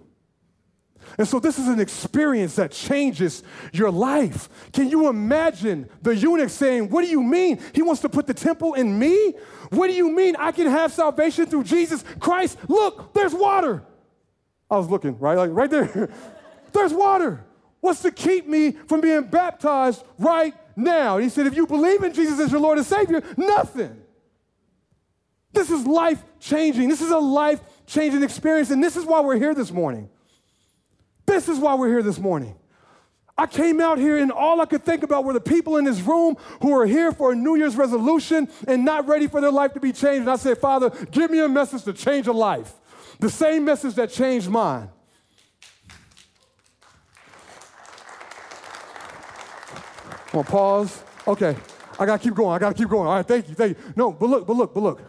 And 1.18 1.26
so 1.26 1.40
this 1.40 1.58
is 1.58 1.68
an 1.68 1.80
experience 1.80 2.56
that 2.56 2.72
changes 2.72 3.42
your 3.72 3.90
life. 3.90 4.48
Can 4.72 4.88
you 4.88 5.08
imagine 5.08 5.88
the 6.02 6.14
eunuch 6.14 6.50
saying, 6.50 6.90
What 6.90 7.02
do 7.02 7.10
you 7.10 7.22
mean? 7.22 7.60
He 7.74 7.82
wants 7.82 8.02
to 8.02 8.08
put 8.08 8.26
the 8.26 8.34
temple 8.34 8.74
in 8.74 8.98
me? 8.98 9.34
What 9.70 9.88
do 9.88 9.94
you 9.94 10.10
mean 10.10 10.36
I 10.36 10.52
can 10.52 10.66
have 10.66 10.92
salvation 10.92 11.46
through 11.46 11.64
Jesus 11.64 12.04
Christ? 12.18 12.58
Look, 12.68 13.14
there's 13.14 13.34
water. 13.34 13.82
I 14.70 14.76
was 14.76 14.88
looking, 14.88 15.18
right? 15.18 15.36
Like 15.36 15.50
right 15.52 15.70
there. 15.70 16.10
there's 16.72 16.92
water. 16.92 17.44
What's 17.80 18.02
to 18.02 18.10
keep 18.10 18.46
me 18.46 18.72
from 18.72 19.00
being 19.00 19.24
baptized 19.24 20.04
right 20.18 20.54
now? 20.76 21.16
And 21.16 21.24
he 21.24 21.30
said, 21.30 21.46
If 21.46 21.56
you 21.56 21.66
believe 21.66 22.02
in 22.02 22.12
Jesus 22.12 22.38
as 22.38 22.52
your 22.52 22.60
Lord 22.60 22.78
and 22.78 22.86
Savior, 22.86 23.22
nothing. 23.36 24.02
This 25.52 25.70
is 25.70 25.86
life 25.86 26.22
changing. 26.38 26.88
This 26.88 27.00
is 27.00 27.10
a 27.10 27.18
life 27.18 27.60
changing 27.86 28.22
experience. 28.22 28.70
And 28.70 28.82
this 28.82 28.96
is 28.96 29.04
why 29.04 29.20
we're 29.20 29.38
here 29.38 29.54
this 29.54 29.72
morning. 29.72 30.08
This 31.26 31.48
is 31.48 31.58
why 31.58 31.74
we're 31.74 31.88
here 31.88 32.02
this 32.02 32.18
morning. 32.18 32.56
I 33.40 33.46
came 33.46 33.80
out 33.80 33.96
here 33.96 34.18
and 34.18 34.30
all 34.30 34.60
I 34.60 34.66
could 34.66 34.84
think 34.84 35.02
about 35.02 35.24
were 35.24 35.32
the 35.32 35.40
people 35.40 35.78
in 35.78 35.84
this 35.84 36.00
room 36.02 36.36
who 36.60 36.78
are 36.78 36.84
here 36.84 37.10
for 37.10 37.32
a 37.32 37.34
New 37.34 37.56
Year's 37.56 37.74
resolution 37.74 38.48
and 38.68 38.84
not 38.84 39.08
ready 39.08 39.28
for 39.28 39.40
their 39.40 39.50
life 39.50 39.72
to 39.72 39.80
be 39.80 39.92
changed. 39.92 40.20
And 40.20 40.30
I 40.30 40.36
said, 40.36 40.58
Father, 40.58 40.90
give 41.10 41.30
me 41.30 41.40
a 41.40 41.48
message 41.48 41.84
to 41.84 41.94
change 41.94 42.26
a 42.26 42.32
life. 42.32 42.74
The 43.18 43.30
same 43.30 43.64
message 43.64 43.94
that 43.94 44.10
changed 44.10 44.50
mine. 44.50 44.90
I'm 50.32 50.32
gonna 50.32 50.44
pause. 50.44 51.02
Okay, 51.26 51.56
I 51.98 52.06
gotta 52.06 52.22
keep 52.22 52.34
going. 52.34 52.54
I 52.54 52.58
gotta 52.58 52.74
keep 52.74 52.88
going. 52.88 53.08
All 53.08 53.16
right, 53.16 53.26
thank 53.26 53.48
you, 53.48 53.54
thank 53.54 53.76
you. 53.76 53.84
No, 53.96 54.12
but 54.12 54.26
look, 54.26 54.46
but 54.46 54.54
look, 54.54 54.74
but 54.74 54.82
look. 54.82 55.00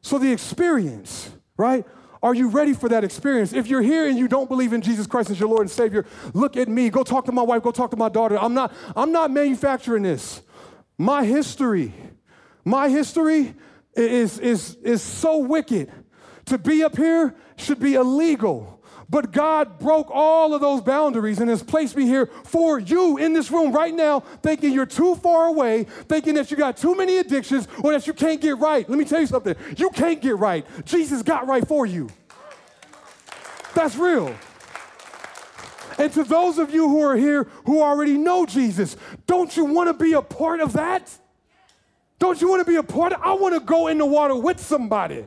So 0.00 0.18
the 0.18 0.32
experience, 0.32 1.30
right? 1.56 1.86
Are 2.22 2.34
you 2.34 2.48
ready 2.48 2.74
for 2.74 2.88
that 2.90 3.02
experience? 3.02 3.52
If 3.52 3.66
you're 3.66 3.82
here 3.82 4.06
and 4.06 4.18
you 4.18 4.28
don't 4.28 4.48
believe 4.48 4.72
in 4.72 4.82
Jesus 4.82 5.06
Christ 5.06 5.30
as 5.30 5.40
your 5.40 5.48
Lord 5.48 5.62
and 5.62 5.70
Savior, 5.70 6.04
look 6.34 6.56
at 6.56 6.68
me. 6.68 6.90
Go 6.90 7.02
talk 7.02 7.24
to 7.26 7.32
my 7.32 7.42
wife. 7.42 7.62
Go 7.62 7.70
talk 7.70 7.90
to 7.92 7.96
my 7.96 8.10
daughter. 8.10 8.38
I'm 8.38 8.52
not, 8.52 8.72
I'm 8.94 9.10
not 9.10 9.30
manufacturing 9.30 10.02
this. 10.02 10.42
My 10.98 11.24
history, 11.24 11.94
my 12.64 12.90
history 12.90 13.54
is, 13.94 14.38
is, 14.38 14.74
is 14.82 15.02
so 15.02 15.38
wicked. 15.38 15.90
To 16.46 16.58
be 16.58 16.82
up 16.82 16.96
here 16.96 17.34
should 17.56 17.80
be 17.80 17.94
illegal. 17.94 18.79
But 19.10 19.32
God 19.32 19.80
broke 19.80 20.08
all 20.08 20.54
of 20.54 20.60
those 20.60 20.80
boundaries 20.82 21.40
and 21.40 21.50
has 21.50 21.64
placed 21.64 21.96
me 21.96 22.06
here 22.06 22.26
for 22.44 22.78
you 22.78 23.16
in 23.16 23.32
this 23.32 23.50
room 23.50 23.72
right 23.72 23.92
now, 23.92 24.20
thinking 24.20 24.72
you're 24.72 24.86
too 24.86 25.16
far 25.16 25.48
away, 25.48 25.84
thinking 25.84 26.34
that 26.34 26.50
you 26.52 26.56
got 26.56 26.76
too 26.76 26.94
many 26.94 27.18
addictions 27.18 27.66
or 27.82 27.90
that 27.90 28.06
you 28.06 28.12
can't 28.12 28.40
get 28.40 28.56
right. 28.58 28.88
Let 28.88 28.98
me 28.98 29.04
tell 29.04 29.20
you 29.20 29.26
something 29.26 29.56
you 29.76 29.90
can't 29.90 30.22
get 30.22 30.38
right. 30.38 30.64
Jesus 30.84 31.22
got 31.22 31.48
right 31.48 31.66
for 31.66 31.86
you. 31.86 32.08
That's 33.74 33.96
real. 33.96 34.32
And 35.98 36.12
to 36.12 36.22
those 36.22 36.58
of 36.58 36.72
you 36.72 36.88
who 36.88 37.02
are 37.02 37.16
here 37.16 37.48
who 37.66 37.82
already 37.82 38.16
know 38.16 38.46
Jesus, 38.46 38.96
don't 39.26 39.54
you 39.56 39.64
want 39.64 39.88
to 39.88 40.04
be 40.04 40.12
a 40.12 40.22
part 40.22 40.60
of 40.60 40.74
that? 40.74 41.10
Don't 42.20 42.40
you 42.40 42.48
want 42.48 42.64
to 42.64 42.70
be 42.70 42.76
a 42.76 42.82
part 42.82 43.12
of 43.12 43.20
I 43.22 43.32
want 43.32 43.54
to 43.54 43.60
go 43.60 43.88
in 43.88 43.98
the 43.98 44.06
water 44.06 44.36
with 44.36 44.60
somebody 44.60 45.26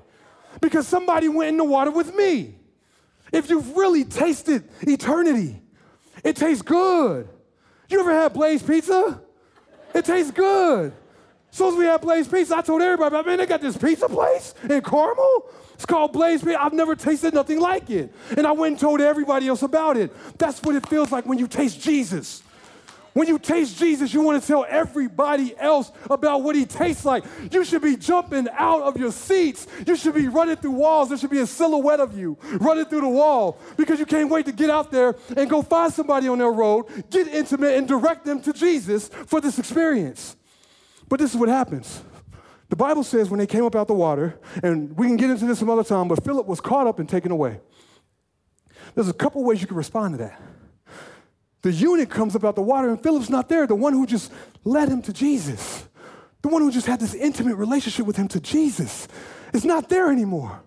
because 0.61 0.87
somebody 0.87 1.27
went 1.27 1.49
in 1.49 1.57
the 1.57 1.65
water 1.65 1.91
with 1.91 2.15
me. 2.15 2.55
If 3.33 3.49
you've 3.49 3.75
really 3.75 4.05
tasted 4.05 4.63
eternity, 4.81 5.59
it 6.23 6.35
tastes 6.35 6.61
good. 6.61 7.27
You 7.89 7.99
ever 7.99 8.13
had 8.13 8.31
Blaze 8.31 8.63
Pizza? 8.63 9.19
It 9.93 10.05
tastes 10.05 10.31
good. 10.31 10.93
So 11.51 11.69
as 11.69 11.75
we 11.75 11.85
had 11.85 12.01
Blaze 12.01 12.27
Pizza, 12.27 12.57
I 12.57 12.61
told 12.61 12.81
everybody, 12.81 13.27
man, 13.27 13.37
they 13.39 13.45
got 13.45 13.61
this 13.61 13.77
pizza 13.77 14.07
place 14.07 14.53
in 14.69 14.81
Carmel. 14.81 15.49
It's 15.73 15.85
called 15.85 16.13
Blaze 16.13 16.43
Pizza. 16.43 16.61
I've 16.61 16.73
never 16.73 16.95
tasted 16.95 17.33
nothing 17.33 17.59
like 17.59 17.89
it. 17.89 18.13
And 18.37 18.47
I 18.47 18.51
went 18.51 18.73
and 18.73 18.79
told 18.79 19.01
everybody 19.01 19.47
else 19.47 19.63
about 19.63 19.97
it. 19.97 20.11
That's 20.37 20.61
what 20.61 20.75
it 20.75 20.87
feels 20.87 21.11
like 21.11 21.25
when 21.25 21.37
you 21.37 21.47
taste 21.47 21.81
Jesus. 21.81 22.43
When 23.13 23.27
you 23.27 23.37
taste 23.37 23.77
Jesus, 23.77 24.11
you 24.11 24.21
want 24.21 24.41
to 24.41 24.47
tell 24.47 24.65
everybody 24.67 25.55
else 25.57 25.91
about 26.09 26.41
what 26.41 26.55
he 26.55 26.65
tastes 26.65 27.05
like. 27.05 27.23
You 27.51 27.63
should 27.63 27.83
be 27.83 27.95
jumping 27.95 28.47
out 28.51 28.81
of 28.81 28.97
your 28.97 29.11
seats. 29.11 29.67
You 29.85 29.95
should 29.95 30.15
be 30.15 30.27
running 30.27 30.55
through 30.55 30.71
walls. 30.71 31.09
There 31.09 31.17
should 31.17 31.29
be 31.29 31.39
a 31.39 31.47
silhouette 31.47 31.99
of 31.99 32.17
you 32.17 32.37
running 32.53 32.85
through 32.85 33.01
the 33.01 33.09
wall 33.09 33.59
because 33.77 33.99
you 33.99 34.07
can't 34.07 34.31
wait 34.31 34.47
to 34.47 34.51
get 34.51 34.71
out 34.71 34.89
there 34.89 35.15
and 35.37 35.47
go 35.47 35.61
find 35.61 35.93
somebody 35.93 36.27
on 36.27 36.39
their 36.39 36.51
road, 36.51 36.85
get 37.11 37.27
intimate, 37.27 37.77
and 37.77 37.87
direct 37.87 38.25
them 38.25 38.41
to 38.41 38.51
Jesus 38.51 39.09
for 39.27 39.39
this 39.39 39.59
experience. 39.59 40.35
But 41.07 41.19
this 41.19 41.31
is 41.31 41.39
what 41.39 41.49
happens. 41.49 42.01
The 42.69 42.75
Bible 42.75 43.03
says 43.03 43.29
when 43.29 43.37
they 43.37 43.45
came 43.45 43.63
up 43.63 43.75
out 43.75 43.87
the 43.87 43.93
water, 43.93 44.39
and 44.63 44.97
we 44.97 45.05
can 45.05 45.17
get 45.17 45.29
into 45.29 45.45
this 45.45 45.59
some 45.59 45.69
other 45.69 45.83
time, 45.83 46.07
but 46.07 46.23
Philip 46.23 46.47
was 46.47 46.59
caught 46.59 46.87
up 46.87 46.97
and 46.97 47.07
taken 47.07 47.31
away. 47.31 47.59
There's 48.95 49.09
a 49.09 49.13
couple 49.13 49.43
ways 49.43 49.61
you 49.61 49.67
can 49.67 49.77
respond 49.77 50.15
to 50.15 50.17
that. 50.17 50.41
The 51.63 51.71
eunuch 51.71 52.09
comes 52.09 52.35
up 52.35 52.43
out 52.43 52.55
the 52.55 52.61
water, 52.61 52.89
and 52.89 53.01
Philip's 53.01 53.29
not 53.29 53.49
there, 53.49 53.65
the 53.65 53.73
one 53.73 53.93
who 53.93 54.05
just 54.05 54.31
led 54.65 54.89
him 54.89 55.01
to 55.03 55.13
Jesus, 55.13 55.87
the 56.41 56.49
one 56.49 56.61
who 56.61 56.71
just 56.71 56.87
had 56.87 56.99
this 56.99 57.15
intimate 57.15 57.55
relationship 57.55 58.05
with 58.05 58.17
him 58.17 58.27
to 58.27 58.39
Jesus, 58.41 59.07
is 59.53 59.63
not 59.63 59.87
there 59.87 60.11
anymore. 60.11 60.61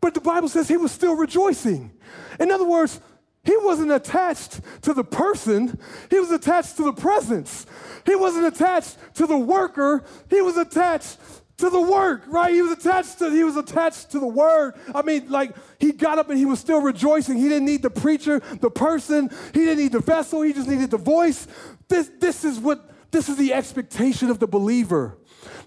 But 0.00 0.14
the 0.14 0.20
Bible 0.20 0.48
says 0.48 0.68
he 0.68 0.76
was 0.76 0.92
still 0.92 1.16
rejoicing. 1.16 1.90
In 2.38 2.52
other 2.52 2.64
words, 2.64 3.00
he 3.42 3.56
wasn't 3.58 3.90
attached 3.90 4.60
to 4.82 4.94
the 4.94 5.04
person, 5.04 5.80
he 6.10 6.20
was 6.20 6.30
attached 6.30 6.76
to 6.76 6.84
the 6.84 6.92
presence. 6.92 7.66
He 8.04 8.14
wasn't 8.14 8.46
attached 8.46 8.98
to 9.14 9.26
the 9.26 9.38
worker, 9.38 10.04
he 10.30 10.40
was 10.42 10.56
attached 10.56 11.18
to 11.58 11.70
the 11.70 11.80
work, 11.80 12.22
right? 12.26 12.52
He 12.52 12.60
was 12.60 12.72
attached 12.72 13.18
to 13.20 13.30
he 13.30 13.42
was 13.42 13.56
attached 13.56 14.10
to 14.10 14.18
the 14.18 14.26
word. 14.26 14.74
I 14.94 15.02
mean, 15.02 15.30
like 15.30 15.54
he 15.78 15.92
got 15.92 16.18
up 16.18 16.28
and 16.28 16.38
he 16.38 16.44
was 16.44 16.60
still 16.60 16.80
rejoicing. 16.80 17.36
He 17.36 17.48
didn't 17.48 17.64
need 17.64 17.82
the 17.82 17.90
preacher, 17.90 18.40
the 18.60 18.70
person, 18.70 19.30
he 19.54 19.60
didn't 19.60 19.78
need 19.78 19.92
the 19.92 20.00
vessel, 20.00 20.42
he 20.42 20.52
just 20.52 20.68
needed 20.68 20.90
the 20.90 20.98
voice. 20.98 21.46
This 21.88 22.10
this 22.18 22.44
is 22.44 22.58
what 22.58 22.90
this 23.10 23.28
is 23.28 23.36
the 23.36 23.54
expectation 23.54 24.30
of 24.30 24.38
the 24.38 24.46
believer. 24.46 25.18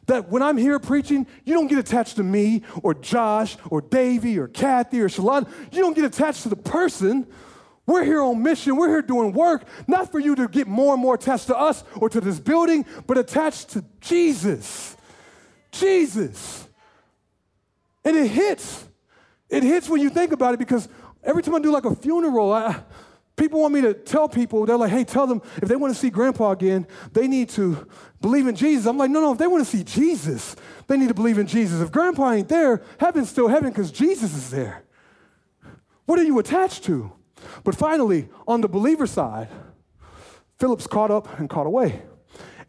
That 0.06 0.30
when 0.30 0.42
I'm 0.42 0.58
here 0.58 0.80
preaching, 0.80 1.26
you 1.46 1.54
don't 1.54 1.68
get 1.68 1.80
attached 1.80 2.18
to 2.18 2.24
me 2.24 2.64
or 2.84 2.94
Josh 2.94 3.58
or 3.70 3.82
Davy 3.82 4.38
or 4.38 4.48
Kathy 4.48 5.02
or 5.02 5.10
Shalon. 5.10 5.48
You 5.72 5.82
don't 5.82 5.96
get 5.96 6.06
attached 6.06 6.44
to 6.44 6.50
the 6.50 6.56
person. 6.56 7.28
We're 7.86 8.04
here 8.04 8.22
on 8.22 8.44
mission. 8.44 8.76
We're 8.76 8.90
here 8.90 9.02
doing 9.02 9.34
work, 9.34 9.68
not 9.88 10.12
for 10.12 10.20
you 10.20 10.36
to 10.36 10.48
get 10.48 10.68
more 10.68 10.94
and 10.94 11.02
more 11.02 11.16
attached 11.16 11.48
to 11.48 11.58
us 11.58 11.84
or 11.96 12.10
to 12.10 12.22
this 12.22 12.40
building, 12.40 12.86
but 13.08 13.18
attached 13.18 13.70
to 13.70 13.84
Jesus. 14.00 14.96
Jesus. 15.72 16.68
And 18.04 18.16
it 18.16 18.28
hits 18.28 18.90
it 19.50 19.64
hits 19.64 19.90
when 19.90 20.02
you 20.02 20.10
think 20.10 20.32
about 20.32 20.54
it 20.54 20.58
because 20.58 20.88
every 21.24 21.42
time 21.42 21.56
I 21.56 21.60
do 21.60 21.72
like 21.72 21.86
a 21.86 21.96
funeral, 21.96 22.54
I, 22.54 22.84
people 23.36 23.62
want 23.62 23.74
me 23.74 23.82
to 23.82 23.94
tell 23.94 24.30
people, 24.30 24.66
they're 24.66 24.78
like, 24.78 24.92
hey, 24.92 25.04
tell 25.04 25.26
them 25.26 25.42
if 25.58 25.68
they 25.68 25.76
want 25.76 25.94
to 25.94 26.00
see 26.00 26.10
grandpa 26.10 26.52
again, 26.52 26.86
they 27.14 27.28
need 27.28 27.50
to 27.50 27.88
believe 28.22 28.48
in 28.48 28.56
Jesus. 28.56 28.86
I'm 28.86 28.98
like, 28.98 29.10
no, 29.10 29.22
no, 29.22 29.32
if 29.32 29.40
they 29.40 29.48
want 29.48 29.66
to 29.66 29.78
see 29.78 29.84
Jesus, 29.84 30.56
they 30.88 30.98
need 30.98 31.08
to 31.08 31.14
believe 31.16 31.40
in 31.40 31.48
Jesus. 31.48 31.82
If 31.82 31.92
grandpa 31.92 32.32
ain't 32.32 32.48
there, 32.48 32.84
heaven's 33.00 33.30
still 33.30 33.48
heaven 33.48 33.70
because 33.70 33.92
Jesus 33.92 34.36
is 34.36 34.52
there. 34.52 34.84
What 36.06 36.20
are 36.20 36.24
you 36.24 36.38
attached 36.40 36.84
to? 36.86 37.12
But 37.64 37.76
finally, 37.76 38.30
on 38.48 38.62
the 38.62 38.68
believer 38.68 39.08
side, 39.08 39.50
Philip's 40.58 40.88
caught 40.88 41.10
up 41.10 41.40
and 41.40 41.50
caught 41.50 41.66
away. 41.66 42.02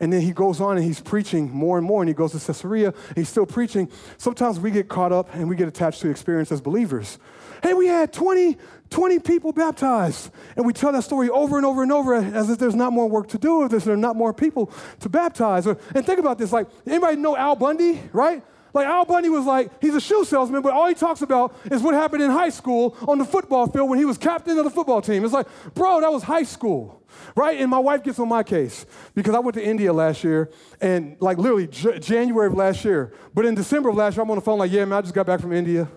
And 0.00 0.12
then 0.12 0.22
he 0.22 0.32
goes 0.32 0.60
on 0.60 0.76
and 0.76 0.84
he's 0.84 1.00
preaching 1.00 1.50
more 1.50 1.76
and 1.76 1.86
more, 1.86 2.00
and 2.02 2.08
he 2.08 2.14
goes 2.14 2.32
to 2.32 2.38
Caesarea, 2.38 2.94
he's 3.14 3.28
still 3.28 3.46
preaching. 3.46 3.90
Sometimes 4.16 4.58
we 4.58 4.70
get 4.70 4.88
caught 4.88 5.12
up 5.12 5.34
and 5.34 5.48
we 5.48 5.56
get 5.56 5.68
attached 5.68 6.00
to 6.00 6.10
experience 6.10 6.50
as 6.50 6.60
believers. 6.60 7.18
Hey, 7.62 7.74
we 7.74 7.86
had 7.86 8.10
20, 8.10 8.56
20 8.88 9.18
people 9.18 9.52
baptized. 9.52 10.30
And 10.56 10.64
we 10.64 10.72
tell 10.72 10.92
that 10.92 11.04
story 11.04 11.28
over 11.28 11.58
and 11.58 11.66
over 11.66 11.82
and 11.82 11.92
over 11.92 12.14
as 12.14 12.48
if 12.48 12.58
there's 12.58 12.74
not 12.74 12.94
more 12.94 13.08
work 13.08 13.28
to 13.28 13.38
do, 13.38 13.64
if 13.64 13.70
there's 13.70 13.86
not 13.86 14.16
more 14.16 14.32
people 14.32 14.72
to 15.00 15.10
baptize. 15.10 15.66
And 15.66 15.78
think 15.78 16.18
about 16.18 16.38
this 16.38 16.52
like, 16.52 16.68
anybody 16.86 17.16
know 17.16 17.36
Al 17.36 17.56
Bundy, 17.56 18.00
right? 18.14 18.42
Like 18.72 18.86
Al 18.86 19.04
Bundy 19.04 19.28
was 19.28 19.44
like, 19.44 19.70
he's 19.82 19.94
a 19.94 20.00
shoe 20.00 20.24
salesman, 20.24 20.62
but 20.62 20.72
all 20.72 20.88
he 20.88 20.94
talks 20.94 21.22
about 21.22 21.54
is 21.70 21.82
what 21.82 21.92
happened 21.92 22.22
in 22.22 22.30
high 22.30 22.50
school 22.50 22.96
on 23.06 23.18
the 23.18 23.24
football 23.24 23.66
field 23.66 23.90
when 23.90 23.98
he 23.98 24.04
was 24.04 24.16
captain 24.16 24.56
of 24.56 24.64
the 24.64 24.70
football 24.70 25.02
team. 25.02 25.24
It's 25.24 25.34
like, 25.34 25.48
bro, 25.74 26.00
that 26.00 26.12
was 26.12 26.22
high 26.22 26.44
school, 26.44 26.99
right? 27.37 27.61
And 27.61 27.70
my 27.70 27.79
wife 27.79 28.03
gets 28.03 28.18
on 28.18 28.29
my 28.29 28.42
case 28.42 28.87
because 29.14 29.35
I 29.35 29.38
went 29.38 29.55
to 29.55 29.64
India 29.64 29.92
last 29.92 30.25
year 30.25 30.51
and 30.81 31.16
like 31.20 31.38
literally 31.38 31.66
J- 31.66 31.99
January 31.99 32.46
of 32.46 32.55
last 32.55 32.85
year. 32.85 33.12
But 33.35 33.46
in 33.46 33.55
December 33.55 33.88
of 33.88 33.96
last 33.96 34.16
year, 34.16 34.23
I'm 34.23 34.31
on 34.31 34.37
the 34.37 34.42
phone 34.42 34.59
like, 34.59 34.73
yeah, 34.73 34.85
man, 34.85 34.99
I 34.99 35.01
just 35.03 35.14
got 35.14 35.27
back 35.27 35.40
from 35.40 35.53
India. 35.53 35.88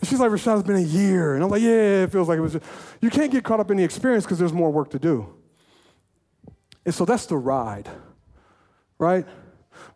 And 0.00 0.08
she's 0.08 0.20
like, 0.20 0.30
Rashad, 0.30 0.58
it's 0.58 0.66
been 0.66 0.76
a 0.76 0.80
year. 0.80 1.34
And 1.34 1.42
I'm 1.42 1.50
like, 1.50 1.62
yeah, 1.62 2.04
it 2.04 2.12
feels 2.12 2.28
like 2.28 2.38
it 2.38 2.42
was. 2.42 2.52
Just... 2.52 2.64
You 3.00 3.10
can't 3.10 3.32
get 3.32 3.44
caught 3.44 3.60
up 3.60 3.70
in 3.70 3.76
the 3.76 3.84
experience 3.84 4.24
because 4.24 4.38
there's 4.38 4.52
more 4.52 4.70
work 4.70 4.90
to 4.90 4.98
do. 4.98 5.34
And 6.84 6.94
so 6.94 7.04
that's 7.04 7.26
the 7.26 7.36
ride, 7.36 7.88
right? 8.98 9.26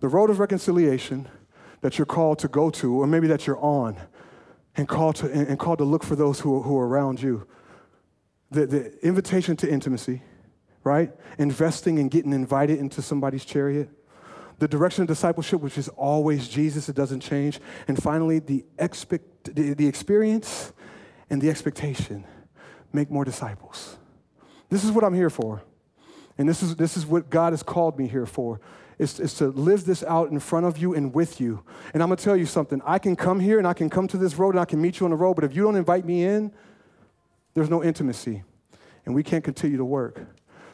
The 0.00 0.08
road 0.08 0.28
of 0.28 0.40
reconciliation 0.40 1.28
that 1.80 1.98
you're 1.98 2.06
called 2.06 2.38
to 2.40 2.48
go 2.48 2.70
to, 2.70 3.00
or 3.00 3.06
maybe 3.06 3.26
that 3.28 3.46
you're 3.46 3.60
on, 3.60 3.96
and 4.76 4.88
called 4.88 5.16
to, 5.16 5.30
and, 5.30 5.58
called 5.58 5.78
to 5.78 5.84
look 5.84 6.02
for 6.02 6.16
those 6.16 6.40
who, 6.40 6.62
who 6.62 6.78
are 6.78 6.86
around 6.86 7.22
you. 7.22 7.46
The, 8.52 8.66
the 8.66 9.06
invitation 9.06 9.56
to 9.56 9.70
intimacy, 9.70 10.22
right? 10.84 11.10
Investing 11.38 11.98
and 11.98 12.10
getting 12.10 12.32
invited 12.32 12.78
into 12.78 13.02
somebody's 13.02 13.44
chariot. 13.44 13.88
The 14.58 14.68
direction 14.68 15.02
of 15.02 15.08
discipleship, 15.08 15.60
which 15.60 15.78
is 15.78 15.88
always 15.88 16.48
Jesus, 16.48 16.88
it 16.88 16.94
doesn't 16.94 17.20
change. 17.20 17.60
And 17.88 18.00
finally, 18.00 18.38
the, 18.38 18.64
expect, 18.78 19.54
the, 19.54 19.74
the 19.74 19.86
experience 19.88 20.72
and 21.30 21.40
the 21.40 21.50
expectation 21.50 22.24
make 22.92 23.10
more 23.10 23.24
disciples. 23.24 23.96
This 24.68 24.84
is 24.84 24.92
what 24.92 25.02
I'm 25.02 25.14
here 25.14 25.30
for. 25.30 25.62
And 26.38 26.48
this 26.48 26.62
is, 26.62 26.76
this 26.76 26.96
is 26.96 27.06
what 27.06 27.30
God 27.30 27.52
has 27.52 27.62
called 27.62 27.98
me 27.98 28.06
here 28.06 28.26
for 28.26 28.60
is, 28.98 29.18
is 29.20 29.34
to 29.34 29.48
live 29.48 29.84
this 29.84 30.02
out 30.04 30.30
in 30.30 30.38
front 30.38 30.66
of 30.66 30.78
you 30.78 30.94
and 30.94 31.14
with 31.14 31.40
you. 31.40 31.62
And 31.92 32.02
I'm 32.02 32.08
gonna 32.08 32.16
tell 32.16 32.36
you 32.36 32.46
something. 32.46 32.80
I 32.84 32.98
can 32.98 33.16
come 33.16 33.40
here 33.40 33.58
and 33.58 33.66
I 33.66 33.74
can 33.74 33.90
come 33.90 34.08
to 34.08 34.16
this 34.16 34.36
road 34.36 34.50
and 34.50 34.60
I 34.60 34.64
can 34.64 34.80
meet 34.80 35.00
you 35.00 35.06
on 35.06 35.10
the 35.10 35.16
road, 35.16 35.34
but 35.34 35.44
if 35.44 35.54
you 35.54 35.62
don't 35.62 35.76
invite 35.76 36.04
me 36.04 36.24
in, 36.24 36.52
there's 37.54 37.70
no 37.70 37.82
intimacy. 37.82 38.42
And 39.04 39.14
we 39.14 39.22
can't 39.22 39.42
continue 39.42 39.76
to 39.76 39.84
work. 39.84 40.20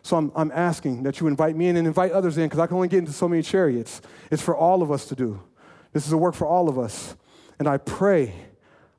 So 0.03 0.17
I'm, 0.17 0.33
I'm 0.37 0.53
asking 0.53 1.03
that 1.05 1.21
you 1.21 1.27
invite 1.27 1.57
me 1.57 1.69
in 1.69 1.77
and 1.77 1.87
invite 1.87 2.12
others 2.12 2.38
in 2.38 2.45
because 2.45 2.59
I 2.59 2.67
can 2.67 2.77
only 2.77 2.88
get 2.88 2.99
into 2.99 3.12
so 3.12 3.29
many 3.29 3.43
chariots. 3.43 4.01
It's 4.31 4.43
for 4.43 4.57
all 4.57 4.83
of 4.83 4.91
us 4.91 5.07
to 5.07 5.14
do. 5.14 5.43
This 5.93 6.07
is 6.07 6.12
a 6.12 6.19
work 6.19 6.35
for 6.35 6.47
all 6.47 6.69
of 6.69 6.79
us. 6.79 7.17
And 7.59 7.67
I 7.67 7.79
pray, 7.79 8.35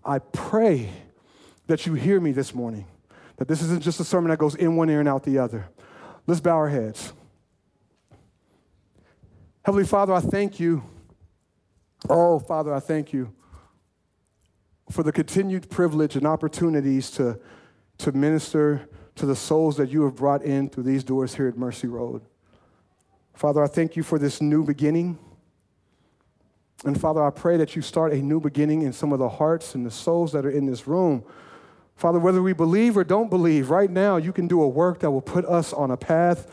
I 0.03 0.19
pray 0.19 0.89
that 1.67 1.85
you 1.85 1.93
hear 1.93 2.19
me 2.19 2.31
this 2.31 2.53
morning, 2.53 2.85
that 3.37 3.47
this 3.47 3.61
isn't 3.61 3.81
just 3.81 3.99
a 3.99 4.03
sermon 4.03 4.29
that 4.31 4.39
goes 4.39 4.55
in 4.55 4.75
one 4.75 4.89
ear 4.89 4.99
and 4.99 5.07
out 5.07 5.23
the 5.23 5.37
other. 5.37 5.69
Let's 6.27 6.41
bow 6.41 6.55
our 6.55 6.69
heads. 6.69 7.13
Heavenly 9.63 9.85
Father, 9.85 10.13
I 10.13 10.19
thank 10.19 10.59
you. 10.59 10.83
Oh, 12.09 12.39
Father, 12.39 12.73
I 12.73 12.79
thank 12.79 13.13
you 13.13 13.33
for 14.89 15.03
the 15.03 15.11
continued 15.11 15.69
privilege 15.69 16.15
and 16.15 16.25
opportunities 16.25 17.11
to, 17.11 17.39
to 17.99 18.11
minister 18.11 18.89
to 19.15 19.25
the 19.25 19.35
souls 19.35 19.77
that 19.77 19.89
you 19.89 20.03
have 20.03 20.15
brought 20.15 20.43
in 20.43 20.69
through 20.69 20.83
these 20.83 21.03
doors 21.03 21.35
here 21.35 21.47
at 21.47 21.57
Mercy 21.57 21.87
Road. 21.87 22.21
Father, 23.33 23.63
I 23.63 23.67
thank 23.67 23.95
you 23.95 24.03
for 24.03 24.17
this 24.17 24.41
new 24.41 24.63
beginning. 24.65 25.17
And 26.85 26.99
Father, 26.99 27.21
I 27.23 27.29
pray 27.29 27.57
that 27.57 27.75
you 27.75 27.81
start 27.81 28.13
a 28.13 28.17
new 28.17 28.39
beginning 28.39 28.81
in 28.81 28.93
some 28.93 29.11
of 29.11 29.19
the 29.19 29.29
hearts 29.29 29.75
and 29.75 29.85
the 29.85 29.91
souls 29.91 30.31
that 30.31 30.45
are 30.45 30.49
in 30.49 30.65
this 30.65 30.87
room. 30.87 31.23
Father, 31.95 32.19
whether 32.19 32.41
we 32.41 32.53
believe 32.53 32.95
or 32.95 33.03
don't 33.03 33.29
believe, 33.29 33.69
right 33.69 33.91
now 33.91 34.15
you 34.15 34.31
can 34.31 34.47
do 34.47 34.61
a 34.61 34.67
work 34.67 34.99
that 34.99 35.11
will 35.11 35.21
put 35.21 35.43
us 35.45 35.73
on 35.73 35.91
a 35.91 35.97
path 35.97 36.49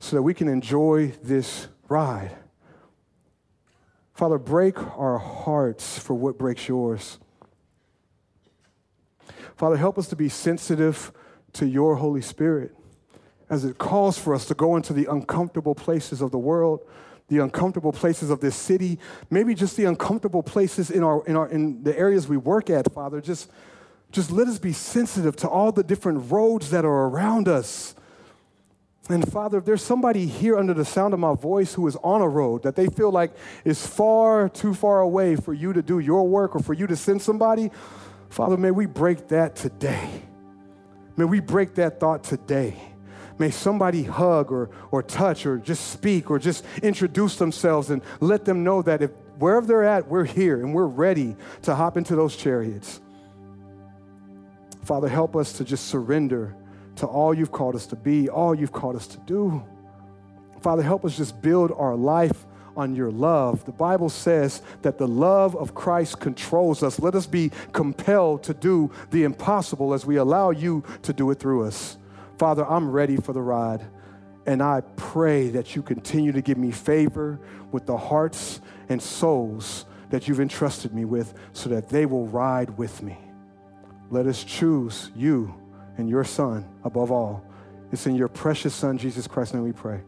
so 0.00 0.16
that 0.16 0.22
we 0.22 0.32
can 0.32 0.48
enjoy 0.48 1.12
this 1.22 1.68
ride. 1.88 2.34
Father, 4.14 4.38
break 4.38 4.78
our 4.96 5.18
hearts 5.18 5.98
for 5.98 6.14
what 6.14 6.38
breaks 6.38 6.68
yours. 6.68 7.18
Father, 9.56 9.76
help 9.76 9.98
us 9.98 10.08
to 10.08 10.16
be 10.16 10.28
sensitive 10.28 11.12
to 11.54 11.66
your 11.66 11.96
Holy 11.96 12.20
Spirit 12.20 12.74
as 13.48 13.64
it 13.64 13.78
calls 13.78 14.18
for 14.18 14.34
us 14.34 14.46
to 14.46 14.54
go 14.54 14.76
into 14.76 14.92
the 14.92 15.06
uncomfortable 15.06 15.74
places 15.74 16.20
of 16.20 16.30
the 16.30 16.38
world, 16.38 16.80
the 17.28 17.38
uncomfortable 17.38 17.92
places 17.92 18.28
of 18.28 18.40
this 18.40 18.54
city, 18.54 18.98
maybe 19.30 19.54
just 19.54 19.76
the 19.76 19.84
uncomfortable 19.84 20.42
places 20.42 20.90
in, 20.90 21.02
our, 21.02 21.24
in, 21.26 21.36
our, 21.36 21.48
in 21.48 21.82
the 21.82 21.96
areas 21.98 22.28
we 22.28 22.36
work 22.36 22.68
at, 22.68 22.92
Father. 22.92 23.20
Just, 23.20 23.50
just 24.12 24.30
let 24.30 24.46
us 24.46 24.58
be 24.58 24.72
sensitive 24.72 25.36
to 25.36 25.48
all 25.48 25.72
the 25.72 25.84
different 25.84 26.30
roads 26.30 26.70
that 26.70 26.84
are 26.84 27.06
around 27.06 27.48
us 27.48 27.94
and 29.08 29.30
Father, 29.30 29.58
if 29.58 29.64
there's 29.64 29.82
somebody 29.82 30.26
here 30.26 30.56
under 30.56 30.74
the 30.74 30.84
sound 30.84 31.14
of 31.14 31.20
my 31.20 31.34
voice 31.34 31.74
who 31.74 31.86
is 31.86 31.96
on 31.96 32.22
a 32.22 32.28
road 32.28 32.64
that 32.64 32.74
they 32.74 32.86
feel 32.86 33.10
like 33.10 33.32
is 33.64 33.86
far 33.86 34.48
too 34.48 34.74
far 34.74 35.00
away 35.00 35.36
for 35.36 35.54
you 35.54 35.72
to 35.72 35.82
do 35.82 36.00
your 36.00 36.26
work 36.26 36.56
or 36.56 36.60
for 36.60 36.74
you 36.74 36.86
to 36.88 36.96
send 36.96 37.22
somebody, 37.22 37.70
Father, 38.28 38.56
may 38.56 38.70
we 38.70 38.86
break 38.86 39.28
that 39.28 39.56
today. 39.56 40.22
May 41.16 41.24
we 41.24 41.40
break 41.40 41.74
that 41.76 42.00
thought 42.00 42.24
today. 42.24 42.76
May 43.38 43.50
somebody 43.50 44.02
hug 44.02 44.50
or, 44.50 44.70
or 44.90 45.02
touch 45.02 45.46
or 45.46 45.58
just 45.58 45.88
speak 45.90 46.30
or 46.30 46.38
just 46.38 46.64
introduce 46.82 47.36
themselves 47.36 47.90
and 47.90 48.02
let 48.20 48.44
them 48.44 48.64
know 48.64 48.82
that 48.82 49.02
if 49.02 49.10
wherever 49.38 49.66
they're 49.66 49.84
at, 49.84 50.08
we're 50.08 50.24
here 50.24 50.60
and 50.60 50.74
we're 50.74 50.86
ready 50.86 51.36
to 51.62 51.74
hop 51.74 51.96
into 51.96 52.16
those 52.16 52.36
chariots. 52.36 53.00
Father, 54.84 55.08
help 55.08 55.36
us 55.36 55.54
to 55.54 55.64
just 55.64 55.88
surrender 55.88 56.54
to 56.96 57.06
all 57.06 57.34
you've 57.34 57.52
called 57.52 57.74
us 57.74 57.86
to 57.86 57.96
be, 57.96 58.28
all 58.28 58.54
you've 58.54 58.72
called 58.72 58.96
us 58.96 59.06
to 59.08 59.18
do. 59.18 59.62
Father, 60.62 60.82
help 60.82 61.04
us 61.04 61.16
just 61.16 61.40
build 61.42 61.72
our 61.76 61.94
life 61.94 62.46
on 62.76 62.94
your 62.94 63.10
love. 63.10 63.64
The 63.64 63.72
Bible 63.72 64.08
says 64.08 64.62
that 64.82 64.98
the 64.98 65.08
love 65.08 65.56
of 65.56 65.74
Christ 65.74 66.20
controls 66.20 66.82
us. 66.82 67.00
Let 67.00 67.14
us 67.14 67.26
be 67.26 67.50
compelled 67.72 68.42
to 68.44 68.54
do 68.54 68.90
the 69.10 69.24
impossible 69.24 69.94
as 69.94 70.04
we 70.04 70.16
allow 70.16 70.50
you 70.50 70.84
to 71.02 71.12
do 71.12 71.30
it 71.30 71.38
through 71.38 71.66
us. 71.66 71.96
Father, 72.38 72.66
I'm 72.66 72.90
ready 72.90 73.16
for 73.16 73.32
the 73.32 73.42
ride. 73.42 73.84
And 74.46 74.62
I 74.62 74.82
pray 74.96 75.48
that 75.50 75.74
you 75.74 75.82
continue 75.82 76.32
to 76.32 76.40
give 76.40 76.58
me 76.58 76.70
favor 76.70 77.40
with 77.72 77.86
the 77.86 77.96
hearts 77.96 78.60
and 78.88 79.02
souls 79.02 79.86
that 80.10 80.28
you've 80.28 80.40
entrusted 80.40 80.94
me 80.94 81.04
with 81.04 81.34
so 81.52 81.68
that 81.70 81.88
they 81.88 82.06
will 82.06 82.26
ride 82.28 82.78
with 82.78 83.02
me. 83.02 83.18
Let 84.10 84.26
us 84.26 84.44
choose 84.44 85.10
you 85.16 85.54
and 85.98 86.08
your 86.08 86.24
Son 86.24 86.68
above 86.84 87.10
all. 87.10 87.44
It's 87.90 88.06
in 88.06 88.14
your 88.14 88.28
precious 88.28 88.74
Son, 88.74 88.98
Jesus 88.98 89.26
Christ, 89.26 89.54
and 89.54 89.64
we 89.64 89.72
pray. 89.72 90.00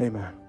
Amen. 0.00 0.39